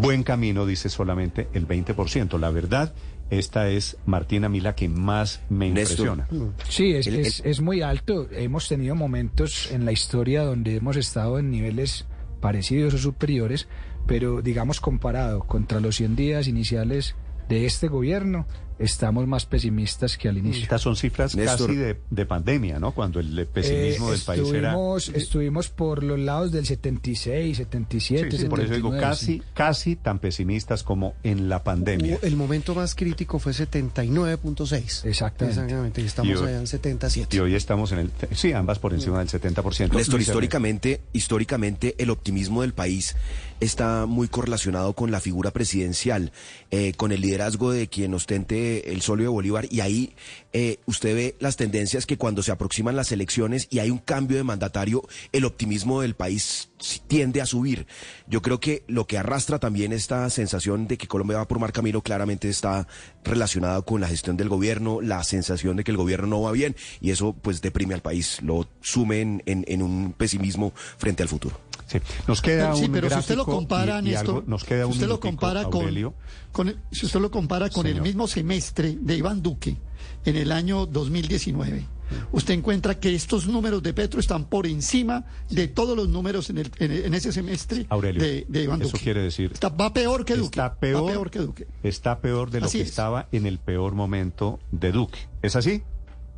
buen 0.00 0.22
camino 0.22 0.66
dice 0.66 0.88
solamente 0.88 1.48
el 1.54 1.66
20%. 1.66 2.38
La 2.38 2.50
verdad, 2.50 2.92
esta 3.30 3.68
es 3.68 3.96
Martina 4.06 4.48
Mila 4.48 4.74
que 4.74 4.88
más 4.88 5.40
me 5.48 5.68
impresiona. 5.68 6.28
Sí, 6.68 6.92
es, 6.94 7.06
El- 7.06 7.16
es, 7.20 7.40
es 7.44 7.60
muy 7.60 7.82
alto. 7.82 8.28
Hemos 8.30 8.68
tenido 8.68 8.94
momentos 8.94 9.70
en 9.72 9.84
la 9.84 9.92
historia 9.92 10.42
donde 10.44 10.76
hemos 10.76 10.96
estado 10.96 11.38
en 11.38 11.50
niveles 11.50 12.06
parecidos 12.40 12.94
o 12.94 12.98
superiores, 12.98 13.68
pero 14.06 14.42
digamos 14.42 14.80
comparado 14.80 15.40
contra 15.40 15.80
los 15.80 15.96
100 15.96 16.16
días 16.16 16.48
iniciales 16.48 17.14
de 17.48 17.66
este 17.66 17.88
gobierno, 17.88 18.46
estamos 18.78 19.26
más 19.26 19.46
pesimistas 19.46 20.16
que 20.16 20.28
al 20.28 20.38
inicio. 20.38 20.62
Estas 20.62 20.80
son 20.82 20.96
cifras 20.96 21.34
Néstor. 21.36 21.68
casi 21.68 21.78
de, 21.78 21.96
de 22.10 22.26
pandemia, 22.26 22.78
¿no? 22.78 22.92
Cuando 22.92 23.20
el 23.20 23.46
pesimismo 23.46 24.08
Eh, 24.08 24.12
del 24.12 24.20
país 24.20 24.52
era... 24.52 24.74
estuvimos, 25.14 25.68
por 25.68 26.02
los 26.02 26.18
lados 26.18 26.52
del 26.52 26.66
76, 26.66 27.56
77, 27.56 28.30
Sí, 28.30 28.38
sí, 28.38 28.44
por 28.48 28.60
eso 28.60 28.74
digo 28.74 28.90
79, 28.90 29.00
casi, 29.00 29.26
sí. 29.26 29.42
casi 29.54 29.96
tan 29.96 30.18
pesimistas 30.18 30.82
como 30.82 31.14
en 31.22 31.48
la 31.48 31.62
pandemia. 31.64 32.18
El 32.22 32.36
momento 32.36 32.74
más 32.74 32.94
crítico 32.94 33.38
fue 33.38 33.52
79.6. 33.52 35.04
Exactamente. 35.06 35.60
Exactamente, 35.60 36.00
y 36.00 36.04
estamos 36.04 36.32
Y 36.32 36.34
hoy- 36.36 36.48
allá 36.48 36.58
en 36.60 36.66
77. 36.66 37.36
Y 37.36 37.40
hoy 37.40 37.54
estamos 37.54 37.92
en 37.92 37.98
el... 38.00 38.10
Sí, 38.34 38.52
ambas 38.52 38.78
por 38.78 38.92
encima 38.94 39.18
del 39.18 39.28
70%. 39.28 39.92
Néstor, 39.94 40.20
históricamente, 40.20 41.00
históricamente 41.12 41.94
el 41.98 42.10
optimismo 42.10 42.62
del 42.62 42.72
país 42.74 43.16
está 43.60 44.06
muy 44.06 44.26
correlacionado 44.28 44.92
con 44.94 45.10
la 45.10 45.20
figura 45.20 45.52
presidencial, 45.52 46.32
eh, 46.70 46.94
con 46.96 47.12
el 47.12 47.20
liderazgo 47.20 47.70
de 47.70 47.86
quien 47.88 48.12
ostente 48.14 48.61
el 48.62 49.02
solio 49.02 49.24
de 49.24 49.30
Bolívar 49.30 49.66
y 49.70 49.80
ahí 49.80 50.14
eh, 50.52 50.78
usted 50.86 51.14
ve 51.14 51.36
las 51.40 51.56
tendencias 51.56 52.06
que 52.06 52.16
cuando 52.16 52.42
se 52.42 52.52
aproximan 52.52 52.96
las 52.96 53.12
elecciones 53.12 53.68
y 53.70 53.78
hay 53.78 53.90
un 53.90 53.98
cambio 53.98 54.36
de 54.36 54.44
mandatario, 54.44 55.02
el 55.32 55.44
optimismo 55.44 56.00
del 56.00 56.14
país 56.14 56.70
tiende 57.06 57.40
a 57.40 57.46
subir. 57.46 57.86
Yo 58.26 58.42
creo 58.42 58.60
que 58.60 58.84
lo 58.88 59.06
que 59.06 59.18
arrastra 59.18 59.58
también 59.58 59.92
esta 59.92 60.28
sensación 60.30 60.86
de 60.88 60.98
que 60.98 61.06
Colombia 61.08 61.38
va 61.38 61.48
por 61.48 61.58
mal 61.58 61.72
camino 61.72 62.02
claramente 62.02 62.48
está 62.48 62.86
relacionado 63.24 63.84
con 63.84 64.00
la 64.00 64.08
gestión 64.08 64.36
del 64.36 64.48
gobierno, 64.48 65.00
la 65.00 65.22
sensación 65.24 65.76
de 65.76 65.84
que 65.84 65.90
el 65.90 65.96
gobierno 65.96 66.26
no 66.26 66.42
va 66.42 66.52
bien 66.52 66.74
y 67.00 67.10
eso 67.10 67.32
pues 67.34 67.62
deprime 67.62 67.94
al 67.94 68.02
país, 68.02 68.40
lo 68.42 68.68
sume 68.80 69.20
en, 69.20 69.42
en- 69.46 69.64
en 69.68 69.82
un 69.82 70.12
pesimismo 70.12 70.72
frente 70.98 71.22
al 71.22 71.28
futuro. 71.28 71.58
Sí, 71.86 71.98
nos 72.26 72.40
queda 72.40 72.74
sí, 72.74 72.84
un 72.84 72.92
pero 72.92 73.10
si 73.10 73.18
usted 73.18 73.36
lo 73.36 73.44
compara, 73.44 73.96
y- 73.96 73.98
y 73.98 74.02
Néstor, 74.12 74.36
algo- 74.36 74.44
nos 74.46 74.64
queda 74.64 74.82
si 74.84 74.86
un 74.86 74.92
usted 74.92 75.08
lo 75.08 75.20
compara 75.20 75.64
con, 75.64 75.82
Aurelio. 75.82 76.14
con 76.50 76.68
el- 76.68 76.78
si 76.90 77.04
usted 77.06 77.20
lo 77.20 77.30
compara 77.30 77.68
con 77.68 77.86
el 77.86 78.00
mismo 78.00 78.26
semestre 78.26 78.96
de 79.00 79.16
Iván 79.16 79.42
Duque 79.42 79.76
en 80.24 80.36
el 80.36 80.52
año 80.52 80.86
2019, 80.86 81.84
usted 82.32 82.54
encuentra 82.54 82.98
que 82.98 83.14
estos 83.14 83.46
números 83.46 83.82
de 83.82 83.92
Petro 83.94 84.20
están 84.20 84.44
por 84.44 84.66
encima 84.66 85.24
de 85.50 85.68
todos 85.68 85.96
los 85.96 86.08
números 86.08 86.50
en, 86.50 86.58
el- 86.58 86.70
en- 86.78 86.92
en 86.92 87.14
ese 87.14 87.32
semestre 87.32 87.86
Aurelio, 87.88 88.22
de, 88.22 88.46
de 88.48 88.62
Iván 88.64 88.80
eso 88.82 88.92
Duque. 88.92 89.04
quiere 89.04 89.22
decir... 89.22 89.50
Está- 89.52 89.68
va 89.68 89.92
peor 89.92 90.24
que 90.24 90.34
Duque. 90.36 90.46
Está 90.46 90.74
peor, 90.74 91.02
Va 91.04 91.06
peor 91.12 91.30
que 91.30 91.38
Duque. 91.40 91.66
Está 91.82 92.20
peor 92.20 92.50
de 92.50 92.60
lo 92.60 92.66
Así 92.66 92.78
que 92.78 92.84
es. 92.84 92.90
estaba 92.90 93.28
en 93.32 93.46
el 93.46 93.58
peor 93.58 93.94
momento 93.94 94.60
de 94.70 94.92
Duque. 94.92 95.18
¿Es 95.42 95.56
así? 95.56 95.82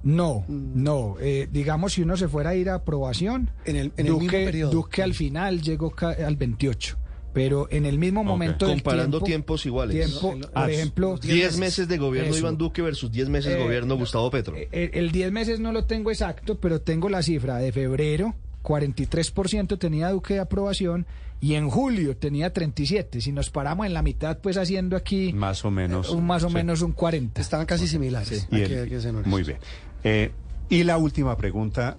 No, 0.03 0.45
Mm. 0.49 0.83
no. 0.83 1.17
eh, 1.21 1.49
digamos, 1.51 1.95
si 1.95 2.03
uno 2.03 2.17
se 2.17 2.29
fuera 2.29 2.51
a 2.51 2.55
ir 2.55 2.69
a 2.69 2.75
aprobación, 2.75 3.51
En 3.65 3.77
el- 3.77 3.93
en 3.97 4.07
el 4.07 4.13
mismo 4.13 4.21
Duque, 4.27 4.45
periodo. 4.45 4.71
Duque 4.73 5.03
al 5.03 5.15
final 5.15 5.63
llegó 5.63 5.95
al 5.99 6.37
28. 6.37 6.97
Pero 7.35 7.67
en 7.71 7.85
el 7.85 7.99
mismo 7.99 8.25
momento 8.25 8.67
del 8.67 8.77
Comparando 8.77 9.19
tiempo, 9.19 9.27
tiempos 9.27 9.67
iguales. 9.67 9.97
tiempo, 10.09 10.35
No, 10.37 10.49
por 10.51 10.71
ejemplo, 10.71 11.19
10 11.19 11.59
meses 11.59 11.89
de 11.89 11.99
gobierno 11.99 12.31
Eso. 12.31 12.39
Iván 12.39 12.57
Duque 12.57 12.81
versus 12.81 13.11
10 13.13 13.29
meses 13.29 13.53
de 13.53 13.61
Eh, 13.61 13.63
gobierno 13.65 13.97
Gustavo 13.97 14.31
Petro. 14.31 14.55
El, 14.57 14.91
el 14.95 15.11
10 15.11 15.33
meses 15.33 15.59
no 15.61 15.73
lo 15.73 15.85
tengo 15.85 16.11
exacto, 16.13 16.59
pero 16.61 16.81
tengo 16.81 17.09
la 17.11 17.23
cifra 17.23 17.57
de 17.59 17.73
febrero, 17.73 18.35
43% 18.63 19.79
tenía 19.79 20.11
Duque 20.11 20.35
de 20.35 20.41
aprobación 20.41 21.07
y 21.41 21.55
en 21.55 21.69
julio 21.69 22.17
tenía 22.17 22.53
37. 22.53 23.21
Si 23.21 23.33
nos 23.33 23.51
paramos 23.51 23.85
en 23.87 23.93
la 23.95 24.03
mitad, 24.03 24.39
pues 24.39 24.57
haciendo 24.57 24.97
aquí 24.97 25.33
Más 25.33 25.65
o 25.65 25.71
menos. 25.71 26.11
un 26.11 26.25
más 26.27 26.43
o 26.45 26.49
sí. 26.49 26.55
menos 26.55 26.81
un 26.83 26.93
40. 26.93 27.41
Estaban 27.41 27.67
casi 27.67 27.87
similares. 27.89 28.47
Hay 28.51 28.65
que- 28.65 28.79
hay 28.81 28.89
que 28.89 29.13
muy 29.27 29.43
bien. 29.43 29.59
Eh, 30.05 30.31
y 30.71 30.85
la 30.85 30.97
última 30.99 31.37
pregunta. 31.37 31.99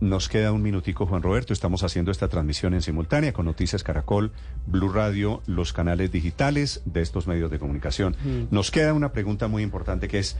Nos 0.00 0.28
queda 0.28 0.52
un 0.52 0.62
minutico, 0.62 1.06
Juan 1.06 1.22
Roberto. 1.22 1.52
Estamos 1.52 1.82
haciendo 1.82 2.12
esta 2.12 2.28
transmisión 2.28 2.72
en 2.72 2.82
simultánea 2.82 3.32
con 3.32 3.46
Noticias 3.46 3.82
Caracol, 3.82 4.30
Blue 4.66 4.90
Radio, 4.90 5.42
los 5.46 5.72
canales 5.72 6.12
digitales 6.12 6.82
de 6.84 7.02
estos 7.02 7.26
medios 7.26 7.50
de 7.50 7.58
comunicación. 7.58 8.16
Mm. 8.22 8.54
Nos 8.54 8.70
queda 8.70 8.92
una 8.92 9.10
pregunta 9.10 9.48
muy 9.48 9.64
importante 9.64 10.06
que 10.06 10.20
es, 10.20 10.36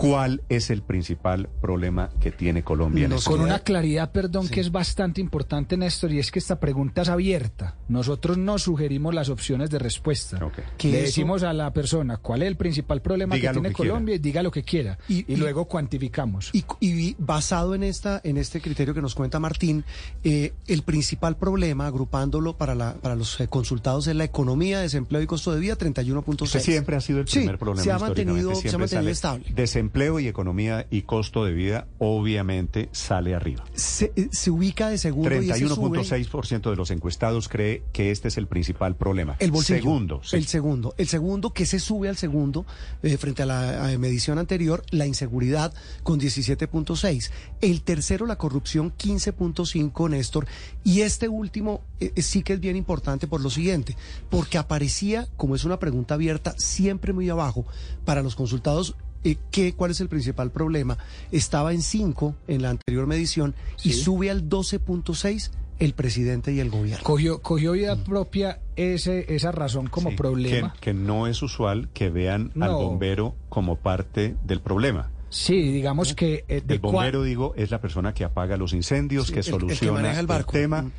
¿cuál 0.00 0.42
es 0.48 0.70
el 0.70 0.82
principal 0.82 1.48
problema 1.60 2.10
que 2.20 2.30
tiene 2.32 2.62
Colombia 2.64 3.04
en 3.06 3.12
este 3.12 3.30
Con 3.30 3.40
una 3.40 3.58
claridad, 3.60 4.10
perdón, 4.12 4.48
que 4.48 4.60
es 4.60 4.72
bastante 4.72 5.20
importante, 5.20 5.76
Néstor, 5.76 6.12
y 6.12 6.18
es 6.18 6.30
que 6.30 6.38
esta 6.38 6.58
pregunta 6.58 7.02
es 7.02 7.08
abierta. 7.08 7.76
Nosotros 7.88 8.38
no 8.38 8.58
sugerimos 8.58 9.14
las 9.14 9.28
opciones 9.28 9.68
de 9.70 9.78
respuesta. 9.78 10.44
Ok. 10.44 10.58
Que 10.78 10.88
Le 10.90 10.96
eso- 10.98 11.06
decimos 11.06 11.42
a 11.42 11.52
la 11.52 11.72
persona 11.72 12.16
cuál 12.16 12.42
es 12.42 12.48
el 12.48 12.56
principal 12.56 13.02
problema 13.02 13.34
Diga 13.34 13.50
que 13.50 13.54
tiene 13.54 13.68
que 13.68 13.74
quiera. 13.74 13.90
Colombia 13.92 14.14
y 14.14 14.18
diga 14.18 14.42
lo 14.42 14.50
que 14.50 14.62
quiera. 14.62 14.98
Y- 15.08 15.20
Y, 15.28 15.34
y- 15.34 15.36
luego 15.36 15.66
cuantificamos. 15.66 16.50
Y, 16.54 16.64
y 16.80 17.14
basado 17.18 17.74
en 17.74 17.82
esta 17.82 18.20
en 18.24 18.36
este 18.38 18.60
criterio 18.60 18.94
que 18.94 19.02
nos 19.02 19.14
cuenta 19.14 19.38
Martín, 19.38 19.84
eh, 20.24 20.52
el 20.66 20.82
principal 20.82 21.36
problema, 21.36 21.86
agrupándolo 21.86 22.56
para 22.56 22.74
la 22.74 22.94
para 22.94 23.16
los 23.16 23.38
eh, 23.40 23.48
consultados, 23.48 24.06
es 24.06 24.16
la 24.16 24.24
economía, 24.24 24.80
desempleo 24.80 25.20
y 25.20 25.26
costo 25.26 25.52
de 25.52 25.60
vida, 25.60 25.76
31.6. 25.76 26.46
Ese 26.56 26.60
siempre 26.72 26.96
ha 26.96 27.00
sido 27.00 27.20
el 27.20 27.28
Sí, 27.28 27.40
primer 27.40 27.58
problema. 27.58 27.82
se 27.84 27.90
ha 27.92 27.96
históricamente, 27.96 28.32
mantenido- 28.32 28.50
se 28.54 28.58
ha 28.58 28.70
siempre 28.70 28.78
mantenido 28.78 29.10
estable. 29.12 29.44
Desempleo 29.90 30.20
y 30.20 30.28
economía 30.28 30.86
y 30.88 31.02
costo 31.02 31.44
de 31.44 31.52
vida, 31.52 31.88
obviamente, 31.98 32.88
sale 32.92 33.34
arriba. 33.34 33.64
Se, 33.74 34.12
eh, 34.14 34.28
se 34.30 34.52
ubica 34.52 34.88
de 34.88 34.98
sube 34.98 35.28
31.6% 35.28 36.70
de 36.70 36.76
los 36.76 36.92
encuestados 36.92 37.48
cree 37.48 37.82
que 37.92 38.12
este 38.12 38.28
es 38.28 38.36
el 38.36 38.46
principal 38.46 38.94
problema. 38.94 39.34
el 39.40 39.50
bolsillo. 39.50 39.80
Segundo, 39.80 40.20
sí. 40.22 40.36
El 40.36 40.46
segundo. 40.46 40.94
El 40.96 41.08
segundo 41.08 41.52
que 41.52 41.66
se 41.66 41.80
sube 41.80 42.08
al 42.08 42.16
segundo 42.16 42.66
eh, 43.02 43.16
frente 43.16 43.42
a 43.42 43.46
la 43.46 43.90
medición 43.98 44.38
anterior, 44.38 44.84
la 44.90 45.08
inseguridad 45.08 45.74
con 46.04 46.20
17.6. 46.20 47.32
El 47.60 47.82
tercero, 47.82 48.26
la 48.26 48.38
corrupción 48.38 48.92
15.5, 48.96 50.08
Néstor. 50.08 50.46
Y 50.84 51.00
este 51.00 51.28
último 51.28 51.80
eh, 51.98 52.22
sí 52.22 52.44
que 52.44 52.52
es 52.52 52.60
bien 52.60 52.76
importante 52.76 53.26
por 53.26 53.40
lo 53.40 53.50
siguiente, 53.50 53.96
porque 54.30 54.56
aparecía, 54.56 55.26
como 55.36 55.56
es 55.56 55.64
una 55.64 55.80
pregunta 55.80 56.14
abierta, 56.14 56.54
siempre 56.58 57.12
muy 57.12 57.28
abajo 57.28 57.66
para 58.04 58.22
los 58.22 58.36
consultados. 58.36 58.94
Eh, 59.24 59.36
¿qué, 59.50 59.72
¿Cuál 59.74 59.90
es 59.90 60.00
el 60.00 60.08
principal 60.08 60.50
problema? 60.50 60.98
Estaba 61.32 61.72
en 61.72 61.82
5 61.82 62.34
en 62.48 62.62
la 62.62 62.70
anterior 62.70 63.06
medición 63.06 63.54
y 63.82 63.92
sube 63.92 64.30
al 64.30 64.48
12.6 64.48 65.50
el 65.78 65.94
presidente 65.94 66.52
y 66.52 66.60
el 66.60 66.68
gobierno. 66.70 67.02
Cogió, 67.02 67.40
cogió 67.40 67.72
vida 67.72 67.96
propia 68.04 68.60
ese, 68.76 69.34
esa 69.34 69.50
razón 69.50 69.86
como 69.86 70.10
Sí, 70.10 70.16
problema. 70.16 70.72
Que, 70.74 70.80
que 70.80 70.94
no 70.94 71.26
es 71.26 71.42
usual 71.42 71.88
que 71.94 72.10
vean 72.10 72.52
al 72.60 72.72
bombero 72.72 73.34
como 73.48 73.76
parte 73.76 74.36
del 74.44 74.60
problema. 74.60 75.10
Sí, 75.30 75.54
digamos 75.72 76.14
que... 76.14 76.44
eh, 76.48 76.60
de 76.64 76.74
El 76.74 76.80
bombero, 76.80 77.22
digo, 77.22 77.54
es 77.56 77.70
la 77.70 77.80
persona 77.80 78.12
que 78.12 78.24
apaga 78.24 78.56
los 78.56 78.72
incendios, 78.74 79.28
Sí, 79.28 79.32
que 79.32 79.40
el- 79.40 79.46
el 79.46 79.52
que 79.52 79.58
soluciona 79.76 80.18
el 80.20 80.26
tema. 80.46 80.82
Mm. 80.82 80.92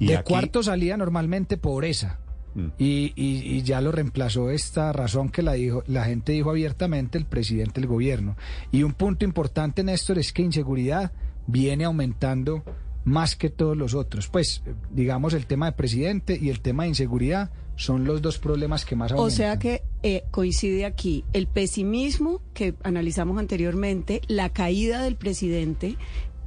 Y 0.00 0.06
de 0.08 0.16
aquí, 0.18 0.28
cuarto 0.32 0.62
salía 0.62 0.96
normalmente 0.98 1.56
pobreza. 1.56 2.18
Mm. 2.56 2.66
Y, 2.78 3.12
y- 3.14 3.56
y 3.56 3.62
ya 3.62 3.80
lo 3.80 3.92
reemplazó 3.92 4.50
esta 4.50 4.92
razón 4.92 5.28
que 5.28 5.42
la, 5.42 5.52
dijo, 5.52 5.84
la 5.86 6.04
gente 6.04 6.32
dijo 6.32 6.50
abiertamente 6.50 7.18
el 7.18 7.26
presidente 7.26 7.80
del 7.80 7.88
gobierno. 7.88 8.36
Y 8.72 8.82
un 8.82 8.94
punto 8.94 9.24
importante, 9.24 9.84
Néstor, 9.84 10.18
es 10.18 10.32
que 10.32 10.42
inseguridad 10.42 11.12
viene 11.46 11.84
aumentando 11.84 12.64
más 13.04 13.36
que 13.36 13.50
todos 13.50 13.76
los 13.76 13.94
otros. 13.94 14.26
Pues, 14.28 14.62
digamos, 14.90 15.34
el 15.34 15.46
tema 15.46 15.66
de 15.66 15.72
presidente 15.72 16.36
y 16.40 16.48
el 16.48 16.60
tema 16.60 16.84
de 16.84 16.88
inseguridad 16.88 17.50
son 17.76 18.04
los 18.04 18.22
dos 18.22 18.38
problemas 18.38 18.86
que 18.86 18.96
más 18.96 19.12
aumentan. 19.12 19.26
O 19.26 19.30
sea 19.36 19.58
que 19.58 19.82
eh, 20.02 20.24
coincide 20.30 20.86
aquí 20.86 21.24
el 21.34 21.46
pesimismo 21.46 22.40
que 22.54 22.74
analizamos 22.82 23.38
anteriormente, 23.38 24.22
la 24.28 24.48
caída 24.48 25.02
del 25.02 25.16
presidente 25.16 25.96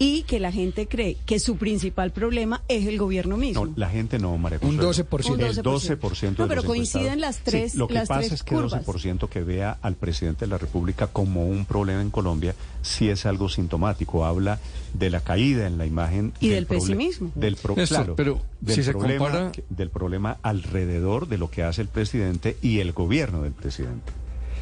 y 0.01 0.23
que 0.23 0.39
la 0.39 0.51
gente 0.51 0.87
cree 0.87 1.17
que 1.25 1.39
su 1.39 1.57
principal 1.57 2.11
problema 2.11 2.61
es 2.69 2.87
el 2.87 2.97
gobierno 2.97 3.35
mismo. 3.35 3.65
No, 3.65 3.73
la 3.75 3.89
gente 3.89 4.17
no, 4.17 4.37
María 4.37 4.57
Un 4.61 4.77
Consuelo. 4.77 4.93
12%. 4.93 5.33
Un 5.33 5.41
El 5.41 5.57
12%. 5.57 5.99
12% 5.99 6.29
No, 6.37 6.47
pero 6.47 6.55
los 6.61 6.65
coinciden 6.65 7.19
las 7.19 7.39
tres- 7.39 7.73
Sí, 7.73 7.77
lo 7.77 7.87
que 7.89 7.95
las 7.95 8.07
pasa 8.07 8.33
es 8.33 8.43
que 8.43 8.55
curvas. 8.55 8.85
12% 8.85 9.27
que 9.27 9.41
vea 9.41 9.77
al 9.81 9.95
presidente 9.95 10.45
de 10.45 10.51
la 10.51 10.57
República 10.57 11.07
como 11.07 11.45
un 11.45 11.65
problema 11.65 12.01
en 12.01 12.11
Colombia 12.11 12.55
sí 12.81 13.09
es 13.09 13.25
algo 13.25 13.49
sintomático. 13.49 14.23
Habla 14.25 14.59
de 14.93 15.09
la 15.09 15.19
caída 15.19 15.67
en 15.67 15.77
la 15.77 15.85
imagen 15.85 16.31
Y 16.39 16.47
del 16.47 16.65
pesimismo. 16.65 17.31
Del 17.35 17.57
pro- 17.57 17.75
claro, 17.75 18.15
pero 18.15 18.39
del 18.61 18.75
si 18.75 18.83
se 18.83 18.91
problema 18.93 19.17
compara- 19.25 19.51
que- 19.51 19.63
del 19.69 19.89
problema 19.89 20.37
alrededor 20.41 21.27
de 21.27 21.37
lo 21.37 21.51
que 21.51 21.63
hace 21.63 21.81
el 21.81 21.89
presidente 21.89 22.55
y 22.61 22.79
el 22.79 22.93
gobierno 22.93 23.41
del 23.43 23.51
presidente. 23.51 24.13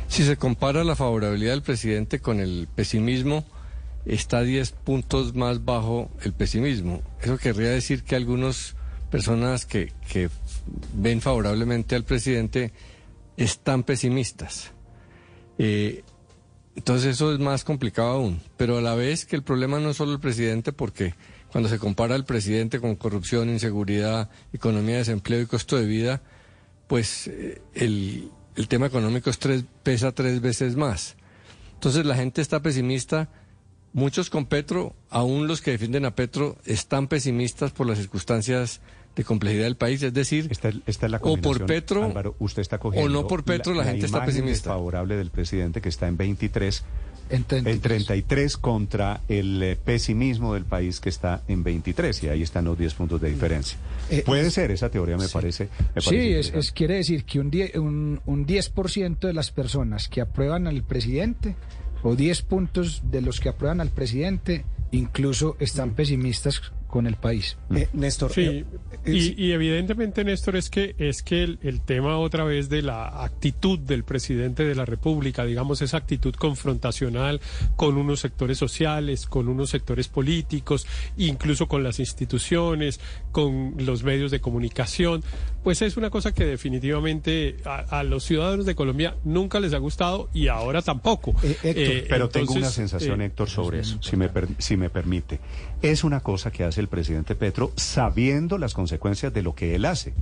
Si 0.08 0.24
se 0.24 0.36
compara 0.36 0.84
la 0.84 0.96
favorabilidad 0.96 1.52
del 1.52 1.62
presidente 1.62 2.20
con 2.20 2.40
el 2.40 2.68
pesimismo, 2.74 3.46
está 4.08 4.42
10 4.42 4.72
puntos 4.72 5.36
más 5.36 5.66
bajo 5.66 6.10
el 6.24 6.34
pesimismo. 6.34 7.02
Eso 7.22 7.38
querría 7.38 7.70
decir 7.70 8.04
que 8.04 8.16
algunas 8.16 8.76
personas 9.12 9.66
que, 9.66 9.92
ven 10.94 11.22
favorablemente 11.22 11.96
al 11.96 12.04
presidente 12.04 12.72
están 13.36 13.84
pesimistas. 13.84 14.72
Eh, 15.58 16.04
entonces 16.76 17.16
eso 17.16 17.34
es 17.34 17.40
más 17.40 17.64
complicado 17.64 18.10
aún. 18.10 18.42
Pero 18.56 18.78
a 18.78 18.82
la 18.82 18.96
vez 18.96 19.26
que 19.26 19.36
el 19.36 19.44
problema 19.44 19.80
no 19.80 19.92
es 19.92 19.98
solo 19.98 20.14
el 20.14 20.20
presidente, 20.20 20.74
porque 20.74 21.14
cuando 21.52 21.70
se 21.70 21.80
compara 21.80 22.16
al 22.16 22.26
presidente 22.26 22.80
con 22.80 22.96
corrupción, 22.96 23.50
inseguridad, 23.50 24.30
economía, 24.54 24.98
desempleo 24.98 25.42
y 25.42 25.46
costo 25.46 25.78
de 25.78 25.86
vida, 25.86 26.22
pues 26.88 27.28
eh, 27.28 27.62
el, 27.74 28.32
el 28.56 28.68
tema 28.68 28.88
económico 28.88 29.30
es 29.30 29.40
tres, 29.40 29.66
pesa 29.84 30.12
tres 30.12 30.42
veces 30.42 30.76
más. 30.76 31.16
Entonces 31.74 32.06
la 32.06 32.16
gente 32.16 32.42
está 32.42 32.62
pesimista. 32.62 33.30
Muchos 33.98 34.30
con 34.30 34.46
Petro, 34.46 34.94
aún 35.10 35.48
los 35.48 35.60
que 35.62 35.72
defienden 35.72 36.06
a 36.06 36.14
Petro, 36.14 36.56
están 36.66 37.08
pesimistas 37.08 37.72
por 37.72 37.88
las 37.88 37.98
circunstancias 37.98 38.80
de 39.16 39.24
complejidad 39.24 39.64
del 39.64 39.76
país. 39.76 40.04
Es 40.04 40.14
decir, 40.14 40.48
Esta, 40.52 40.70
esta 40.86 41.08
es 41.08 41.12
la 41.12 41.18
o 41.24 41.36
por 41.38 41.66
Petro 41.66 42.04
Álvaro, 42.04 42.36
usted 42.38 42.62
está 42.62 42.78
cogiendo 42.78 43.10
o 43.10 43.12
no 43.24 43.28
por 43.28 43.44
Petro, 43.44 43.74
la, 43.74 43.84
gente 43.84 44.06
está 44.06 44.20
imagen 44.20 44.36
pesimista. 44.36 44.70
desfavorable 44.70 45.16
del 45.16 45.32
presidente 45.32 45.82
que 45.82 45.90
está 45.90 46.08
en 46.08 46.16
23 46.16 46.84
En 47.32 47.44
33. 47.46 47.76
en 47.76 47.82
33 47.82 48.58
contra 48.58 49.22
el 49.28 49.64
eh, 49.64 49.76
pesimismo 49.84 50.54
del 50.54 50.66
país 50.66 51.00
que 51.00 51.10
está 51.10 51.42
en 51.48 51.64
23 51.64 52.22
y 52.24 52.30
ahí 52.30 52.44
están 52.44 52.66
los 52.66 52.78
10 52.78 52.94
puntos 52.94 53.20
de 53.20 53.32
diferencia. 53.32 53.80
Eh, 54.12 54.22
Puede 54.24 54.52
ser, 54.52 54.70
esa 54.70 54.90
teoría 54.92 55.18
me 55.18 55.28
parece. 55.28 55.70
me 55.96 56.02
Sí, 56.02 56.10
parece 56.12 56.40
es, 56.40 56.54
es- 56.54 56.72
quiere 56.72 56.98
decir 56.98 57.26
que 57.26 57.40
un, 57.40 57.50
die- 57.50 57.72
un, 57.80 58.22
un 58.28 58.46
10% 58.46 59.18
de 59.18 59.34
las 59.34 59.50
personas 59.50 60.08
que 60.08 60.22
aprueban 60.22 60.68
al 60.68 60.84
presidente 60.84 61.56
o 62.04 62.16
10 62.16 62.42
puntos 62.44 63.02
de 63.10 63.22
los 63.22 63.40
que 63.40 63.50
aprueban 63.50 63.82
al 63.82 63.90
presidente 63.90 64.66
incluso 64.92 65.58
están 65.60 65.92
pesimistas 65.92 66.62
con 66.88 67.06
el 67.06 67.16
país. 67.16 67.58
Eh, 67.76 67.90
Néstor, 67.94 68.32
Sí, 68.32 68.66
eh, 69.06 69.34
y 69.38 69.52
evidentemente, 69.52 70.24
Néstor, 70.24 70.56
es 70.56 70.70
que 70.70 70.96
es 70.98 71.22
que 71.22 71.44
el, 71.44 71.60
el 71.62 71.82
tema 71.82 72.18
otra 72.18 72.46
vez 72.46 72.70
de 72.70 72.82
la 72.82 73.24
actitud 73.24 73.78
del 73.78 74.04
presidente 74.06 74.64
de 74.64 74.74
la 74.74 74.86
República, 74.86 75.44
digamos, 75.44 75.82
esa 75.82 75.98
actitud 75.98 76.34
confrontacional 76.36 77.42
con 77.76 77.98
unos 77.98 78.22
sectores 78.22 78.58
sociales, 78.58 79.26
con 79.26 79.50
unos 79.50 79.70
sectores 79.70 80.08
políticos, 80.08 80.88
incluso 81.18 81.68
con 81.68 81.84
las 81.84 82.00
instituciones, 82.00 83.02
con 83.32 83.76
los 83.78 84.04
medios 84.04 84.32
de 84.32 84.40
comunicación, 84.40 85.24
pues 85.68 85.82
es 85.82 85.98
una 85.98 86.10
cosa 86.10 86.32
que 86.34 86.46
definitivamente 86.46 87.58
a, 87.66 88.00
a 88.00 88.04
los 88.04 88.24
ciudadanos 88.24 88.66
de 88.66 88.74
Colombia 88.74 89.18
nunca 89.26 89.60
les 89.60 89.74
ha 89.74 89.78
gustado 89.80 90.30
y 90.34 90.48
ahora 90.48 90.82
tampoco. 90.82 91.32
Eh, 91.44 91.58
Héctor, 91.62 91.74
Eh, 91.76 92.06
Pero 92.08 92.30
tengo 92.30 92.54
una 92.54 92.70
sensación, 92.70 93.22
eh, 93.22 93.26
Héctor, 93.26 93.50
sobre 93.50 93.82
eso, 93.82 93.98
si 94.02 94.16
me, 94.16 94.30
per- 94.30 94.48
si 94.60 94.78
me 94.78 94.90
permite. 94.90 95.42
Es 95.82 96.06
una 96.06 96.22
cosa 96.22 96.52
que 96.52 96.64
hace 96.64 96.80
el 96.80 96.88
presidente 96.88 97.36
Petro 97.36 97.74
sabiendo 97.76 98.58
las 98.58 98.74
consecuencias 98.74 99.34
de 99.34 99.42
lo 99.44 99.56
que 99.56 99.76
él 99.76 99.84
hace. 99.84 100.14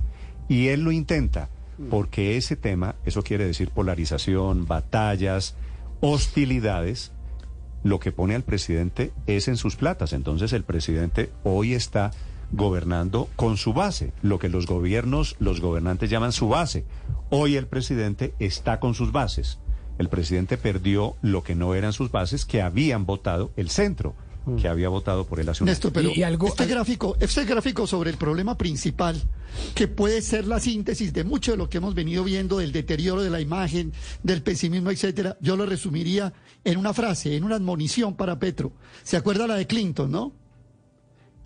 Y 0.48 0.66
él 0.66 0.80
lo 0.80 0.90
intenta, 0.90 1.48
porque 1.90 2.36
ese 2.36 2.56
tema, 2.56 2.96
eso 3.04 3.22
quiere 3.22 3.46
decir 3.46 3.70
polarización, 3.70 4.66
batallas, 4.66 5.54
hostilidades, 6.00 7.12
lo 7.84 8.00
que 8.00 8.10
pone 8.10 8.34
al 8.34 8.42
presidente 8.42 9.12
es 9.28 9.46
en 9.46 9.56
sus 9.56 9.76
platas. 9.76 10.12
Entonces 10.12 10.52
el 10.52 10.64
presidente 10.64 11.30
hoy 11.44 11.74
está 11.74 12.10
gobernando 12.52 13.28
con 13.36 13.56
su 13.56 13.72
base, 13.72 14.12
lo 14.22 14.38
que 14.38 14.48
los 14.48 14.66
gobiernos, 14.66 15.36
los 15.38 15.60
gobernantes 15.60 16.10
llaman 16.10 16.32
su 16.32 16.48
base. 16.48 16.84
Hoy 17.30 17.56
el 17.56 17.66
presidente 17.66 18.34
está 18.38 18.80
con 18.80 18.94
sus 18.94 19.12
bases. 19.12 19.58
El 19.98 20.08
presidente 20.08 20.56
perdió 20.58 21.16
lo 21.22 21.42
que 21.42 21.54
no 21.54 21.74
eran 21.74 21.92
sus 21.92 22.10
bases, 22.10 22.44
que 22.44 22.62
habían 22.62 23.06
votado 23.06 23.50
el 23.56 23.70
centro, 23.70 24.14
que 24.60 24.68
había 24.68 24.88
votado 24.88 25.26
por 25.26 25.40
él 25.40 25.48
hace 25.48 25.64
un 25.64 25.68
Néstor, 25.70 25.88
año. 25.88 25.94
pero 25.94 26.10
Y- 26.10 26.20
y 26.20 26.22
algo- 26.22 26.46
este 26.46 26.62
al- 26.64 26.68
gráfico, 26.68 27.16
este 27.18 27.44
gráfico 27.46 27.86
sobre 27.86 28.10
el 28.10 28.16
problema 28.16 28.56
principal, 28.56 29.20
que 29.74 29.88
puede 29.88 30.22
ser 30.22 30.46
la 30.46 30.60
síntesis 30.60 31.12
de 31.12 31.24
mucho 31.24 31.50
de 31.52 31.56
lo 31.56 31.68
que 31.68 31.78
hemos 31.78 31.94
venido 31.96 32.22
viendo, 32.22 32.58
del 32.58 32.70
deterioro 32.70 33.22
de 33.22 33.30
la 33.30 33.40
imagen, 33.40 33.92
del 34.22 34.42
pesimismo, 34.42 34.90
etcétera, 34.90 35.36
yo 35.40 35.56
lo 35.56 35.66
resumiría 35.66 36.32
en 36.62 36.78
una 36.78 36.92
frase, 36.94 37.34
en 37.34 37.42
una 37.42 37.56
admonición 37.56 38.14
para 38.14 38.38
Petro. 38.38 38.70
¿Se 39.02 39.16
acuerda 39.16 39.48
la 39.48 39.56
de 39.56 39.66
Clinton, 39.66 40.12
no? 40.12 40.32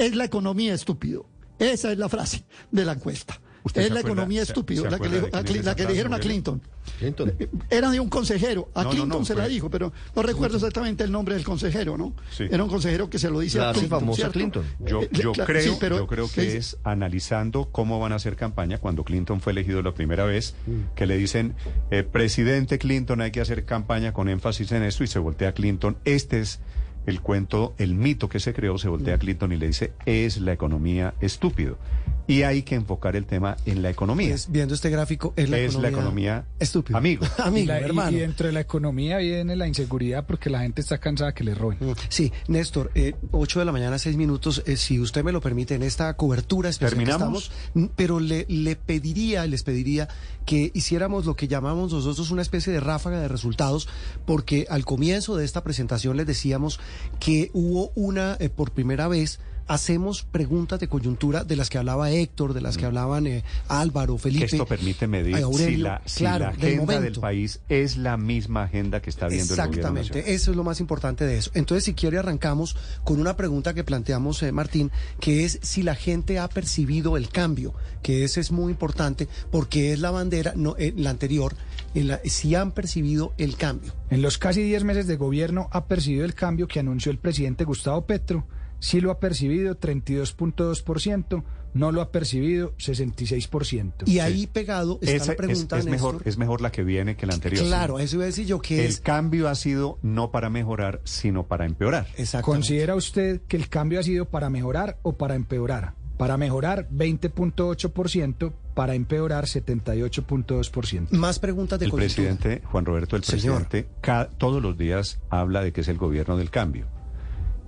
Es 0.01 0.17
la 0.17 0.25
economía 0.25 0.75
estúpido. 0.75 1.27
Esa 1.59 1.93
es 1.93 1.99
la 1.99 2.09
frase 2.09 2.45
de 2.71 2.85
la 2.85 2.93
encuesta. 2.93 3.39
¿Usted 3.63 3.83
Es 3.83 3.91
la 3.91 4.01
acuerda- 4.01 4.13
economía 4.23 4.41
se 4.47 4.55
la 4.91 4.99
que, 4.99 5.09
le, 5.11 5.19
a 5.59 5.63
la 5.63 5.75
que 5.77 5.85
dijeron 5.87 6.15
a? 6.15 6.19
Clinton. 6.19 6.63
Clinton. 6.99 7.35
Era 7.69 7.91
de 7.91 8.01
un 8.01 8.09
consejero. 8.09 8.71
A 8.75 8.85
No, 8.85 8.89
Clinton 8.91 9.19
no, 9.21 9.25
se 9.27 9.35
la 9.35 9.47
dijo, 9.47 9.69
pero 9.69 9.93
no 10.17 10.23
recuerdo 10.23 10.57
exactamente 10.57 11.05
el 11.05 11.13
nombre 11.13 11.35
del 11.35 11.45
consejero, 11.45 11.99
¿no? 11.99 12.15
Sí. 12.31 12.45
Era 12.51 12.65
un 12.65 12.71
consejero 12.71 13.11
que 13.11 13.19
se 13.19 13.29
lo 13.29 13.41
dice 13.41 13.59
La 13.59 13.69
a 13.69 13.73
Clinton. 13.75 14.01
famosa 14.01 14.17
¿cierto? 14.17 14.33
Clinton. 14.33 14.65
Yo, 14.87 15.03
Eh, 15.03 15.11
yo 15.13 15.33
claro, 15.33 15.47
creo, 15.53 15.73
sí, 15.75 15.79
pero 15.79 15.97
yo 15.99 16.07
creo 16.07 16.31
que 16.33 16.57
es 16.57 16.79
analizando 16.85 17.69
cómo 17.71 18.01
van 18.01 18.13
a 18.13 18.15
hacer 18.15 18.35
campaña 18.37 18.79
cuando 18.79 19.05
Clinton 19.05 19.43
fue 19.43 19.53
elegido 19.53 19.83
la 19.83 19.93
primera 19.93 20.25
vez, 20.25 20.55
que 20.95 21.05
le 21.05 21.19
dicen, 21.19 21.55
eh, 21.91 22.03
presidente 22.03 22.79
Clinton, 22.79 23.21
hay 23.21 23.31
que 23.31 23.43
hacer 23.43 23.67
campaña 23.67 24.15
con 24.15 24.31
énfasis 24.31 24.73
en 24.73 24.85
esto 24.85 25.05
y 25.05 25.07
se 25.07 25.19
voltea 25.19 25.51
a 25.51 25.53
Clinton. 25.53 25.99
Este 26.07 26.41
es 26.41 26.61
el 27.07 27.21
cuento, 27.21 27.75
el 27.79 27.95
mito 27.95 28.29
que 28.29 28.41
se 28.41 28.53
creó, 28.53 28.79
se 28.79 28.89
voltea 28.89 29.15
a. 29.15 29.19
Clinton 29.19 29.53
y 29.53 29.57
le 29.57 29.67
dice, 29.69 29.93
es 30.07 30.39
la 30.41 30.53
economía 30.53 31.15
estúpido. 31.21 31.79
Y 32.27 32.43
hay 32.43 32.63
que 32.63 32.77
enfocar 32.77 33.17
el 33.17 33.27
tema 33.27 33.57
en 33.67 33.83
la 33.83 33.91
economía. 33.91 34.33
es- 34.35 34.53
viendo 34.53 34.73
este 34.73 34.89
gráfico, 34.89 35.33
es 35.37 35.51
la 35.51 35.59
Es 35.59 35.75
la 35.75 35.89
economía, 35.89 36.37
economía 36.39 36.45
estúpida. 36.61 36.97
amigo. 36.99 37.27
Y, 37.39 37.43
amigo, 37.43 37.67
la- 37.67 37.81
y- 37.81 37.85
hermano. 37.85 38.17
y 38.17 38.21
dentro 38.21 38.47
de 38.47 38.53
la 38.53 38.61
economía 38.61 39.17
viene 39.19 39.57
la 39.57 39.67
inseguridad 39.67 40.25
porque 40.27 40.49
la 40.49 40.61
gente 40.61 40.81
está 40.81 40.99
cansada 40.99 41.33
que 41.35 41.43
le 41.43 41.55
roben. 41.57 41.79
Sí, 42.09 42.33
Néstor, 42.47 42.93
eh, 42.95 43.15
8 43.33 43.59
de 43.59 43.65
la 43.65 43.73
mañana, 43.73 43.99
6 43.99 44.17
minutos, 44.17 44.63
eh, 44.67 44.77
si 44.77 45.01
usted 45.01 45.25
me 45.25 45.33
lo 45.33 45.41
permite, 45.41 45.75
en 45.75 45.83
esta 45.83 46.15
cobertura 46.15 46.69
especial 46.69 46.91
que 47.01 47.05
¿Terminamos? 47.07 47.45
estamos, 47.51 47.71
mm, 47.75 47.93
pero 47.97 48.21
le, 48.21 48.47
le 48.49 48.77
pediría, 48.77 49.45
les 49.47 49.65
pediría 49.65 50.07
que 50.51 50.73
hiciéramos 50.75 51.27
lo 51.27 51.37
que 51.37 51.47
llamamos 51.47 51.93
nosotros 51.93 52.33
una 52.33 52.43
especie 52.43 52.73
de 52.73 52.81
ráfaga 52.81 53.21
de 53.21 53.29
resultados, 53.29 53.87
porque 54.27 54.67
al 54.69 54.85
comienzo 54.85 55.37
de 55.37 55.45
esta 55.45 55.63
presentación 55.63 56.17
les 56.17 56.27
decíamos 56.27 56.81
que 57.21 57.53
hubo 57.55 57.93
una, 57.95 58.37
eh, 58.41 58.49
por 58.49 58.73
primera 58.73 59.07
vez, 59.07 59.39
hacemos 59.71 60.25
preguntas 60.25 60.81
de 60.81 60.89
coyuntura 60.89 61.45
de 61.45 61.55
las 61.55 61.71
que 61.71 61.79
hablaba 61.79 62.11
Héctor, 62.11 62.55
de 62.55 62.61
las 62.61 62.77
que 62.77 62.87
hablaban 62.87 63.29
eh, 63.29 63.45
Álvaro, 63.69 64.19
Felipe. 64.19 64.47
Mm. 64.47 64.49
Que 64.49 64.57
esto 64.57 64.67
permite 64.67 65.07
medir 65.07 65.37
eh, 65.37 65.43
Aurelio, 65.43 65.69
si 65.69 65.77
la, 65.77 66.03
si 66.07 66.19
claro, 66.19 66.47
la 66.47 66.53
del 66.53 66.75
agenda 66.75 67.01
del 67.01 67.21
país 67.21 67.61
es 67.69 67.97
la 67.97 68.17
misma 68.17 68.65
agenda 68.65 69.01
que 69.01 69.11
está 69.11 69.29
viendo 69.29 69.55
el 69.55 69.61
gobierno 69.61 70.01
Exactamente, 70.01 70.35
eso 70.35 70.51
es 70.51 70.57
lo 70.57 70.65
más 70.65 70.81
importante 70.81 71.25
de 71.25 71.39
eso. 71.39 71.53
Entonces, 71.55 71.85
si 71.85 71.95
quiere, 71.95 72.19
arrancamos 72.19 72.77
con 73.05 73.21
una 73.21 73.37
pregunta 73.37 73.73
que 73.73 73.85
planteamos, 73.85 74.43
eh, 74.43 74.51
Martín, 74.51 74.91
que 75.21 75.45
es 75.45 75.61
si 75.63 75.85
la 75.85 75.95
gente 75.95 76.41
ha 76.41 76.49
percibido 76.49 77.17
el 77.17 77.29
cambio, 77.29 77.73
que 78.03 78.25
ese 78.25 78.41
es 78.41 78.51
muy 78.51 78.73
importante 78.73 79.29
porque 79.53 79.93
es 79.93 80.01
la 80.01 80.11
bandera, 80.11 80.53
no, 80.57 80.75
eh, 80.79 80.93
la 80.97 81.11
anterior, 81.11 81.55
en 81.95 82.09
la- 82.09 82.21
si 82.25 82.57
han 82.57 82.73
percibido 82.73 83.35
el 83.39 83.55
cambio. 83.57 83.93
En 84.11 84.21
los 84.21 84.37
casi 84.37 84.65
10 84.65 84.83
meses 84.83 85.07
de 85.07 85.15
gobierno 85.17 85.69
ha 85.71 85.85
percibido 85.85 86.25
el 86.25 86.35
cambio 86.35 86.67
que 86.67 86.81
anunció 86.81 87.13
el 87.13 87.19
presidente 87.19 87.63
Gustavo 87.63 88.05
Petro. 88.05 88.45
Sí 88.81 89.01
lo 89.01 89.11
ha 89.13 89.21
percibido 89.21 89.79
32.2%, 89.79 91.43
no 91.75 91.93
lo 91.93 92.01
ha 92.01 92.11
percibido 92.11 92.75
66%. 92.79 93.93
Y 94.09 94.19
ahí 94.19 94.47
pegado 94.47 94.99
está 95.03 95.17
Esa 95.17 95.27
la 95.27 95.33
es, 95.33 95.37
pregunta, 95.37 95.79
es 95.79 95.85
mejor, 95.85 96.15
Néstor. 96.15 96.29
es 96.29 96.39
mejor 96.39 96.61
la 96.63 96.73
que 96.73 96.83
viene 96.83 97.15
que 97.17 97.27
la 97.27 97.35
anterior. 97.35 97.65
Claro, 97.65 97.99
eso 97.99 98.17
iba 98.17 98.25
a 98.25 98.27
decir 98.27 98.47
yo 98.47 98.61
que 98.61 98.81
El 98.81 98.87
es... 98.91 99.01
cambio 99.01 99.49
ha 99.49 99.55
sido 99.55 99.99
no 100.03 100.31
para 100.31 100.51
mejorar, 100.51 101.01
sino 101.05 101.47
para 101.47 101.67
empeorar. 101.67 102.07
¿Considera 102.43 102.95
usted 102.97 103.41
que 103.47 103.57
el 103.57 103.69
cambio 103.69 104.01
ha 104.01 104.03
sido 104.03 104.25
para 104.25 104.51
mejorar 104.51 104.99
o 105.03 105.13
para 105.17 105.35
empeorar? 105.37 105.95
Para 106.17 106.37
mejorar 106.37 106.89
20.8%, 106.91 108.53
para 108.75 108.95
empeorar 108.95 109.45
78.2%. 109.47 111.11
Más 111.13 111.39
preguntas 111.39 111.79
de 111.79 111.87
El 111.87 111.91
coyuntura. 111.91 112.15
presidente, 112.29 112.63
Juan 112.67 112.85
Roberto, 112.85 113.17
el 113.17 113.25
Señor. 113.25 113.67
presidente, 113.67 113.89
ca- 114.01 114.29
todos 114.39 114.63
los 114.63 114.77
días 114.77 115.21
habla 115.31 115.63
de 115.63 115.73
que 115.73 115.81
es 115.83 115.89
el 115.89 115.97
gobierno 115.99 116.37
del 116.37 116.51
cambio. 116.51 116.87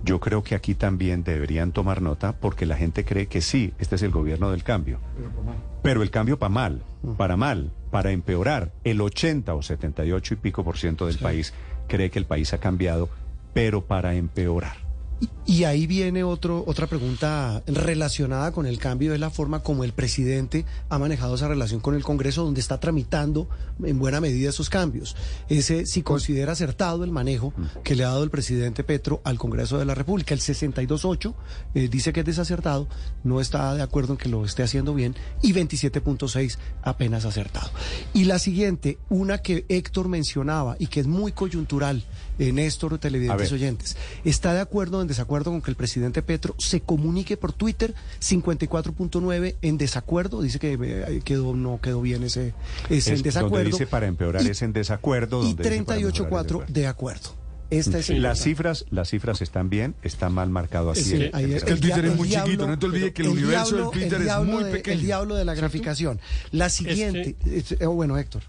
Yo 0.03 0.19
creo 0.19 0.43
que 0.43 0.55
aquí 0.55 0.75
también 0.75 1.23
deberían 1.23 1.71
tomar 1.71 2.01
nota 2.01 2.33
porque 2.33 2.65
la 2.65 2.75
gente 2.75 3.05
cree 3.05 3.27
que 3.27 3.41
sí, 3.41 3.73
este 3.79 3.95
es 3.95 4.01
el 4.01 4.11
gobierno 4.11 4.51
del 4.51 4.63
cambio. 4.63 4.99
Pero 5.81 6.03
el 6.03 6.11
cambio 6.11 6.37
para 6.37 6.49
mal, 6.49 6.83
para 7.17 7.37
mal, 7.37 7.71
para 7.89 8.11
empeorar. 8.11 8.73
El 8.83 8.99
80 8.99 9.53
o 9.53 9.61
78 9.61 10.33
y 10.33 10.37
pico 10.37 10.63
por 10.63 10.77
ciento 10.77 11.07
del 11.07 11.17
país 11.19 11.53
cree 11.87 12.09
que 12.09 12.19
el 12.19 12.25
país 12.25 12.53
ha 12.53 12.57
cambiado, 12.57 13.07
pero 13.53 13.85
para 13.85 14.15
empeorar. 14.15 14.82
Y 15.45 15.65
ahí 15.65 15.87
viene 15.87 16.23
otro, 16.23 16.63
otra 16.65 16.87
pregunta 16.87 17.61
relacionada 17.67 18.51
con 18.51 18.65
el 18.65 18.79
cambio, 18.79 19.13
es 19.13 19.19
la 19.19 19.29
forma 19.29 19.61
como 19.61 19.83
el 19.83 19.91
presidente 19.91 20.65
ha 20.89 20.97
manejado 20.97 21.35
esa 21.35 21.47
relación 21.47 21.81
con 21.81 21.95
el 21.95 22.03
Congreso, 22.03 22.43
donde 22.43 22.61
está 22.61 22.79
tramitando 22.79 23.49
en 23.83 23.99
buena 23.99 24.21
medida 24.21 24.49
esos 24.49 24.69
cambios. 24.69 25.15
Ese, 25.49 25.85
si 25.85 26.01
considera 26.01 26.53
acertado 26.53 27.03
el 27.03 27.11
manejo 27.11 27.53
que 27.83 27.95
le 27.95 28.03
ha 28.03 28.07
dado 28.07 28.23
el 28.23 28.29
presidente 28.29 28.83
Petro 28.83 29.21
al 29.25 29.37
Congreso 29.37 29.77
de 29.77 29.85
la 29.85 29.95
República, 29.95 30.33
el 30.33 30.39
62.8 30.39 31.33
eh, 31.75 31.87
dice 31.89 32.13
que 32.13 32.21
es 32.21 32.25
desacertado, 32.25 32.87
no 33.23 33.41
está 33.41 33.73
de 33.75 33.81
acuerdo 33.81 34.13
en 34.13 34.17
que 34.17 34.29
lo 34.29 34.45
esté 34.45 34.63
haciendo 34.63 34.93
bien, 34.93 35.15
y 35.41 35.53
27.6 35.53 36.57
apenas 36.81 37.25
acertado. 37.25 37.69
Y 38.13 38.25
la 38.25 38.39
siguiente, 38.39 38.97
una 39.09 39.39
que 39.39 39.65
Héctor 39.69 40.07
mencionaba 40.07 40.75
y 40.79 40.87
que 40.87 41.01
es 41.01 41.07
muy 41.07 41.31
coyuntural, 41.31 42.03
Néstor, 42.37 42.97
televidentes 42.99 43.51
oyentes, 43.51 43.97
está 44.25 44.53
de 44.53 44.59
acuerdo 44.61 44.99
o 44.99 45.01
en 45.01 45.07
desacuerdo 45.07 45.51
con 45.51 45.61
que 45.61 45.71
el 45.71 45.75
presidente 45.77 46.21
Petro 46.21 46.55
se 46.57 46.81
comunique 46.81 47.37
por 47.37 47.53
Twitter 47.53 47.93
54.9 48.21 49.55
en 49.61 49.77
desacuerdo, 49.77 50.41
dice 50.41 50.59
que 50.59 50.77
eh, 50.81 51.21
quedó, 51.23 51.53
no 51.55 51.79
quedó 51.81 52.01
bien 52.01 52.23
ese, 52.23 52.53
ese 52.89 53.11
en 53.11 53.15
Es 53.17 53.23
desacuerdo. 53.23 53.57
Donde 53.57 53.69
dice 53.71 53.87
para 53.87 54.07
empeorar 54.07 54.43
Y- 54.43 54.49
es 54.49 54.61
en 54.61 54.73
desacuerdo. 54.73 55.41
y 55.43 55.53
donde 55.53 55.63
dice 55.63 55.83
para 55.83 55.99
mejorar 55.99 56.13
es 56.13 56.13
de 56.19 56.57
38.4 56.65 56.65
de 56.67 56.87
acuerdo. 56.87 57.43
Esta 57.69 57.97
es 57.97 58.09
las 58.09 58.39
cifras, 58.39 58.85
las 58.91 59.09
cifras 59.09 59.41
están 59.41 59.69
bien, 59.69 59.95
está 60.03 60.29
mal 60.29 60.49
marcado 60.49 60.91
aquí. 60.91 61.01
Sí, 61.01 61.15
el- 61.15 61.31
ahí 61.33 61.45
el- 61.45 61.79
dia- 61.79 61.95
es 61.97 62.15
muy 62.15 62.27
diablo- 62.27 62.45
chiquito, 62.51 62.67
no 62.67 62.77
te 62.77 62.85
olvides 62.85 63.13
que 63.13 63.21
el 63.23 63.27
el 63.29 63.33
universo 63.33 63.65
diablo- 63.75 63.77
del 63.77 63.99
Twitter 63.99 64.21
el 64.21 64.27
es 64.27 64.37
muy 64.53 64.63
de- 64.65 64.71
pequeño. 64.71 64.99
El 64.99 65.05
diablo 65.05 65.35
de 65.35 65.45
la 65.45 65.55
graficación. 65.55 66.19
La 66.51 66.69
siguiente, 66.69 67.35
es- 67.45 67.71
eh, 67.71 67.85
bueno, 67.87 68.17
Héctor. 68.19 68.43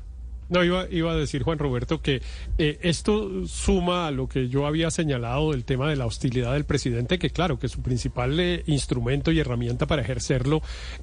No, 0.55 0.63
iba, 0.63 0.87
iba 0.89 1.11
a 1.11 1.17
decir 1.17 1.43
Juan 1.43 1.59
Roberto 1.59 2.01
que 2.01 2.23
eh, 2.59 2.79
esto 2.83 3.45
suma 3.49 4.07
a 4.07 4.13
lo 4.13 4.29
que 4.29 4.49
yo 4.49 4.69
había 4.69 4.89
señalado 4.93 5.51
del 5.51 5.65
tema 5.65 5.91
de 5.91 5.97
la 5.97 6.07
hostilidad 6.07 6.53
del 6.53 6.65
presidente, 6.65 7.19
que 7.19 7.31
claro, 7.31 7.59
que 7.59 7.67
su 7.67 7.83
principal 7.83 8.39
eh, 8.39 8.63
instrumento 8.67 9.33
y 9.33 9.41
herramienta 9.41 9.89
para 9.89 10.03
ejercerlo 10.03 10.63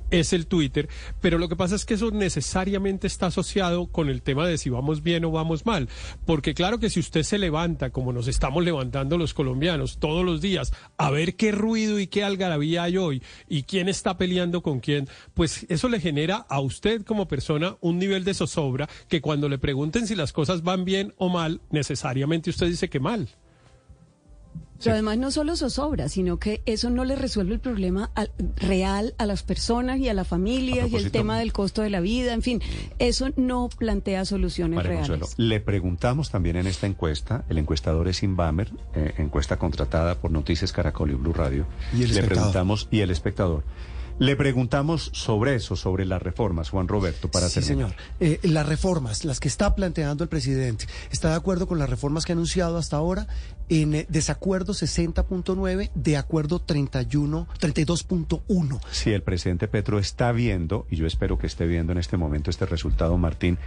es 0.09 0.31
el 0.31 0.47
Twitter, 0.47 0.87
pero 1.19 1.37
lo 1.37 1.49
que 1.49 1.57
pasa 1.57 1.75
es 1.75 1.83
que 1.83 1.95
eso 1.95 2.11
necesariamente 2.11 3.07
está 3.07 3.25
asociado 3.25 3.87
con 3.87 4.07
el 4.07 4.21
tema 4.21 4.47
de 4.47 4.57
si 4.57 4.69
vamos 4.69 5.03
bien 5.03 5.25
o 5.25 5.31
vamos 5.31 5.65
mal, 5.65 5.89
porque 6.25 6.53
claro 6.53 6.79
que 6.79 6.89
si 6.89 7.01
usted 7.01 7.23
se 7.23 7.37
levanta, 7.37 7.89
como 7.89 8.13
nos 8.13 8.29
estamos 8.29 8.63
levantando 8.63 9.17
los 9.17 9.33
colombianos 9.33 9.97
todos 9.99 10.23
los 10.23 10.39
días, 10.39 10.71
a 10.95 11.11
ver 11.11 11.35
qué 11.35 11.51
ruido 11.51 11.99
y 11.99 12.07
qué 12.07 12.23
algarabía 12.23 12.83
hay 12.83 12.95
hoy 12.95 13.21
y 13.49 13.63
quién 13.63 13.89
está 13.89 14.17
peleando 14.17 14.61
con 14.61 14.79
quién, 14.79 15.09
pues 15.33 15.65
eso 15.67 15.89
le 15.89 15.99
genera 15.99 16.37
a 16.47 16.61
usted 16.61 17.03
como 17.03 17.27
persona 17.27 17.75
un 17.81 17.99
nivel 17.99 18.23
de 18.23 18.33
zozobra 18.33 18.87
que 19.09 19.19
cuando 19.19 19.40
le 19.49 19.57
pregunten 19.57 20.07
si 20.07 20.15
las 20.15 20.33
cosas 20.33 20.63
van 20.63 20.85
bien 20.85 21.13
o 21.17 21.29
mal, 21.29 21.61
necesariamente 21.71 22.49
usted 22.49 22.67
dice 22.67 22.89
que 22.89 22.99
mal. 22.99 23.27
Pero 24.83 24.93
además 24.93 25.19
no 25.19 25.29
solo 25.29 25.55
zozobra, 25.55 26.09
sino 26.09 26.39
que 26.39 26.63
eso 26.65 26.89
no 26.89 27.05
le 27.05 27.15
resuelve 27.15 27.53
el 27.53 27.59
problema 27.59 28.09
al- 28.15 28.31
real 28.55 29.13
a 29.19 29.27
las 29.27 29.43
personas 29.43 29.99
y 29.99 30.09
a 30.09 30.15
las 30.15 30.27
familias 30.27 30.91
y 30.91 30.95
el 30.95 31.11
tema 31.11 31.37
del 31.37 31.53
costo 31.53 31.83
de 31.83 31.91
la 31.91 31.99
vida, 31.99 32.33
en 32.33 32.41
fin, 32.41 32.61
eso 32.97 33.29
no 33.35 33.69
plantea 33.77 34.25
soluciones 34.25 34.77
María 34.77 34.89
reales. 35.01 35.07
Consuelo, 35.19 35.27
le 35.49 35.59
preguntamos 35.59 36.31
también 36.31 36.55
en 36.55 36.65
esta 36.65 36.87
encuesta, 36.87 37.45
el 37.47 37.59
encuestador 37.59 38.07
es 38.07 38.23
Inbamer, 38.23 38.71
eh, 38.95 39.13
encuesta 39.19 39.59
contratada 39.59 40.15
por 40.15 40.31
Noticias 40.31 40.71
Caracol 40.73 41.11
y 41.11 41.13
Blue 41.13 41.33
Radio. 41.33 41.67
Y 41.93 41.97
el 41.97 41.99
le 41.99 42.05
espectador. 42.15 42.29
preguntamos 42.29 42.87
y 42.89 43.01
el 43.01 43.11
espectador. 43.11 43.63
Le 44.21 44.35
preguntamos 44.35 45.09
sobre 45.13 45.55
eso, 45.55 45.75
sobre 45.75 46.05
las 46.05 46.21
reformas, 46.21 46.69
Juan 46.69 46.87
Roberto, 46.87 47.31
para 47.31 47.49
sí, 47.49 47.59
terminar. 47.59 47.89
señor. 47.89 48.01
Eh, 48.19 48.39
las 48.43 48.67
reformas, 48.67 49.25
las 49.25 49.39
que 49.39 49.47
está 49.47 49.73
planteando 49.73 50.23
el 50.23 50.29
presidente, 50.29 50.85
¿está 51.09 51.31
de 51.31 51.37
acuerdo 51.37 51.65
con 51.65 51.79
las 51.79 51.89
reformas 51.89 52.23
que 52.23 52.31
ha 52.31 52.35
anunciado 52.35 52.77
hasta 52.77 52.97
ahora? 52.97 53.25
En 53.67 53.95
eh, 53.95 54.05
desacuerdo 54.09 54.73
60.9, 54.73 55.89
de 55.95 56.17
acuerdo 56.17 56.59
31, 56.59 57.47
32.1. 57.59 58.79
Si 58.91 59.11
el 59.11 59.23
presidente 59.23 59.67
Petro 59.67 59.97
está 59.97 60.31
viendo, 60.31 60.85
y 60.91 60.97
yo 60.97 61.07
espero 61.07 61.39
que 61.39 61.47
esté 61.47 61.65
viendo 61.65 61.91
en 61.91 61.97
este 61.97 62.15
momento 62.15 62.51
este 62.51 62.67
resultado, 62.67 63.17
Martín, 63.17 63.57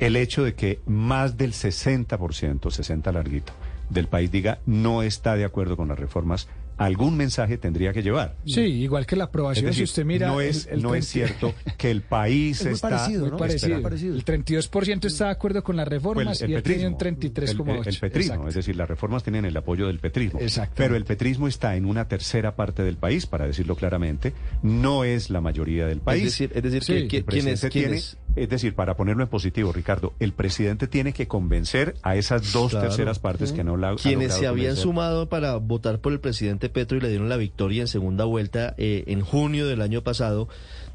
el 0.00 0.16
hecho 0.16 0.42
de 0.42 0.54
que 0.54 0.80
más 0.86 1.36
del 1.36 1.52
60%, 1.52 2.68
60 2.68 3.12
larguito, 3.12 3.52
del 3.90 4.08
país 4.08 4.30
diga 4.32 4.58
no 4.66 5.02
está 5.02 5.36
de 5.36 5.44
acuerdo 5.44 5.76
con 5.76 5.88
las 5.88 5.98
reformas, 5.98 6.48
algún 6.80 7.16
mensaje 7.16 7.58
tendría 7.58 7.92
que 7.92 8.02
llevar. 8.02 8.36
Sí, 8.46 8.60
igual 8.62 9.06
que 9.06 9.14
la 9.14 9.24
Es 9.24 9.28
aprobación, 9.28 9.66
decir, 9.66 9.86
si 9.86 9.90
usted 9.92 10.04
mira... 10.04 10.28
no 10.28 10.40
el- 10.40 10.48
es, 10.48 10.66
el 10.70 10.82
no 10.82 10.94
es 10.94 11.08
30 11.10 11.28
cierto 11.28 11.54
que 11.76 11.90
el 11.90 12.00
país 12.02 12.60
Es 12.60 12.64
muy 12.66 12.74
está 12.74 12.88
parecido, 12.88 13.20
Muy 13.22 13.30
¿no? 13.32 13.36
parecido. 13.36 13.82
Parecido. 13.82 14.14
El 14.14 14.24
32% 14.24 15.04
está 15.04 15.24
de 15.26 15.30
acuerdo 15.30 15.62
con 15.62 15.76
las 15.76 15.84
Pues 15.88 16.02
reformas 16.02 16.40
y 16.40 16.52
él 16.54 16.62
tiene 16.62 16.88
un 16.88 16.94
33,8%. 16.96 17.80
El, 17.82 17.88
el 17.88 17.98
petrismo, 17.98 18.32
Exacto. 18.34 18.48
es 18.48 18.54
decir, 18.54 18.76
las 18.76 18.88
reformas 18.88 19.22
tienen 19.22 19.44
el 19.44 19.56
apoyo 19.56 19.86
del 19.86 19.98
petrismo. 19.98 20.40
Exactamente. 20.40 20.82
Pero 20.82 20.96
el 20.96 21.04
petrismo 21.04 21.48
está 21.48 21.76
en 21.76 21.84
una 21.84 22.08
tercera 22.08 22.56
parte 22.56 22.82
del 22.82 22.96
país, 22.96 23.26
para 23.26 23.46
decirlo 23.46 23.76
claramente, 23.76 24.32
no 24.62 25.04
es 25.04 25.28
la 25.30 25.40
mayoría 25.40 25.86
del 25.86 26.00
país. 26.00 26.24
Es 26.24 26.30
decir, 26.38 26.52
es 26.54 26.62
decir 26.62 26.82
Sí, 26.82 26.92
que, 26.92 26.98
El 26.98 27.08
que- 27.08 27.22
quienes, 27.24 27.60
presidente 27.60 27.70
tiene- 27.70 27.86
quienes- 27.88 28.16
es 28.36 28.48
decir, 28.48 28.74
para 28.74 28.96
ponerlo 28.96 29.22
en 29.22 29.28
positivo, 29.28 29.72
Ricardo, 29.72 30.12
el 30.20 30.32
presidente 30.32 30.86
tiene 30.86 31.12
que 31.12 31.26
convencer 31.28 31.94
a 32.02 32.16
esas 32.16 32.52
dos 32.52 32.70
Claro. 32.70 32.86
terceras 32.88 33.18
partes 33.18 33.52
que 33.52 33.64
no 33.64 33.76
la 33.76 33.94
quienes 33.96 34.34
se 34.34 34.46
habían 34.46 34.68
convencer. 34.76 34.82
sumado 34.82 35.28
para 35.28 35.56
votar 35.56 35.98
por 35.98 36.12
el 36.12 36.20
presidente 36.20 36.68
Petro 36.68 36.96
y 36.96 37.00
le 37.00 37.08
dieron 37.08 37.28
la 37.28 37.36
victoria 37.36 37.82
en 37.82 37.88
segunda 37.88 38.24
vuelta 38.24 38.74
eh, 38.78 39.04
en 39.06 39.20
junio 39.22 39.66
del 39.66 39.82
año 39.82 40.02
pasado, 40.02 40.48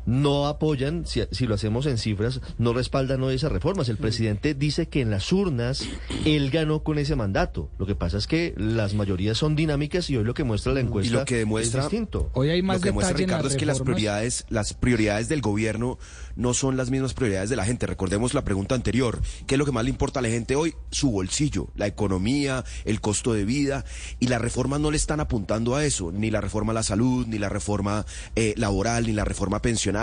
no 0.05 0.47
apoyan, 0.47 1.05
si, 1.05 1.23
si 1.31 1.47
lo 1.47 1.55
hacemos 1.55 1.85
en 1.85 1.97
cifras, 1.97 2.41
no 2.57 2.73
respaldan 2.73 3.23
hoy 3.23 3.35
esas 3.35 3.51
reformas. 3.51 3.89
El 3.89 3.97
presidente 3.97 4.53
dice 4.53 4.87
que 4.87 5.01
en 5.01 5.09
las 5.09 5.31
urnas 5.31 5.87
él 6.25 6.49
ganó 6.51 6.83
con 6.83 6.97
ese 6.97 7.15
mandato. 7.15 7.69
Lo 7.77 7.85
que 7.85 7.95
pasa 7.95 8.17
es 8.17 8.27
que 8.27 8.53
las 8.57 8.93
mayorías 8.93 9.37
son 9.37 9.55
dinámicas 9.55 10.09
y 10.09 10.17
hoy 10.17 10.23
lo 10.23 10.33
que 10.33 10.43
muestra 10.43 10.73
la 10.73 10.81
Y 10.81 10.83
encuesta 10.83 11.19
lo 11.19 11.25
que 11.25 11.37
demuestra, 11.37 11.81
es 11.81 11.89
distinto. 11.89 12.29
Hoy 12.33 12.49
hay 12.49 12.61
más 12.61 12.77
lo 12.77 12.81
que 12.83 12.89
en 12.89 13.15
Ricardo 13.15 13.43
las 13.43 13.53
es 13.53 13.59
que 13.59 13.65
las 13.65 13.79
prioridades, 13.79 14.45
las 14.49 14.73
prioridades 14.73 15.29
del 15.29 15.41
gobierno 15.41 15.97
no 16.35 16.53
son 16.53 16.77
las 16.77 16.91
mismas 16.91 17.13
prioridades 17.13 17.49
de 17.49 17.55
la 17.55 17.65
gente. 17.65 17.87
Recordemos 17.87 18.33
la 18.33 18.43
pregunta 18.43 18.75
anterior. 18.75 19.21
¿Qué 19.47 19.55
es 19.55 19.59
lo 19.59 19.65
que 19.65 19.71
más 19.71 19.83
le 19.83 19.89
importa 19.89 20.19
a 20.19 20.21
la 20.21 20.29
gente 20.29 20.55
hoy? 20.55 20.75
Su 20.91 21.11
bolsillo, 21.11 21.69
la 21.75 21.87
economía, 21.87 22.63
el 22.83 23.01
costo 23.01 23.33
de 23.33 23.45
vida. 23.45 23.85
Y 24.19 24.27
las 24.27 24.41
reformas 24.41 24.79
no 24.79 24.91
le 24.91 24.97
están 24.97 25.19
apuntando 25.19 25.75
a 25.75 25.85
eso. 25.85 26.11
Ni 26.11 26.31
la 26.31 26.41
reforma 26.41 26.71
a 26.71 26.75
la 26.75 26.83
salud, 26.83 27.25
ni 27.27 27.37
la 27.37 27.49
reforma 27.49 28.05
eh, 28.35 28.53
laboral, 28.57 29.07
ni 29.07 29.13
la 29.13 29.25
reforma 29.25 29.61
pensional. 29.61 29.94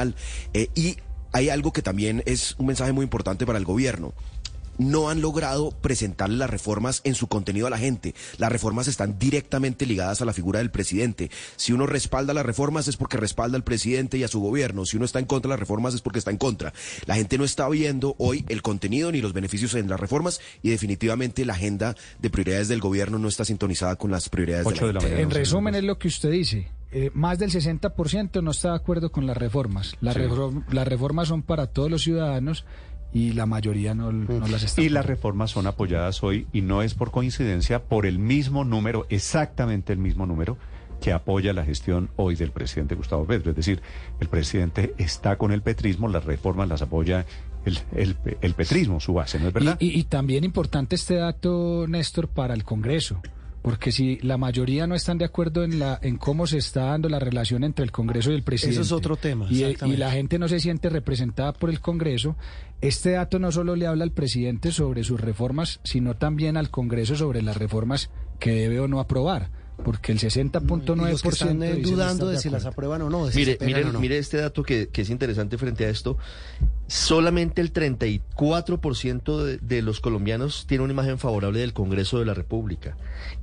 Eh, 0.54 0.68
y 0.74 0.96
hay 1.32 1.48
algo 1.48 1.72
que 1.72 1.82
también 1.82 2.22
es 2.26 2.54
un 2.58 2.66
mensaje 2.66 2.92
muy 2.92 3.04
importante 3.04 3.46
para 3.46 3.58
el 3.58 3.64
gobierno 3.64 4.12
no 4.78 5.10
han 5.10 5.20
logrado 5.20 5.70
presentarle 5.70 6.36
las 6.36 6.50
reformas 6.50 7.00
en 7.04 7.14
su 7.14 7.28
contenido 7.28 7.66
a 7.66 7.70
la 7.70 7.78
gente. 7.78 8.14
Las 8.38 8.50
reformas 8.50 8.88
están 8.88 9.18
directamente 9.18 9.86
ligadas 9.86 10.22
a 10.22 10.24
la 10.24 10.32
figura 10.32 10.58
del 10.58 10.70
presidente. 10.70 11.30
Si 11.56 11.72
uno 11.72 11.86
respalda 11.86 12.34
las 12.34 12.46
reformas 12.46 12.88
es 12.88 12.96
porque 12.96 13.16
respalda 13.16 13.56
al 13.56 13.64
presidente 13.64 14.18
y 14.18 14.24
a 14.24 14.28
su 14.28 14.40
gobierno. 14.40 14.86
Si 14.86 14.96
uno 14.96 15.06
está 15.06 15.18
en 15.18 15.26
contra 15.26 15.48
de 15.48 15.52
las 15.54 15.60
reformas 15.60 15.94
es 15.94 16.00
porque 16.00 16.18
está 16.18 16.30
en 16.30 16.38
contra. 16.38 16.72
La 17.06 17.14
gente 17.14 17.38
no 17.38 17.44
está 17.44 17.68
viendo 17.68 18.14
hoy 18.18 18.44
el 18.48 18.62
contenido 18.62 19.12
ni 19.12 19.20
los 19.20 19.32
beneficios 19.32 19.74
en 19.74 19.88
las 19.88 20.00
reformas 20.00 20.40
y 20.62 20.70
definitivamente 20.70 21.44
la 21.44 21.54
agenda 21.54 21.94
de 22.20 22.30
prioridades 22.30 22.68
del 22.68 22.80
gobierno 22.80 23.18
no 23.18 23.28
está 23.28 23.44
sintonizada 23.44 23.96
con 23.96 24.10
las 24.10 24.28
prioridades 24.28 24.66
de 24.66 24.86
de 24.86 24.92
la 24.92 25.00
mañana. 25.00 25.20
En 25.20 25.30
resumen 25.30 25.74
es 25.74 25.84
lo 25.84 25.98
que 25.98 26.08
usted 26.08 26.30
dice. 26.30 26.68
Eh, 26.92 27.10
más 27.14 27.38
del 27.38 27.50
60% 27.50 28.42
no 28.42 28.50
está 28.50 28.70
de 28.70 28.76
acuerdo 28.76 29.10
con 29.10 29.26
las 29.26 29.36
reformas. 29.36 29.96
Las, 30.00 30.14
Sí. 30.14 30.20
reform- 30.20 30.64
las 30.70 30.86
reformas 30.86 31.28
son 31.28 31.42
para 31.42 31.66
todos 31.66 31.90
los 31.90 32.02
ciudadanos 32.02 32.64
y 33.14 33.32
la 33.32 33.46
mayoría 33.46 33.94
no, 33.94 34.12
no 34.12 34.46
las 34.46 34.62
está. 34.62 34.82
Y 34.82 34.88
las 34.90 35.04
reformas 35.06 35.50
son 35.50 35.66
apoyadas 35.66 36.22
hoy, 36.22 36.46
y 36.52 36.60
no 36.62 36.82
es 36.82 36.94
por 36.94 37.10
coincidencia, 37.10 37.82
por 37.84 38.04
el 38.06 38.18
mismo 38.18 38.64
número, 38.64 39.06
exactamente 39.10 39.92
el 39.92 39.98
mismo 39.98 40.26
número, 40.26 40.56
que 41.00 41.12
apoya 41.12 41.52
la 41.52 41.64
gestión 41.64 42.10
hoy 42.16 42.36
del 42.36 42.52
presidente 42.52 42.94
Gustavo 42.94 43.24
Petro. 43.26 43.50
Es 43.50 43.56
decir, 43.56 43.82
el 44.20 44.28
presidente 44.28 44.94
está 44.98 45.36
con 45.36 45.50
el 45.52 45.60
petrismo, 45.62 46.08
las 46.08 46.24
reformas 46.24 46.68
las 46.68 46.80
apoya 46.82 47.26
el, 47.64 47.78
el- 47.96 48.16
el 48.40 48.54
petrismo, 48.54 49.00
su 49.00 49.12
base, 49.14 49.40
¿no 49.40 49.48
es 49.48 49.52
verdad? 49.54 49.76
Y, 49.80 49.86
y- 49.88 50.00
y 50.00 50.04
también 50.04 50.44
importante 50.44 50.94
este 50.94 51.16
dato, 51.16 51.86
Néstor, 51.88 52.28
para 52.28 52.54
el 52.54 52.64
Congreso. 52.64 53.20
Porque 53.62 53.92
si 53.92 54.18
la 54.18 54.36
mayoría 54.36 54.86
no 54.88 54.96
están 54.96 55.18
de 55.18 55.24
acuerdo 55.24 55.62
en 55.62 55.78
la 55.78 55.98
en 56.02 56.16
cómo 56.16 56.46
se 56.48 56.58
está 56.58 56.86
dando 56.86 57.08
la 57.08 57.20
relación 57.20 57.62
entre 57.62 57.84
el 57.84 57.92
Congreso 57.92 58.32
y 58.32 58.34
el 58.34 58.42
presidente. 58.42 58.80
Eso 58.80 58.82
es 58.82 58.92
otro 58.92 59.16
tema, 59.16 59.46
Y, 59.50 59.62
y 59.64 59.96
la 59.96 60.10
gente 60.10 60.38
no 60.38 60.48
se 60.48 60.58
siente 60.58 60.88
representada 60.90 61.52
por 61.52 61.70
el 61.70 61.80
Congreso. 61.80 62.36
Este 62.80 63.12
dato 63.12 63.38
no 63.38 63.52
solo 63.52 63.76
le 63.76 63.86
habla 63.86 64.02
al 64.02 64.10
presidente 64.10 64.72
sobre 64.72 65.04
sus 65.04 65.20
reformas, 65.20 65.78
sino 65.84 66.16
también 66.16 66.56
al 66.56 66.70
Congreso 66.70 67.14
sobre 67.14 67.40
las 67.40 67.56
reformas 67.56 68.10
que 68.40 68.52
debe 68.52 68.80
o 68.80 68.88
no 68.88 68.98
aprobar. 68.98 69.50
Porque 69.84 70.12
el 70.12 70.18
60.9% 70.20 71.08
Y 71.08 71.10
los 71.10 71.22
que 71.22 71.28
están 71.30 71.62
eh, 71.62 71.76
dudando 71.76 72.28
de 72.28 72.38
si 72.38 72.50
las 72.50 72.66
aprueban 72.66 73.02
o 73.02 73.10
no. 73.10 73.26
de 73.26 73.32
si 73.32 73.38
Mire, 73.38 73.58
mire, 73.62 73.84
o 73.84 73.92
no. 73.92 74.00
mire 74.00 74.18
este 74.18 74.36
dato 74.36 74.62
que, 74.62 74.88
que 74.88 75.02
es 75.02 75.10
interesante 75.10 75.58
frente 75.58 75.86
a 75.86 75.88
esto. 75.88 76.18
Solamente 76.86 77.60
el 77.62 77.72
34% 77.72 79.42
de, 79.42 79.58
de 79.58 79.82
los 79.82 80.00
colombianos 80.00 80.66
tiene 80.68 80.84
una 80.84 80.92
imagen 80.92 81.18
favorable 81.18 81.58
del 81.60 81.72
Congreso 81.72 82.18
de 82.18 82.26
la 82.26 82.34
República. 82.34 82.96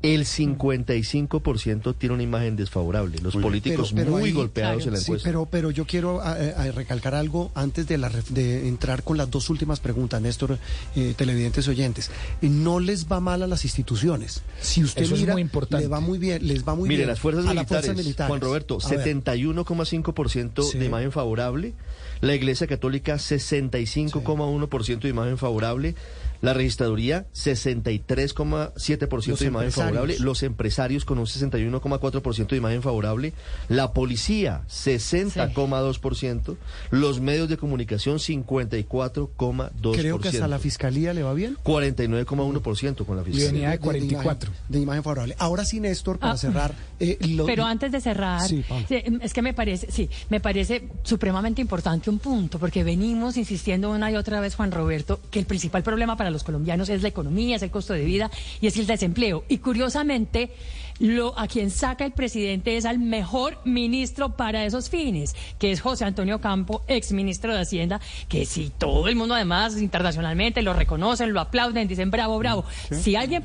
El 0.03 0.25
55% 0.25 1.95
tiene 1.97 2.13
una 2.13 2.23
imagen 2.23 2.55
desfavorable. 2.55 3.17
Los 3.21 3.35
políticos 3.35 3.91
Pero- 3.93 4.05
pero 4.05 4.17
muy 4.19 4.29
ahí- 4.29 4.35
golpeados 4.35 4.85
en 4.85 4.93
la 4.93 4.99
Sí, 4.99 5.05
encuesta. 5.05 5.27
pero, 5.27 5.45
pero 5.47 5.71
yo 5.71 5.85
quiero 5.85 6.21
a- 6.21 6.33
a 6.33 6.71
recalcar 6.71 7.15
algo 7.15 7.51
antes 7.55 7.87
de, 7.87 7.97
la, 7.97 8.09
ref- 8.11 8.27
de 8.29 8.67
entrar 8.67 9.03
con 9.03 9.17
las 9.17 9.31
dos 9.31 9.49
últimas 9.49 9.79
preguntas, 9.79 10.21
Néstor, 10.21 10.59
eh, 10.95 11.13
televidentes 11.17 11.67
oyentes. 11.67 12.11
Eh, 12.41 12.49
No 12.49 12.79
les 12.79 13.07
va 13.11 13.19
mal 13.19 13.41
a 13.41 13.47
las 13.47 13.63
instituciones. 13.65 14.43
Si 14.61 14.83
usted 14.83 15.03
Eso 15.03 15.15
es 15.15 15.25
muy 15.27 15.41
importante. 15.41 15.85
le 15.85 15.89
va 15.89 15.99
muy 15.99 16.18
muy 16.19 16.27
bien, 16.27 16.45
les 16.47 16.67
va 16.67 16.75
muy 16.75 16.87
Mire, 16.89 16.99
bien. 16.99 17.09
las 17.09 17.19
fuerzas 17.19 17.45
las 17.45 17.53
militares, 17.55 17.85
fuerzas 17.85 18.05
militares. 18.05 18.29
Juan 18.29 18.41
Roberto, 18.41 18.77
A 18.83 18.89
ver. 18.89 18.99
71,5% 18.99 20.63
Sí. 20.63 20.77
de 20.77 20.85
imagen 20.85 21.11
favorable. 21.11 21.73
La 22.21 22.35
Iglesia 22.35 22.67
Católica, 22.67 23.17
65,1% 23.17 24.99
de 25.07 25.09
imagen 25.09 25.37
favorable. 25.37 25.95
La 26.41 26.53
registraduría, 26.53 27.25
63,7% 27.33 29.27
Los 29.27 29.39
de 29.39 29.45
imagen 29.47 29.71
favorable. 29.71 30.17
Los 30.19 30.43
empresarios 30.43 31.03
con 31.05 31.19
un 31.19 31.25
61,4% 31.25 32.47
de 32.47 32.55
imagen 32.57 32.81
favorable. 32.81 33.33
La 33.67 33.91
policía, 33.93 34.61
60,2%. 34.69 36.55
Los 36.91 37.19
medios 37.19 37.49
de 37.49 37.57
comunicación, 37.57 38.19
54,2%. 38.19 39.95
Creo 39.97 40.19
que 40.19 40.29
hasta 40.29 40.47
la 40.47 40.59
fiscalía 40.59 41.13
le 41.13 41.23
va 41.23 41.33
bien. 41.33 41.57
49,1% 41.63 43.05
con 43.05 43.17
la 43.17 43.23
fiscalía. 43.23 43.51
venía 43.51 43.69
de 43.69 43.75
imagen- 43.75 43.81
44. 43.83 44.51
De 44.69 44.79
imagen, 44.79 45.03
favorable. 45.03 45.35
Ahora 45.39 45.65
sí, 45.65 45.79
Néstor, 45.79 46.19
para 46.19 46.33
Ah. 46.33 46.37
cerrar. 46.37 46.73
eh, 47.01 47.17
lo- 47.29 47.45
Pero 47.45 47.63
antes 47.65 47.91
de 47.93 48.01
cerrar, 48.01 48.41
Sí, 48.47 48.63
sí, 48.87 48.95
es 49.21 49.33
que 49.33 49.41
me 49.41 49.53
parece, 49.53 49.89
sí, 49.91 50.09
me 50.29 50.39
parece 50.41 50.87
supremamente 51.03 51.61
importante 51.61 52.09
un 52.09 52.19
punto, 52.19 52.59
porque 52.59 52.83
venimos 52.83 53.37
insistiendo 53.37 53.89
una 53.91 54.11
y 54.11 54.15
otra 54.15 54.39
vez, 54.41 54.55
Juan 54.55 54.71
Roberto, 54.71 55.19
que 55.31 55.39
el 55.39 55.45
principal 55.45 55.81
problema 55.83 56.17
para 56.17 56.28
los 56.29 56.43
colombianos 56.43 56.89
es 56.89 57.01
la 57.01 57.09
economía, 57.09 57.55
es 57.55 57.61
el 57.61 57.71
costo 57.71 57.93
de 57.93 58.05
vida 58.05 58.29
y 58.61 58.67
es 58.67 58.77
el 58.77 58.87
desempleo. 58.87 59.43
Y 59.47 59.59
curiosamente, 59.59 60.51
lo 60.99 61.37
a 61.39 61.47
quien 61.47 61.71
saca 61.71 62.05
el 62.05 62.11
presidente 62.11 62.77
es 62.77 62.85
al 62.85 62.99
mejor 62.99 63.57
ministro 63.65 64.35
para 64.35 64.65
esos 64.65 64.89
fines, 64.89 65.35
que 65.57 65.71
es 65.71 65.81
José 65.81 66.05
Antonio 66.05 66.39
Campo, 66.41 66.81
ex 66.87 67.11
ministro 67.13 67.53
de 67.53 67.61
Hacienda, 67.61 68.01
que 68.27 68.45
si 68.45 68.69
todo 68.69 69.07
el 69.07 69.15
mundo 69.15 69.35
además 69.35 69.81
internacionalmente 69.81 70.61
lo 70.61 70.73
reconocen, 70.73 71.33
lo 71.33 71.39
aplauden, 71.39 71.87
dicen 71.87 72.11
bravo, 72.11 72.37
bravo. 72.37 72.65
Si 72.91 73.15
alguien 73.15 73.41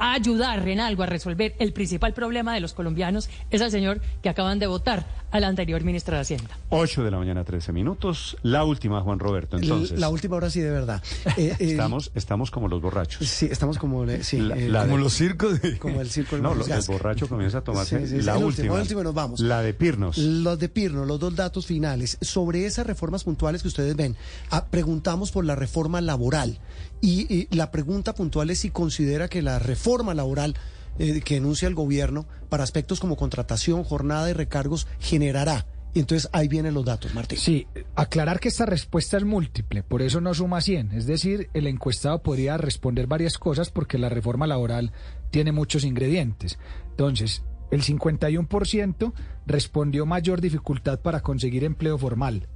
pudiera 0.00 0.14
ayudar 0.14 0.66
en 0.68 0.80
algo 0.80 1.02
a 1.02 1.06
resolver 1.06 1.54
el 1.58 1.72
principal 1.72 2.12
problema 2.14 2.54
de 2.54 2.60
los 2.60 2.72
colombianos 2.72 3.28
es 3.50 3.60
al 3.60 3.70
señor 3.70 4.00
que 4.22 4.28
acaban 4.28 4.58
de 4.58 4.66
votar 4.66 5.06
al 5.30 5.44
anterior 5.44 5.82
ministro 5.84 6.16
de 6.16 6.22
Hacienda. 6.22 6.58
8 6.70 7.04
de 7.04 7.10
la 7.12 7.18
mañana, 7.18 7.44
13 7.44 7.72
minutos. 7.72 8.36
La 8.42 8.64
última, 8.64 9.00
Juan 9.00 9.20
Roberto. 9.20 9.58
Entonces, 9.58 9.96
la 9.98 10.08
última 10.08 10.34
hora 10.36 10.50
sí, 10.50 10.58
de 10.60 10.70
verdad. 10.70 11.00
Eh, 11.36 11.54
eh, 11.60 11.70
estamos, 11.70 12.10
estamos 12.16 12.50
como 12.50 12.66
los 12.66 12.80
borrachos. 12.82 13.28
Sí, 13.28 13.46
estamos 13.48 13.78
como, 13.78 14.04
le- 14.04 14.24
sí, 14.24 14.38
La- 14.40 14.56
eh, 14.56 14.68
la 14.68 14.82
como 14.82 14.96
de- 14.96 15.02
los 15.04 15.12
circos 15.12 15.60
de... 15.62 15.78
Como 15.78 16.00
el 16.00 16.10
circo 16.10 16.34
del 16.34 16.42
No, 16.42 16.54
lo- 16.54 16.66
el 16.66 16.82
borracho 16.88 17.28
comienza 17.28 17.58
a 17.58 17.60
tomarse 17.62 18.00
Sí, 18.00 18.06
sí, 18.08 18.16
sí, 18.16 18.22
la 18.22 18.38
última. 18.38 18.74
el 18.74 18.80
último 18.80 19.00
y 19.02 19.04
nos 19.04 19.14
vamos. 19.14 19.38
La 19.40 19.62
de 19.62 19.72
Pirnos. 19.72 20.18
Los 20.18 20.58
de 20.58 20.68
Pirno, 20.68 21.04
los 21.04 21.20
dos 21.20 21.36
datos 21.36 21.64
finales. 21.66 22.18
Sobre 22.20 22.66
esas 22.66 22.84
reformas 22.86 23.22
puntuales 23.22 23.62
que 23.62 23.68
ustedes 23.68 23.94
ven, 23.94 24.16
ah, 24.50 24.66
preguntamos 24.68 25.30
por 25.30 25.44
la 25.44 25.54
reforma 25.54 26.00
laboral. 26.00 26.58
Y, 27.02 27.32
y 27.34 27.48
la 27.56 27.70
pregunta 27.70 28.14
puntual 28.14 28.50
es 28.50 28.58
si 28.58 28.70
considera 28.70 29.28
que 29.28 29.40
la 29.42 29.58
reforma 29.58 29.89
laboral 30.14 30.54
eh, 30.98 31.20
que 31.20 31.36
enuncia 31.36 31.68
el 31.68 31.74
gobierno 31.74 32.26
para 32.48 32.64
aspectos 32.64 33.00
como 33.00 33.16
contratación, 33.16 33.84
jornada 33.84 34.30
y 34.30 34.32
recargos 34.32 34.86
generará. 34.98 35.66
Y 35.92 35.98
entonces 35.98 36.28
ahí 36.32 36.46
vienen 36.46 36.74
los 36.74 36.84
datos, 36.84 37.14
Martín. 37.14 37.38
Sí, 37.38 37.66
aclarar 37.96 38.38
que 38.38 38.48
esta 38.48 38.64
respuesta 38.64 39.16
es 39.16 39.24
múltiple, 39.24 39.82
por 39.82 40.02
eso 40.02 40.20
no 40.20 40.32
suma 40.34 40.60
100. 40.60 40.92
Es 40.92 41.06
decir, 41.06 41.50
el 41.52 41.66
encuestado 41.66 42.22
podría 42.22 42.56
responder 42.56 43.08
varias 43.08 43.38
cosas 43.38 43.70
porque 43.70 43.98
la 43.98 44.08
reforma 44.08 44.46
laboral 44.46 44.92
tiene 45.30 45.50
muchos 45.50 45.84
ingredientes. 45.84 46.58
Entonces, 46.90 47.42
el 47.72 47.82
51% 47.82 49.12
respondió 49.46 50.06
mayor 50.06 50.40
dificultad 50.40 51.00
para 51.00 51.20
conseguir 51.20 51.64
empleo 51.64 51.98
formal. 51.98 52.46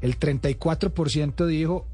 El 0.00 0.18
34% 0.18 1.46
dijo 1.46 1.86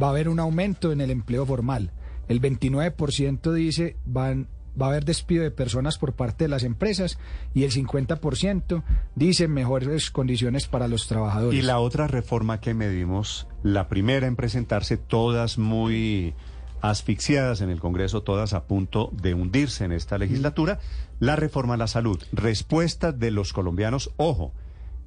va 0.00 0.08
a 0.08 0.10
haber 0.10 0.28
un 0.28 0.40
aumento 0.40 0.92
en 0.92 1.00
el 1.00 1.10
empleo 1.10 1.46
formal. 1.46 1.92
El 2.28 2.40
29% 2.40 3.52
dice 3.52 3.96
van 4.04 4.48
va 4.80 4.86
a 4.86 4.88
haber 4.90 5.04
despido 5.04 5.42
de 5.42 5.50
personas 5.50 5.98
por 5.98 6.12
parte 6.12 6.44
de 6.44 6.48
las 6.48 6.62
empresas 6.62 7.18
y 7.54 7.64
el 7.64 7.72
50% 7.72 8.82
dice 9.16 9.48
mejores 9.48 10.10
condiciones 10.10 10.68
para 10.68 10.88
los 10.88 11.08
trabajadores. 11.08 11.58
Y 11.58 11.62
la 11.62 11.80
otra 11.80 12.06
reforma 12.06 12.60
que 12.60 12.74
medimos, 12.74 13.48
la 13.62 13.88
primera 13.88 14.26
en 14.26 14.36
presentarse, 14.36 14.96
todas 14.96 15.58
muy 15.58 16.34
asfixiadas 16.80 17.60
en 17.60 17.70
el 17.70 17.80
Congreso, 17.80 18.22
todas 18.22 18.52
a 18.52 18.64
punto 18.64 19.10
de 19.12 19.34
hundirse 19.34 19.84
en 19.84 19.92
esta 19.92 20.16
legislatura, 20.16 20.78
la 21.18 21.34
reforma 21.34 21.74
a 21.74 21.78
la 21.78 21.88
salud. 21.88 22.22
Respuestas 22.32 23.18
de 23.18 23.32
los 23.32 23.52
colombianos, 23.52 24.12
ojo, 24.16 24.52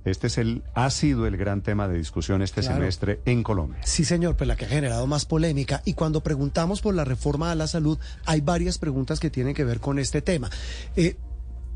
este 0.05 0.27
es 0.27 0.37
el, 0.37 0.63
ha 0.73 0.89
sido 0.89 1.27
el 1.27 1.37
gran 1.37 1.61
tema 1.61 1.87
de 1.87 1.97
discusión 1.97 2.41
este 2.41 2.61
Claro. 2.61 2.77
semestre 2.77 3.21
en 3.25 3.43
Colombia. 3.43 3.79
Sí, 3.83 4.05
señor, 4.05 4.35
pues 4.37 4.47
la 4.47 4.55
que 4.55 4.65
ha 4.65 4.69
generado 4.69 5.05
más 5.07 5.25
polémica. 5.25 5.81
Y 5.85 5.93
cuando 5.93 6.21
preguntamos 6.21 6.81
por 6.81 6.93
la 6.95 7.05
reforma 7.05 7.51
a 7.51 7.55
la 7.55 7.67
salud, 7.67 7.97
hay 8.25 8.41
varias 8.41 8.77
preguntas 8.77 9.19
que 9.19 9.29
tienen 9.29 9.53
que 9.53 9.63
ver 9.63 9.79
con 9.79 9.99
este 9.99 10.21
tema. 10.21 10.49
Eh, 10.95 11.17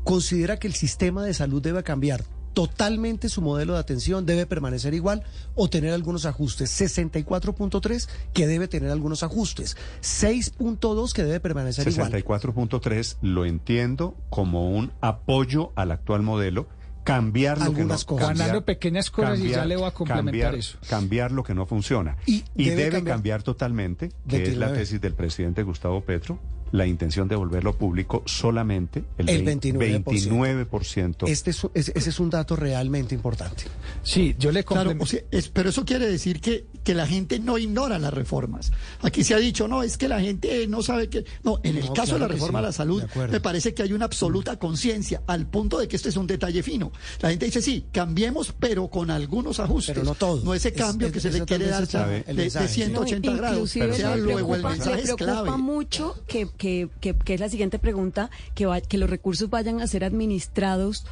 ¿Considera 0.04 0.58
que 0.58 0.68
el 0.68 0.74
sistema 0.74 1.24
de 1.24 1.34
salud 1.34 1.60
debe 1.62 1.82
cambiar? 1.82 2.24
totalmente 2.56 3.28
su 3.28 3.42
modelo 3.42 3.74
de 3.74 3.80
atención 3.80 4.24
debe 4.24 4.46
permanecer 4.46 4.94
igual 4.94 5.22
o 5.54 5.68
tener 5.68 5.92
algunos 5.92 6.24
ajustes. 6.24 6.70
64.3 6.80 8.08
que 8.32 8.46
debe 8.46 8.66
tener 8.66 8.90
algunos 8.90 9.22
ajustes. 9.22 9.76
6.2 10.00 11.12
que 11.12 11.22
debe 11.22 11.38
permanecer 11.38 11.86
igual. 11.86 12.10
64.3 12.10 13.16
lo 13.20 13.44
entiendo 13.44 14.16
como 14.30 14.70
un 14.70 14.90
apoyo 15.02 15.72
al 15.74 15.90
actual 15.92 16.22
modelo, 16.22 16.66
cambiar 17.06 17.58
lo 17.58 17.64
Algunas 17.66 18.04
que 18.04 18.12
no, 18.14 18.18
cosas. 18.20 18.36
Ganando 18.38 18.64
pequeñas 18.64 19.10
cosas 19.10 19.38
y 19.38 19.48
ya 19.48 19.64
le 19.64 19.76
voy 19.76 19.86
a 19.86 19.92
complementar 19.92 20.24
cambiar, 20.24 20.54
eso. 20.56 20.76
cambiar 20.88 21.30
lo 21.32 21.42
que 21.44 21.54
no 21.54 21.64
funciona. 21.64 22.16
Y 22.26 22.44
Y, 22.56 22.64
debe 22.70 22.82
debe, 22.82 22.90
cambiar- 22.96 23.14
cambiar, 23.14 23.42
totalmente, 23.44 24.08
que 24.28 24.42
es 24.42 24.56
la 24.56 24.66
29. 24.66 24.78
tesis 24.78 25.00
del 25.00 25.14
presidente 25.14 25.62
Gustavo 25.62 26.00
Petro, 26.02 26.38
la 26.76 26.86
intención 26.86 27.26
de 27.28 27.36
volverlo 27.36 27.74
público 27.76 28.22
solamente 28.26 29.04
el, 29.18 29.28
El 29.28 29.44
29%. 29.44 30.04
29%. 30.04 31.28
Este 31.28 31.50
es, 31.50 31.66
ese 31.74 31.92
ese 31.94 32.10
es 32.10 32.20
un 32.20 32.30
dato 32.30 32.56
realmente 32.56 33.14
importante. 33.14 33.64
Sí, 34.02 34.34
yo 34.38 34.52
le 34.52 34.64
Claro, 34.64 34.90
complemento. 34.90 35.04
o 35.04 35.06
sea, 35.06 35.20
es- 35.30 35.48
pero 35.48 35.70
eso 35.70 35.84
quiere 35.84 36.06
decir 36.08 36.40
que, 36.40 36.66
que 36.84 36.94
la 36.94 37.06
gente 37.06 37.38
no 37.38 37.58
ignora 37.58 37.98
las 37.98 38.12
reformas. 38.12 38.72
Aquí 39.02 39.24
se 39.24 39.34
ha 39.34 39.38
dicho, 39.38 39.68
no, 39.68 39.82
es 39.82 39.96
que 39.96 40.08
la 40.08 40.20
gente 40.20 40.66
no 40.68 40.82
sabe 40.82 41.08
que... 41.08 41.24
No, 41.42 41.58
en 41.62 41.76
el 41.78 41.86
No, 41.86 41.94
caso 41.94 42.14
de 42.14 42.20
la 42.20 42.28
reforma 42.28 42.58
sí, 42.60 42.64
a 42.64 42.68
la 42.68 42.72
salud, 42.72 43.02
me 43.30 43.40
parece 43.40 43.74
que 43.74 43.82
hay 43.82 43.92
una 43.92 44.04
absoluta 44.04 44.58
conciencia, 44.58 45.22
al 45.26 45.46
punto 45.46 45.78
de 45.78 45.88
que 45.88 45.96
este 45.96 46.08
es 46.10 46.16
un 46.16 46.26
detalle 46.26 46.62
fino. 46.62 46.92
La 47.20 47.30
gente 47.30 47.46
dice, 47.46 47.62
sí, 47.62 47.86
cambiemos, 47.92 48.52
pero 48.58 48.88
con 48.88 49.10
algunos 49.10 49.60
ajustes. 49.60 49.94
Pero 49.94 50.04
no 50.04 50.14
todo. 50.14 50.42
No 50.44 50.54
ese 50.54 50.68
Es- 50.68 50.74
cambio 50.74 51.08
es- 51.08 51.12
que 51.12 51.20
se 51.20 51.30
le 51.30 51.44
quiere 51.44 51.66
dar 51.66 51.86
de, 51.86 52.18
el 52.26 52.36
de 52.36 52.42
mensaje, 52.42 52.68
sí. 52.68 52.74
180 52.74 53.30
No, 53.30 53.36
grados. 53.36 53.56
inclusive 53.76 53.90
O 53.90 53.94
sea, 53.94 54.16
luego 54.16 54.54
el 54.54 54.60
preocupa, 54.60 54.70
mensaje 54.70 54.96
le 54.96 55.02
es 55.02 55.14
preocupa 55.14 55.42
clave. 55.42 55.62
mucho 55.62 56.14
que, 56.26 56.48
que, 56.56 56.65
que, 57.00 57.14
que 57.14 57.34
es 57.34 57.40
la 57.40 57.48
siguiente 57.48 57.78
pregunta, 57.78 58.30
que, 58.54 58.66
va- 58.66 58.80
que 58.80 58.98
los 58.98 59.08
recursos 59.10 59.48
vayan 59.50 59.80
a 59.80 59.86
ser 59.86 60.02
administrados 60.04 61.06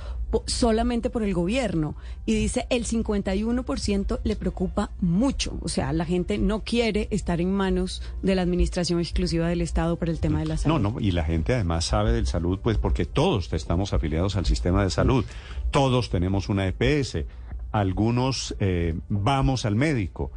solamente 0.46 1.10
por 1.10 1.22
el 1.22 1.32
gobierno. 1.32 1.94
Y 2.26 2.34
dice, 2.34 2.66
el 2.70 2.84
51% 2.86 4.20
le 4.24 4.34
preocupa 4.36 4.90
mucho. 5.00 5.56
O 5.62 5.68
sea, 5.68 5.92
la 5.92 6.04
gente 6.04 6.38
no 6.38 6.64
quiere 6.64 7.06
estar 7.12 7.40
en 7.40 7.52
manos 7.52 8.02
de 8.22 8.34
la 8.34 8.42
administración 8.42 8.98
exclusiva 8.98 9.48
del 9.48 9.60
Estado 9.60 9.96
por 9.96 10.08
el 10.08 10.18
tema 10.18 10.40
de 10.40 10.46
la 10.46 10.56
salud. 10.56 10.80
No, 10.80 10.90
no, 10.92 11.00
y 11.00 11.12
la 11.12 11.24
gente 11.24 11.54
además 11.54 11.84
sabe 11.84 12.12
del 12.12 12.26
salud, 12.26 12.58
pues 12.62 12.78
porque 12.78 13.04
todos 13.04 13.52
estamos 13.52 13.92
afiliados 13.92 14.34
al 14.36 14.46
sistema 14.46 14.82
de 14.82 14.90
salud, 14.90 15.24
todos 15.70 16.10
tenemos 16.10 16.48
una 16.48 16.66
EPS, 16.66 17.18
algunos 17.72 18.54
eh, 18.60 18.94
vamos 19.08 19.64
al 19.64 19.76
médico, 19.76 20.30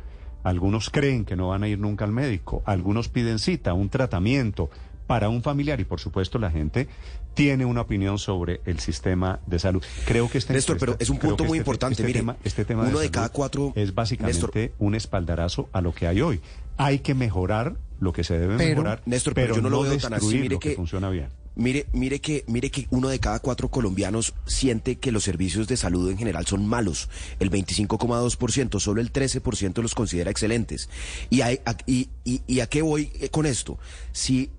algunos 0.43 0.89
creen 0.89 1.25
que 1.25 1.35
no 1.35 1.49
van 1.49 1.63
a 1.63 1.67
ir 1.67 1.79
nunca 1.79 2.05
al 2.05 2.11
médico, 2.11 2.61
algunos 2.65 3.09
piden 3.09 3.39
cita, 3.39 3.73
un 3.73 3.89
tratamiento 3.89 4.69
para 5.07 5.29
un 5.29 5.41
familiar 5.41 5.79
y 5.79 5.85
por 5.85 5.99
supuesto 5.99 6.37
la 6.37 6.51
gente 6.51 6.87
tiene 7.33 7.65
una 7.65 7.81
opinión 7.81 8.19
sobre 8.19 8.61
el 8.65 8.79
sistema 8.79 9.39
de 9.47 9.57
salud. 9.59 9.83
Creo 10.05 10.29
que 10.29 10.37
este 10.37 10.53
Néstor, 10.53 10.77
pero 10.77 10.95
es 10.99 11.09
un 11.09 11.17
punto 11.17 11.45
muy 11.45 11.57
importante, 11.57 12.03
mire, 12.03 12.19
tema, 12.19 12.35
este 12.43 12.65
tema 12.65 12.83
uno 12.83 12.99
de 12.99 13.09
cada 13.09 13.29
cuatro- 13.29 13.71
es 13.75 13.95
básicamente 13.95 14.39
Néstor. 14.41 14.71
un 14.79 14.95
espaldarazo 14.95 15.69
a 15.71 15.81
lo 15.81 15.93
que 15.93 16.07
hay 16.07 16.21
hoy. 16.21 16.41
Hay 16.77 16.99
que 16.99 17.13
mejorar 17.15 17.75
lo 17.99 18.13
que 18.13 18.23
se 18.23 18.37
debe 18.37 18.57
Pero, 18.57 18.69
mejorar, 18.69 19.01
Néstor, 19.05 19.33
pero 19.33 19.55
yo 19.55 19.61
no 19.61 19.69
lo 19.69 19.81
veo 19.81 19.97
tan 19.97 20.13
así, 20.13 20.27
mire 20.35 20.49
lo 20.49 20.59
que 20.59 20.69
que- 20.69 20.75
funciona 20.75 21.09
bien. 21.09 21.29
Mire, 21.55 21.87
mire 21.91 22.21
que, 22.21 22.43
mire 22.45 22.69
que 22.69 22.85
uno 22.91 23.07
de 23.09 23.17
cada 23.19 23.39
cuatro 23.39 23.69
colombianos 23.69 24.35
siente 24.45 24.97
que 24.97 25.11
los 25.11 25.23
servicios 25.23 25.67
de 25.67 25.75
salud 25.75 26.07
en 26.11 26.15
general 26.15 26.45
son 26.45 26.67
malos. 26.67 27.09
El 27.39 27.49
25,2%, 27.49 28.79
solo 28.79 29.01
el 29.01 29.11
13% 29.11 29.81
los 29.81 29.95
considera 29.95 30.29
excelentes. 30.29 30.87
¿Y, 31.31 31.41
hay- 31.41 31.59
a, 31.65 31.75
y, 31.87 32.09
y- 32.23 32.41
y 32.45 32.59
a 32.59 32.67
qué 32.67 32.83
voy 32.83 33.07
con 33.31 33.47
esto? 33.47 33.79
Si 34.11 34.51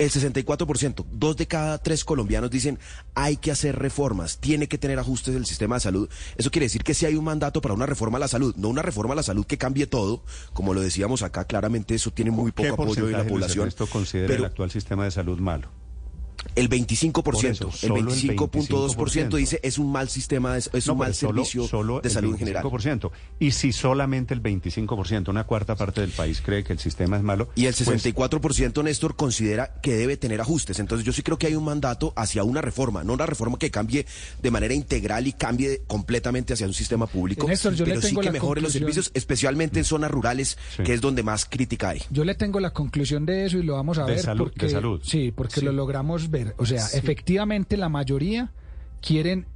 el 0.00 0.10
64%, 0.10 1.04
dos 1.12 1.36
de 1.36 1.46
cada 1.46 1.76
tres 1.76 2.04
colombianos 2.06 2.50
dicen 2.50 2.78
hay 3.14 3.36
que 3.36 3.50
hacer 3.50 3.76
reformas, 3.78 4.38
tiene 4.38 4.66
que 4.66 4.78
tener 4.78 4.98
ajustes 4.98 5.34
del 5.34 5.44
sistema 5.44 5.76
de 5.76 5.80
salud. 5.80 6.08
Eso 6.38 6.50
quiere 6.50 6.64
decir 6.64 6.82
que 6.82 6.94
si 6.94 7.04
hay 7.04 7.16
un 7.16 7.24
mandato 7.24 7.60
para 7.60 7.74
una 7.74 7.84
reforma 7.84 8.16
a 8.16 8.20
la 8.20 8.28
salud, 8.28 8.54
no 8.56 8.68
una 8.68 8.80
reforma 8.80 9.12
a 9.12 9.16
la 9.16 9.22
salud 9.22 9.44
que 9.44 9.58
cambie 9.58 9.86
todo, 9.86 10.24
como 10.54 10.72
lo 10.72 10.80
decíamos 10.80 11.22
acá, 11.22 11.44
claramente 11.44 11.94
eso 11.94 12.10
tiene 12.12 12.30
muy 12.30 12.50
¿Qué 12.50 12.70
poco 12.70 12.84
apoyo 12.84 13.04
de 13.06 13.12
la 13.12 13.24
población. 13.26 13.64
Ernesto, 13.64 13.86
considera 13.88 14.28
pero- 14.28 14.38
el 14.40 14.44
actual 14.46 14.70
sistema 14.70 15.04
de 15.04 15.10
salud 15.10 15.38
malo? 15.38 15.68
El 16.54 16.68
25%, 16.68 17.12
Por 17.22 17.34
eso, 17.36 17.66
el 17.66 17.72
solo 17.72 17.96
el 17.96 18.06
25.2% 18.06 19.36
dice 19.36 19.60
es 19.62 19.78
un 19.78 19.92
mal 19.92 20.08
sistema, 20.08 20.56
es, 20.56 20.70
es 20.72 20.86
No, 20.86 20.94
un 20.94 20.98
mal 21.00 21.14
solo- 21.14 21.32
servicio 21.44 21.66
solo 21.68 22.00
de 22.00 22.10
salud 22.10 22.32
en 22.32 22.38
general. 22.38 22.64
25%. 22.64 23.10
Y 23.38 23.50
si 23.52 23.72
solamente 23.72 24.34
el 24.34 24.42
25%, 24.42 25.28
una 25.28 25.44
cuarta 25.44 25.76
parte 25.76 26.00
del 26.00 26.10
país 26.10 26.40
cree 26.40 26.64
que 26.64 26.72
el 26.72 26.78
sistema 26.78 27.16
es 27.16 27.22
malo. 27.22 27.48
Y 27.54 27.66
el 27.66 27.74
pues, 27.74 27.88
64%, 28.04 28.82
Néstor, 28.84 29.16
considera 29.16 29.74
que 29.82 29.94
debe 29.94 30.16
tener 30.16 30.40
ajustes. 30.40 30.78
Entonces 30.78 31.04
yo 31.04 31.12
sí 31.12 31.22
creo 31.22 31.38
que 31.38 31.46
hay 31.46 31.54
un 31.54 31.64
mandato 31.64 32.12
hacia 32.16 32.42
una 32.44 32.60
reforma, 32.60 33.04
no 33.04 33.12
una 33.12 33.26
reforma 33.26 33.58
que 33.58 33.70
cambie 33.70 34.06
de 34.42 34.50
manera 34.50 34.74
integral 34.74 35.26
y 35.26 35.32
cambie 35.32 35.82
completamente 35.86 36.54
hacia 36.54 36.66
un 36.66 36.74
sistema 36.74 37.06
público, 37.06 37.46
Néstor, 37.46 37.74
yo 37.74 37.84
le 37.84 37.92
pero 37.94 38.02
sí 38.06 38.16
que 38.16 38.30
mejore 38.30 38.60
los 38.60 38.72
servicios, 38.72 39.10
especialmente 39.14 39.78
en 39.78 39.84
zonas 39.84 40.10
rurales, 40.10 40.58
que 40.84 40.94
es 40.94 41.00
donde 41.00 41.22
más 41.22 41.44
crítica 41.44 41.90
hay. 41.90 42.02
Yo 42.10 42.24
le 42.24 42.34
tengo 42.34 42.60
la 42.60 42.70
conclusión 42.70 43.26
de 43.26 43.46
eso 43.46 43.58
y 43.58 43.62
lo 43.62 43.74
vamos 43.74 43.98
a 43.98 44.04
De 44.04 44.12
ver. 44.14 44.22
salud- 44.22 44.44
porque, 44.50 44.66
de 44.66 44.72
salud. 44.72 45.00
Sí, 45.04 45.32
porque 45.34 45.60
Sí. 45.60 45.66
lo 45.66 45.72
logramos 45.72 46.29
ver. 46.30 46.54
O 46.58 46.66
sea, 46.66 46.80
Sí. 46.80 46.98
efectivamente 46.98 47.76
la 47.76 47.88
mayoría 47.88 48.52
quieren 49.02 49.46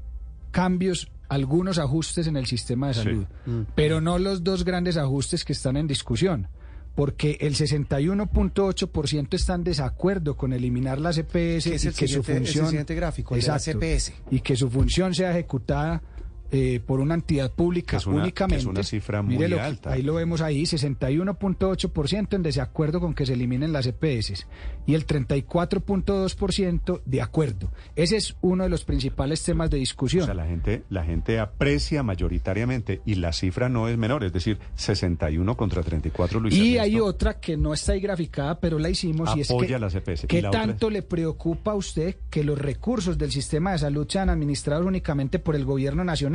cambios, 0.50 1.10
algunos 1.28 1.78
ajustes 1.78 2.26
en 2.26 2.36
el 2.36 2.46
sistema 2.46 2.88
de 2.88 2.94
Sí. 2.94 3.00
salud, 3.00 3.26
pero 3.74 4.00
no 4.00 4.18
los 4.18 4.44
dos 4.44 4.64
grandes 4.64 4.96
ajustes 4.96 5.44
que 5.44 5.52
están 5.52 5.76
en 5.76 5.86
discusión. 5.86 6.48
Porque 6.94 7.38
el 7.40 7.56
61.8% 7.56 9.34
está 9.36 9.54
en 9.54 9.64
desacuerdo 9.64 10.36
con 10.36 10.52
eliminar 10.52 11.00
la 11.00 11.12
CPS 11.12 11.70
Que 11.70 11.74
es 11.76 11.84
y 11.84 11.88
el 11.88 11.94
que 11.94 12.06
su 12.08 12.22
función 12.22 12.84
gráfico, 12.86 13.34
de 13.34 13.40
la 13.42 13.56
Exacto. 13.56 13.80
CPS. 13.80 14.14
y 14.30 14.40
que 14.40 14.56
su 14.56 14.70
función 14.70 15.12
sea 15.14 15.30
ejecutada 15.32 16.02
eh, 16.50 16.80
por 16.86 17.00
una 17.00 17.14
entidad 17.14 17.50
pública 17.52 17.92
Que 17.92 17.96
es 17.96 18.06
una- 18.06 18.22
únicamente. 18.22 18.60
es 18.60 18.66
una 18.66 18.82
cifra 18.82 19.22
muy 19.22 19.34
Mire 19.36 19.48
lo 19.48 19.56
que- 19.56 19.62
alta. 19.62 19.92
Ahí 19.92 20.02
lo 20.02 20.14
vemos 20.14 20.40
ahí, 20.40 20.66
61.8% 20.66 22.36
en 22.36 22.42
desacuerdo 22.42 23.00
con 23.00 23.14
que 23.14 23.26
se 23.26 23.32
eliminen 23.32 23.72
las 23.72 23.86
EPS 23.86 24.46
y 24.86 24.94
el 24.94 25.04
34.2% 25.06 27.00
de 27.04 27.22
acuerdo. 27.22 27.70
Ese 27.96 28.16
es 28.16 28.36
uno 28.40 28.64
de 28.64 28.70
los 28.70 28.84
principales 28.84 29.42
temas 29.42 29.70
de 29.70 29.78
discusión. 29.78 30.22
O 30.24 30.26
sea, 30.26 30.34
la 30.34 30.46
gente, 30.46 30.84
la 30.90 31.04
gente 31.04 31.38
aprecia 31.38 32.02
mayoritariamente 32.02 33.00
y 33.04 33.16
la 33.16 33.32
cifra 33.32 33.68
no 33.68 33.88
es 33.88 33.96
menor, 33.98 34.24
es 34.24 34.32
decir, 34.32 34.58
61 34.76 35.56
contra 35.56 35.82
34, 35.82 36.40
Luis 36.40 36.54
y 36.54 36.76
Ernesto. 36.76 36.82
hay 36.82 37.00
otra 37.00 37.40
que 37.40 37.56
no 37.56 37.72
está 37.74 37.92
ahí 37.92 38.00
graficada, 38.00 38.60
pero 38.60 38.78
la 38.78 38.90
hicimos 38.90 39.34
y 39.36 39.40
es 39.40 39.48
que 39.48 39.78
las 39.78 39.94
EPS. 39.94 40.24
¿Y 40.24 40.26
¿qué 40.28 40.42
la 40.42 40.50
tanto 40.50 40.90
le 40.90 41.02
preocupa 41.02 41.72
a 41.72 41.74
usted 41.74 42.16
que 42.30 42.44
los 42.44 42.58
recursos 42.58 43.18
del 43.18 43.32
sistema 43.32 43.72
de 43.72 43.78
salud 43.78 44.06
sean 44.08 44.28
administrados 44.30 44.86
únicamente 44.86 45.38
por 45.38 45.56
el 45.56 45.64
gobierno 45.64 46.04
nacional? 46.04 46.33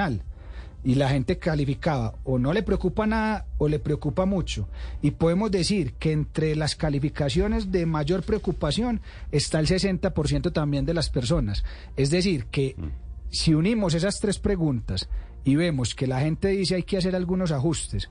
Y 0.83 0.95
la 0.95 1.09
gente 1.09 1.37
calificaba 1.37 2.15
o 2.23 2.39
no 2.39 2.53
le 2.53 2.63
preocupa 2.63 3.05
nada 3.05 3.45
o 3.57 3.67
le 3.67 3.79
preocupa 3.79 4.25
mucho. 4.25 4.69
Y 5.01 5.11
podemos 5.11 5.51
decir 5.51 5.93
que 5.99 6.13
entre 6.13 6.55
las 6.55 6.75
calificaciones 6.75 7.69
de 7.71 7.85
mayor 7.85 8.23
preocupación 8.23 9.01
está 9.31 9.59
el 9.59 9.67
60% 9.67 10.53
también 10.53 10.85
de 10.85 10.93
las 10.93 11.09
personas. 11.09 11.65
Es 11.97 12.11
decir, 12.11 12.45
que 12.45 12.75
Mm. 12.77 12.87
si 13.29 13.53
unimos 13.53 13.93
esas 13.93 14.19
tres 14.21 14.39
preguntas 14.39 15.09
y 15.43 15.55
vemos 15.55 15.93
que 15.95 16.07
la 16.07 16.21
gente 16.21 16.47
dice 16.47 16.75
hay 16.75 16.83
que 16.83 16.97
hacer 16.97 17.13
algunos 17.15 17.51
ajustes, 17.51 18.09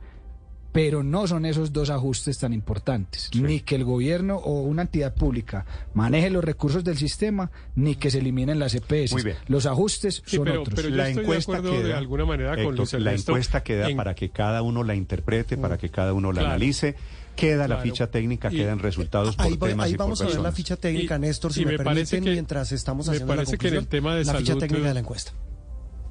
pero 0.73 1.03
no 1.03 1.27
son 1.27 1.45
esos 1.47 1.73
dos 1.73 1.91
ajustes 1.91 2.39
tan 2.39 2.53
importantes, 2.53 3.31
ni 3.35 3.61
que 3.61 3.75
el 3.75 3.85
gobierno 3.85 4.37
o 4.37 4.63
una 4.63 4.83
entidad 4.83 5.15
pública 5.15 5.65
maneje 5.95 6.31
los 6.31 6.45
recursos 6.45 6.85
del 6.85 6.97
sistema, 6.99 7.51
ni 7.75 7.97
que 7.97 8.11
se 8.11 8.19
eliminen 8.19 8.59
las 8.59 8.75
EPS. 8.75 9.13
Muy 9.13 9.23
bien. 9.23 9.37
Los 9.49 9.67
ajustes 9.67 10.23
Sí, 10.27 10.37
son 10.37 10.45
pero- 10.45 10.61
otros. 10.63 10.75
pero 10.77 10.89
yo 10.91 11.03
estoy 11.03 11.25
de 11.25 11.37
acuerdo 11.39 11.83
de 11.83 11.95
alguna 11.95 12.25
manera 12.27 12.51
con 12.51 12.61
Héctor, 12.61 12.77
Luis 12.77 12.93
La 12.95 13.15
encuesta 13.15 13.63
queda 13.63 13.89
en- 13.89 13.97
para 13.97 14.15
que 14.15 14.29
cada 14.31 14.63
uno 14.63 14.85
la 14.85 14.95
interprete, 14.95 15.57
para 15.57 15.79
que 15.79 15.89
cada 15.89 16.13
uno 16.13 16.33
la 16.33 16.41
Claro. 16.41 16.55
analice. 16.55 16.97
Queda 17.35 17.69
la 17.69 17.77
ficha 17.79 18.09
técnica, 18.11 18.49
Y- 18.53 18.57
quedan 18.57 18.81
resultados 18.81 19.37
por 19.37 19.47
Ahí, 19.47 19.57
temas 19.57 19.87
ahí 19.87 19.93
y 19.93 19.97
por 19.97 20.07
vamos 20.07 20.21
a 20.23 20.27
ver 20.27 20.41
la 20.41 20.51
ficha 20.51 20.75
técnica, 20.77 21.17
Y- 21.17 21.21
Néstor, 21.21 21.53
si 21.53 21.65
me, 21.65 21.73
me 21.73 21.79
parece 21.79 22.17
permiten, 22.17 22.25
que- 22.25 22.31
mientras 22.33 22.73
estamos 22.73 23.07
me 23.07 23.13
haciendo 23.13 23.33
la 23.33 23.37
parece 23.43 23.59
que 23.59 23.69
en 23.69 23.75
el 23.75 23.79
conclusión, 23.81 24.03
tema 24.03 24.17
de 24.17 24.25
la 24.25 24.35
ficha 24.35 24.55
técnica 24.57 24.85
eh, 24.85 24.89
de 24.89 24.95
la 24.95 25.01
encuesta. 25.01 25.33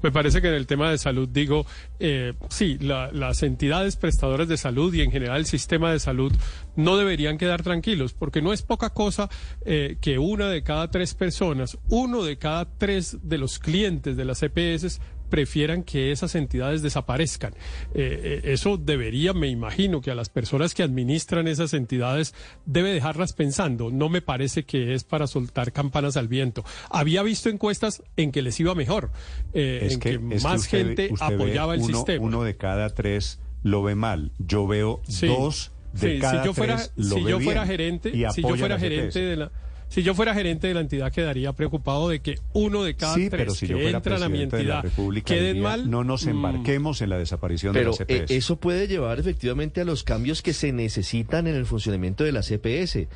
Me 0.08 0.12
parece 0.14 0.42
que 0.42 0.48
en 0.48 0.54
el 0.54 0.68
tema 0.68 0.90
de 0.90 0.98
salud, 0.98 1.28
digo, 1.28 1.66
eh, 2.00 2.32
sí, 2.48 2.78
la- 2.80 3.12
las 3.12 3.44
entidades 3.44 3.98
prestadoras 3.98 4.48
de 4.48 4.56
salud 4.56 4.94
y 4.94 5.02
en 5.02 5.12
general 5.12 5.40
el 5.40 5.46
sistema 5.46 5.92
de 5.92 6.00
salud 6.00 6.32
no 6.78 6.96
deberían 6.96 7.38
quedar 7.38 7.64
tranquilos, 7.64 8.14
porque 8.14 8.42
no 8.42 8.54
es 8.54 8.62
poca 8.62 8.92
cosa 8.92 9.30
eh, 9.66 9.98
que 10.00 10.18
una 10.18 10.48
de 10.50 10.64
cada 10.64 10.90
tres 10.90 11.14
personas, 11.14 11.78
uno 11.90 12.24
de 12.24 12.38
cada 12.38 12.66
tres 12.78 13.18
de 13.24 13.38
los 13.38 13.60
clientes 13.60 14.16
de 14.16 14.24
las 14.24 14.42
EPS 14.42 15.02
prefieran 15.30 15.84
que 15.84 16.12
esas 16.12 16.36
entidades 16.36 16.82
desaparezcan. 16.82 17.54
Eh, 17.94 18.42
eh, 18.44 18.54
eso 18.54 18.78
debería, 18.78 19.34
me 19.34 19.48
imagino, 19.48 20.02
que 20.02 20.12
a 20.12 20.16
las 20.16 20.30
personas 20.30 20.74
que 20.74 20.84
administran 20.84 21.48
esas 21.48 21.74
entidades 21.74 22.34
debe 22.66 22.94
dejarlas 22.94 23.34
pensando. 23.34 23.92
No 23.92 24.10
me 24.10 24.22
parece 24.22 24.64
que 24.64 24.94
es 24.94 25.04
para 25.04 25.28
soltar 25.28 25.72
campanas 25.72 26.18
al 26.18 26.28
viento. 26.28 26.64
Había 26.90 27.24
visto 27.24 27.50
encuestas 27.50 28.04
en 28.16 28.32
que 28.32 28.42
les 28.42 28.60
iba 28.60 28.74
mejor, 28.76 29.12
eh, 29.54 29.80
Es 29.84 29.94
en 29.96 30.00
que, 30.00 30.10
que, 30.12 30.36
es 30.36 30.44
que 30.44 30.48
más 30.48 30.62
usted 30.62 30.78
gente 30.78 31.10
usted 31.12 31.26
apoyaba 31.26 31.76
el 31.76 31.82
uno, 31.82 31.98
sistema. 31.98 32.26
Uno 32.26 32.44
de 32.44 32.56
cada 32.56 32.90
tres 32.90 33.40
lo 33.64 33.84
ve 33.84 33.96
mal. 33.96 34.32
Yo 34.40 34.68
veo 34.68 35.02
Sí. 35.08 35.28
dos 35.28 35.72
de 36.00 36.16
Sí, 36.16 36.20
cada 36.20 36.42
si 36.42 36.46
yo 36.48 36.54
fuera, 36.54 36.76
tres 36.78 36.92
lo 36.96 37.16
si 37.16 37.24
ve 37.24 37.32
yo 37.32 37.40
fuera 37.40 37.64
bien 37.64 37.72
gerente, 37.78 38.10
y 38.10 38.26
si 38.32 38.42
yo 38.42 38.56
fuera 38.56 38.80
gerente 38.80 39.20
de 39.20 39.36
la 39.38 39.52
si 39.90 40.04
yo 40.04 40.14
fuera 40.14 40.34
gerente 40.34 40.68
de 40.68 40.74
la 40.74 40.82
entidad 40.82 41.14
quedaría 41.14 41.54
preocupado 41.54 42.10
de 42.10 42.20
que 42.20 42.38
uno 42.52 42.84
de 42.84 42.96
cada 42.96 43.14
Sí, 43.16 43.30
tres 43.30 43.40
pero 43.42 43.54
si 43.54 43.68
que 43.68 43.72
yo 43.72 43.80
fuera 43.80 43.98
entran 43.98 44.22
a 44.22 44.28
mi 44.28 44.40
la 44.40 44.44
entidad 44.44 44.84
República 44.84 45.34
queden 45.34 45.62
mal, 45.62 45.90
no 45.90 46.04
nos 46.04 46.26
mm, 46.26 46.30
embarquemos 46.30 47.02
en 47.02 47.10
la 47.10 47.18
desaparición 47.18 47.72
Pero 47.74 47.94
de 47.94 48.00
las 48.00 48.10
eh, 48.10 48.18
EPS. 48.24 48.32
eso 48.32 48.58
puede 48.58 48.88
llevar 48.90 49.18
efectivamente 49.20 49.80
a 49.80 49.86
los 49.86 50.04
cambios 50.04 50.42
que 50.42 50.52
se 50.52 50.74
necesitan 50.74 51.48
en 51.48 51.56
el 51.56 51.66
funcionamiento 51.66 52.26
de 52.26 52.34
la 52.34 52.42
CPS. 52.42 53.08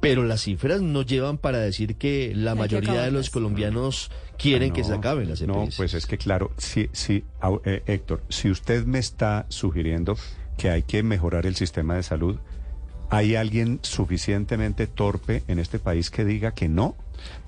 Pero 0.00 0.22
las 0.22 0.42
cifras 0.42 0.80
no 0.80 1.02
llevan 1.02 1.38
para 1.38 1.58
decir 1.58 1.96
que 1.96 2.32
la 2.32 2.52
Hay 2.52 2.56
que 2.56 2.60
mayoría 2.60 3.02
de 3.02 3.10
los 3.10 3.30
colombianos 3.30 4.12
quieren 4.38 4.72
que 4.72 4.84
se 4.84 4.94
acaben 4.94 5.28
las 5.28 5.40
EPS. 5.40 5.48
No, 5.48 5.68
pues 5.76 5.94
es 5.94 6.06
que 6.06 6.16
claro, 6.16 6.52
sí, 6.56 6.88
sí, 6.92 7.24
eh, 7.64 7.82
Héctor, 7.86 8.22
si 8.28 8.48
usted 8.48 8.86
me 8.86 9.00
está 9.00 9.46
sugiriendo 9.48 10.16
que 10.58 10.68
hay 10.70 10.82
que 10.82 11.02
mejorar 11.02 11.46
el 11.46 11.56
sistema 11.56 11.94
de 11.94 12.02
salud, 12.02 12.36
¿hay 13.08 13.36
alguien 13.36 13.78
suficientemente 13.82 14.86
torpe 14.86 15.42
en 15.48 15.58
este 15.58 15.78
país 15.78 16.10
que 16.10 16.26
diga 16.26 16.52
que 16.52 16.68
no? 16.68 16.96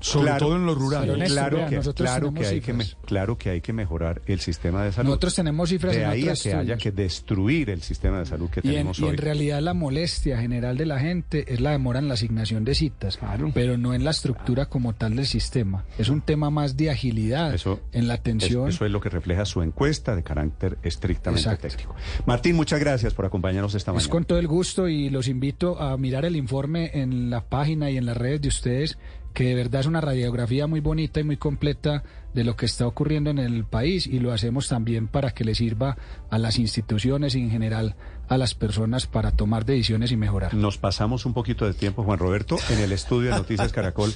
Sobre 0.00 0.32
todo 0.34 0.56
en 0.56 0.66
lo 0.66 0.74
rural. 0.74 1.06
Néstor, 1.18 1.26
claro, 1.28 1.56
vea, 1.58 1.66
que, 1.68 1.76
nosotros 1.76 2.08
claro, 2.08 2.28
que 2.28 2.34
tenemos 2.40 2.52
hay 2.52 2.60
que 2.60 2.72
me- 2.72 2.86
claro 3.06 3.38
que 3.38 3.50
hay 3.50 3.60
que 3.60 3.72
mejorar 3.72 4.22
el 4.26 4.40
sistema 4.40 4.84
de 4.84 4.92
salud. 4.92 5.08
Nosotros 5.10 5.34
tenemos 5.34 5.68
cifras 5.68 5.94
de 5.94 6.02
en 6.02 6.08
ahí 6.08 6.22
a 6.28 6.34
que 6.34 6.48
haya 6.50 6.60
estudios. 6.74 6.78
que 6.82 6.90
destruir 6.92 7.70
el 7.70 7.82
sistema 7.82 8.18
de 8.18 8.26
salud 8.26 8.48
que 8.50 8.60
Y 8.62 8.68
en, 8.68 8.72
tenemos 8.72 8.98
y 8.98 9.02
en 9.04 9.10
hoy. 9.10 9.16
realidad 9.16 9.60
la 9.60 9.74
molestia 9.74 10.38
general 10.40 10.76
de 10.76 10.86
la 10.86 10.98
gente 11.00 11.52
es 11.52 11.60
la 11.60 11.70
demora 11.72 11.98
en 11.98 12.08
la 12.08 12.14
asignación 12.14 12.64
de 12.64 12.74
citas, 12.74 13.18
pero 13.54 13.76
no 13.76 13.94
en 13.94 14.04
la 14.04 14.10
estructura 14.10 14.66
como 14.66 14.94
tal 14.94 15.16
del 15.16 15.26
sistema. 15.26 15.84
Es 15.98 16.08
un 16.08 16.20
tema 16.22 16.50
más 16.50 16.76
de 16.76 16.90
agilidad 16.90 17.54
Eso, 17.54 17.80
en 17.92 18.08
la 18.08 18.14
es- 18.14 18.20
atención. 18.20 18.68
eso 18.68 18.84
es 18.84 18.90
lo 18.90 19.00
que 19.00 19.08
refleja 19.10 19.44
su 19.44 19.62
encuesta 19.62 20.14
de 20.16 20.22
carácter 20.22 20.78
estrictamente 20.82 21.42
Exacto. 21.42 21.68
técnico. 21.68 21.94
Martín, 22.26 22.56
muchas 22.56 22.80
gracias 22.80 23.14
por 23.14 23.24
acompañarnos 23.26 23.74
esta 23.74 23.90
Es 23.90 23.94
mañana. 23.94 24.10
con 24.10 24.24
todo 24.24 24.38
el 24.38 24.48
gusto 24.48 24.88
y 24.88 25.10
los 25.10 25.28
invito 25.28 25.80
a 25.80 25.96
mirar 25.96 26.24
el 26.24 26.36
informe 26.36 26.90
en 26.94 27.30
la 27.30 27.42
página 27.42 27.90
y 27.90 27.96
en 27.96 28.06
las 28.06 28.16
redes 28.16 28.40
de 28.42 28.48
ustedes, 28.48 28.98
que 29.34 29.44
de 29.44 29.54
verdad 29.54 29.80
es 29.80 29.86
una 29.86 30.00
radiografía 30.00 30.66
muy 30.66 30.80
bonita 30.80 31.20
y 31.20 31.24
muy 31.24 31.36
completa 31.36 32.02
de 32.34 32.44
lo 32.44 32.56
que 32.56 32.66
está 32.66 32.86
ocurriendo 32.86 33.30
en 33.30 33.38
el 33.38 33.64
país 33.64 34.06
y 34.06 34.18
lo 34.18 34.32
hacemos 34.32 34.68
también 34.68 35.08
para 35.08 35.30
que 35.30 35.44
le 35.44 35.54
sirva 35.54 35.96
a 36.30 36.38
las 36.38 36.58
instituciones 36.58 37.34
y 37.34 37.40
en 37.40 37.50
general 37.50 37.96
a 38.28 38.38
las 38.38 38.54
personas 38.54 39.06
para 39.06 39.32
tomar 39.32 39.64
decisiones 39.64 40.12
y 40.12 40.16
mejorar. 40.16 40.54
Nos 40.54 40.78
pasamos 40.78 41.26
un 41.26 41.34
poquito 41.34 41.66
de 41.66 41.74
tiempo, 41.74 42.04
Juan 42.04 42.18
Roberto, 42.18 42.56
en 42.70 42.78
el 42.80 42.92
estudio 42.92 43.30
de 43.30 43.36
Noticias 43.36 43.72
Caracol. 43.72 44.12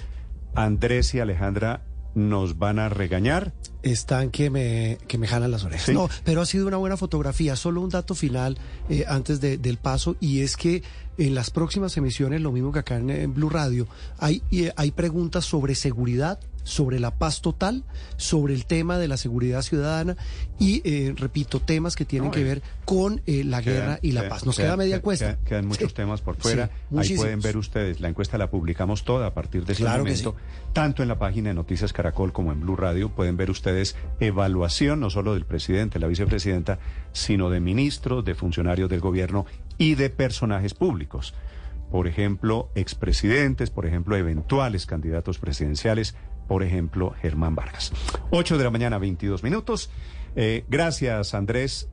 Andrés 0.55 1.15
y 1.15 1.21
Alejandra 1.21 1.83
nos 2.15 2.59
van 2.59 2.79
a 2.79 2.89
regañar. 2.89 3.53
Están 3.83 4.31
que 4.31 4.49
me, 4.51 4.99
que 5.09 5.19
me 5.19 5.27
jalan 5.27 5.51
las 5.51 5.65
orejas. 5.65 5.87
Sí. 5.87 5.93
No, 5.93 6.09
pero 6.25 6.41
ha 6.41 6.47
sido 6.47 6.67
una 6.67 6.77
buena 6.79 6.97
fotografía. 6.97 7.55
Solo 7.57 7.81
un 7.83 7.91
dato 7.91 8.15
final 8.15 8.57
eh, 8.89 9.05
antes 9.09 9.41
de- 9.41 9.59
del 9.59 9.77
paso 9.77 10.17
y 10.21 10.41
es 10.41 10.57
que 10.57 10.83
en 11.19 11.35
las 11.35 11.51
próximas 11.51 11.97
emisiones, 11.97 12.41
lo 12.41 12.51
mismo 12.53 12.73
que 12.73 12.79
acá 12.81 12.97
en, 12.97 13.11
en 13.11 13.35
Blue 13.35 13.51
Radio, 13.51 13.87
hay, 14.19 14.43
eh, 14.51 14.73
hay 14.77 14.91
preguntas 14.91 15.45
sobre 15.45 15.75
seguridad, 15.75 16.41
sobre 16.65 16.99
la 16.99 17.13
paz 17.13 17.41
total, 17.41 17.85
sobre 18.17 18.55
el 18.55 18.67
tema 18.67 18.99
de 18.99 19.07
la 19.07 19.17
seguridad 19.17 19.63
ciudadana 19.63 20.17
y, 20.59 20.83
eh, 20.85 21.15
repito, 21.17 21.61
temas 21.61 21.95
que 21.95 22.05
tienen 22.05 22.29
No, 22.31 22.35
que 22.35 22.43
ver 22.43 22.63
con 22.85 23.23
eh, 23.27 23.45
la 23.45 23.61
guerra 23.61 23.99
y 24.03 24.13
la 24.13 24.23
quedan- 24.23 24.31
paz. 24.31 24.45
Nos 24.47 24.57
queda 24.57 24.77
media 24.77 24.97
encuesta. 24.97 25.35
Quedan, 25.37 25.45
quedan 25.45 25.67
muchos 25.67 25.91
Sí. 25.91 25.95
temas 25.95 26.21
por 26.23 26.37
fuera. 26.37 26.71
Sí, 26.91 26.99
Ahí 26.99 27.17
pueden 27.17 27.41
ver 27.41 27.57
ustedes. 27.57 28.01
La 28.01 28.09
encuesta 28.09 28.37
la 28.39 28.51
publicamos 28.51 29.05
toda 29.05 29.27
a 29.29 29.35
partir 29.35 29.65
de 29.65 29.73
este 29.75 29.85
Claro 29.85 30.05
momento. 30.05 30.35
Tanto 30.73 31.03
en 31.03 31.09
la 31.09 31.19
página 31.19 31.51
de 31.51 31.55
Noticias 31.55 31.93
Caracol 31.93 32.33
como 32.33 32.51
en 32.51 32.61
Blue 32.61 32.75
Radio 32.77 33.09
pueden 33.11 33.37
ver 33.37 33.51
ustedes 33.51 33.95
evaluación 34.19 35.01
no 35.01 35.11
solo 35.11 35.35
del 35.35 35.45
presidente, 35.45 35.99
la 35.99 36.07
vicepresidenta, 36.09 36.79
sino 37.13 37.51
de 37.51 37.61
ministros, 37.61 38.25
de 38.25 38.35
funcionarios 38.35 38.91
del 38.91 39.01
gobierno 39.01 39.47
y 39.79 39.95
de 39.95 40.11
personajes 40.11 40.75
públicos. 40.75 41.35
Por 41.91 42.09
ejemplo, 42.09 42.71
expresidentes, 42.75 43.71
por 43.71 43.87
ejemplo, 43.87 44.17
eventuales 44.17 44.87
candidatos 44.87 45.39
presidenciales, 45.39 46.17
por 46.47 46.63
ejemplo, 46.63 47.15
Germán 47.21 47.55
Vargas. 47.55 47.93
8 48.31 48.59
de 48.59 48.65
la 48.65 48.71
mañana, 48.71 48.99
22 48.99 49.43
minutos. 49.43 49.91
Eh, 50.37 50.65
gracias, 50.69 51.35
Andrés. 51.35 51.89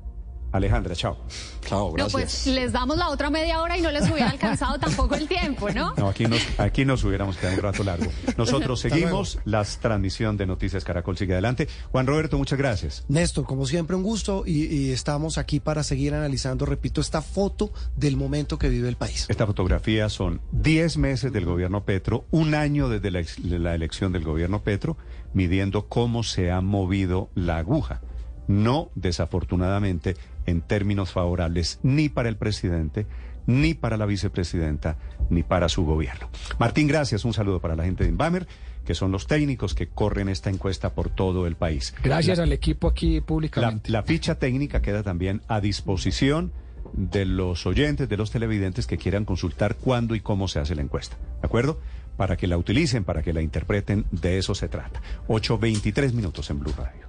Alejandra, 0.51 0.95
chao. 0.95 1.17
Chao, 1.65 1.93
No, 1.97 2.07
pues 2.07 2.47
les 2.47 2.71
damos 2.71 2.97
la 2.97 3.09
otra 3.09 3.29
media 3.29 3.61
hora 3.61 3.77
y 3.77 3.81
no 3.81 3.91
les 3.91 4.09
hubiera 4.09 4.29
alcanzado 4.29 4.77
tampoco 4.79 5.15
el 5.15 5.27
tiempo, 5.27 5.69
¿no? 5.69 5.93
No, 5.95 6.09
aquí 6.09 6.25
nos, 6.25 6.41
aquí 6.59 6.83
nos 6.85 7.03
hubiéramos 7.03 7.37
quedado 7.37 7.55
un 7.57 7.61
rato 7.61 7.83
largo. 7.83 8.11
Nosotros 8.37 8.79
seguimos, 8.79 9.39
la 9.45 9.63
transmisión 9.63 10.37
de 10.37 10.45
Noticias 10.45 10.83
Caracol 10.83 11.17
sigue 11.17 11.33
adelante. 11.33 11.67
Juan 11.91 12.07
Roberto, 12.07 12.37
muchas 12.37 12.57
gracias. 12.57 13.05
Néstor, 13.07 13.45
como 13.45 13.65
siempre, 13.65 13.95
un 13.95 14.03
gusto 14.03 14.43
y, 14.45 14.65
y 14.65 14.91
estamos 14.91 15.37
aquí 15.37 15.59
para 15.59 15.83
seguir 15.83 16.13
analizando, 16.13 16.65
repito, 16.65 16.99
esta 16.99 17.21
foto 17.21 17.71
del 17.95 18.17
momento 18.17 18.57
que 18.57 18.69
vive 18.69 18.89
el 18.89 18.97
país. 18.97 19.25
Esta 19.29 19.45
fotografía 19.45 20.09
son 20.09 20.41
10 20.51 20.97
meses 20.97 21.31
del 21.31 21.45
gobierno 21.45 21.85
Petro, 21.85 22.25
un 22.31 22.55
año 22.55 22.89
desde 22.89 23.11
la 23.59 23.75
elección 23.75 24.11
del 24.11 24.23
gobierno 24.23 24.63
Petro, 24.63 24.97
midiendo 25.33 25.87
cómo 25.87 26.23
se 26.23 26.51
ha 26.51 26.61
movido 26.61 27.29
la 27.35 27.57
aguja. 27.57 28.01
No, 28.47 28.89
desafortunadamente, 28.95 30.17
en 30.45 30.61
términos 30.61 31.11
favorables 31.11 31.79
ni 31.83 32.09
para 32.09 32.29
el 32.29 32.37
presidente, 32.37 33.05
ni 33.47 33.73
para 33.73 33.97
la 33.97 34.05
vicepresidenta, 34.05 34.97
ni 35.29 35.43
para 35.43 35.67
su 35.69 35.83
gobierno. 35.85 36.29
Martín, 36.59 36.87
gracias. 36.87 37.25
Un 37.25 37.33
saludo 37.33 37.59
para 37.59 37.75
la 37.75 37.83
gente 37.83 38.03
de 38.03 38.09
Inbamer, 38.09 38.47
que 38.85 38.95
son 38.95 39.11
los 39.11 39.27
técnicos 39.27 39.73
que 39.75 39.87
corren 39.87 40.29
esta 40.29 40.49
encuesta 40.49 40.93
por 40.93 41.09
todo 41.09 41.47
el 41.47 41.55
país. 41.55 41.93
Gracias 42.03 42.37
La- 42.37 42.43
al 42.45 42.53
equipo 42.53 42.87
aquí 42.87 43.19
la, 43.19 43.25
públicamente. 43.25 43.91
la 43.91 44.03
ficha 44.03 44.35
técnica 44.35 44.81
queda 44.81 45.03
también 45.03 45.41
a 45.47 45.59
disposición 45.61 46.51
de 46.93 47.25
los 47.25 47.65
oyentes, 47.65 48.09
de 48.09 48.17
los 48.17 48.31
televidentes 48.31 48.85
que 48.87 48.97
quieran 48.97 49.23
consultar 49.25 49.75
cuándo 49.75 50.13
y 50.15 50.19
cómo 50.19 50.47
se 50.47 50.59
hace 50.59 50.75
la 50.75 50.81
encuesta. 50.81 51.15
¿De 51.41 51.45
acuerdo? 51.47 51.79
Para 52.17 52.35
que 52.37 52.47
la 52.47 52.57
utilicen, 52.57 53.03
para 53.05 53.23
que 53.23 53.33
la 53.33 53.41
interpreten, 53.41 54.05
de 54.11 54.37
eso 54.37 54.53
se 54.55 54.67
trata. 54.67 55.01
8.23 55.27 56.11
minutos 56.13 56.49
en 56.49 56.59
Blue 56.59 56.73
Radio. 56.75 57.07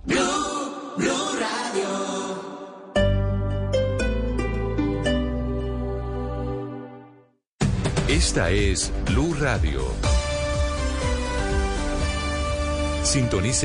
Esta 8.12 8.50
es 8.50 8.92
Blue 9.06 9.34
Radio. 9.40 9.80
Sintonice 13.02 13.60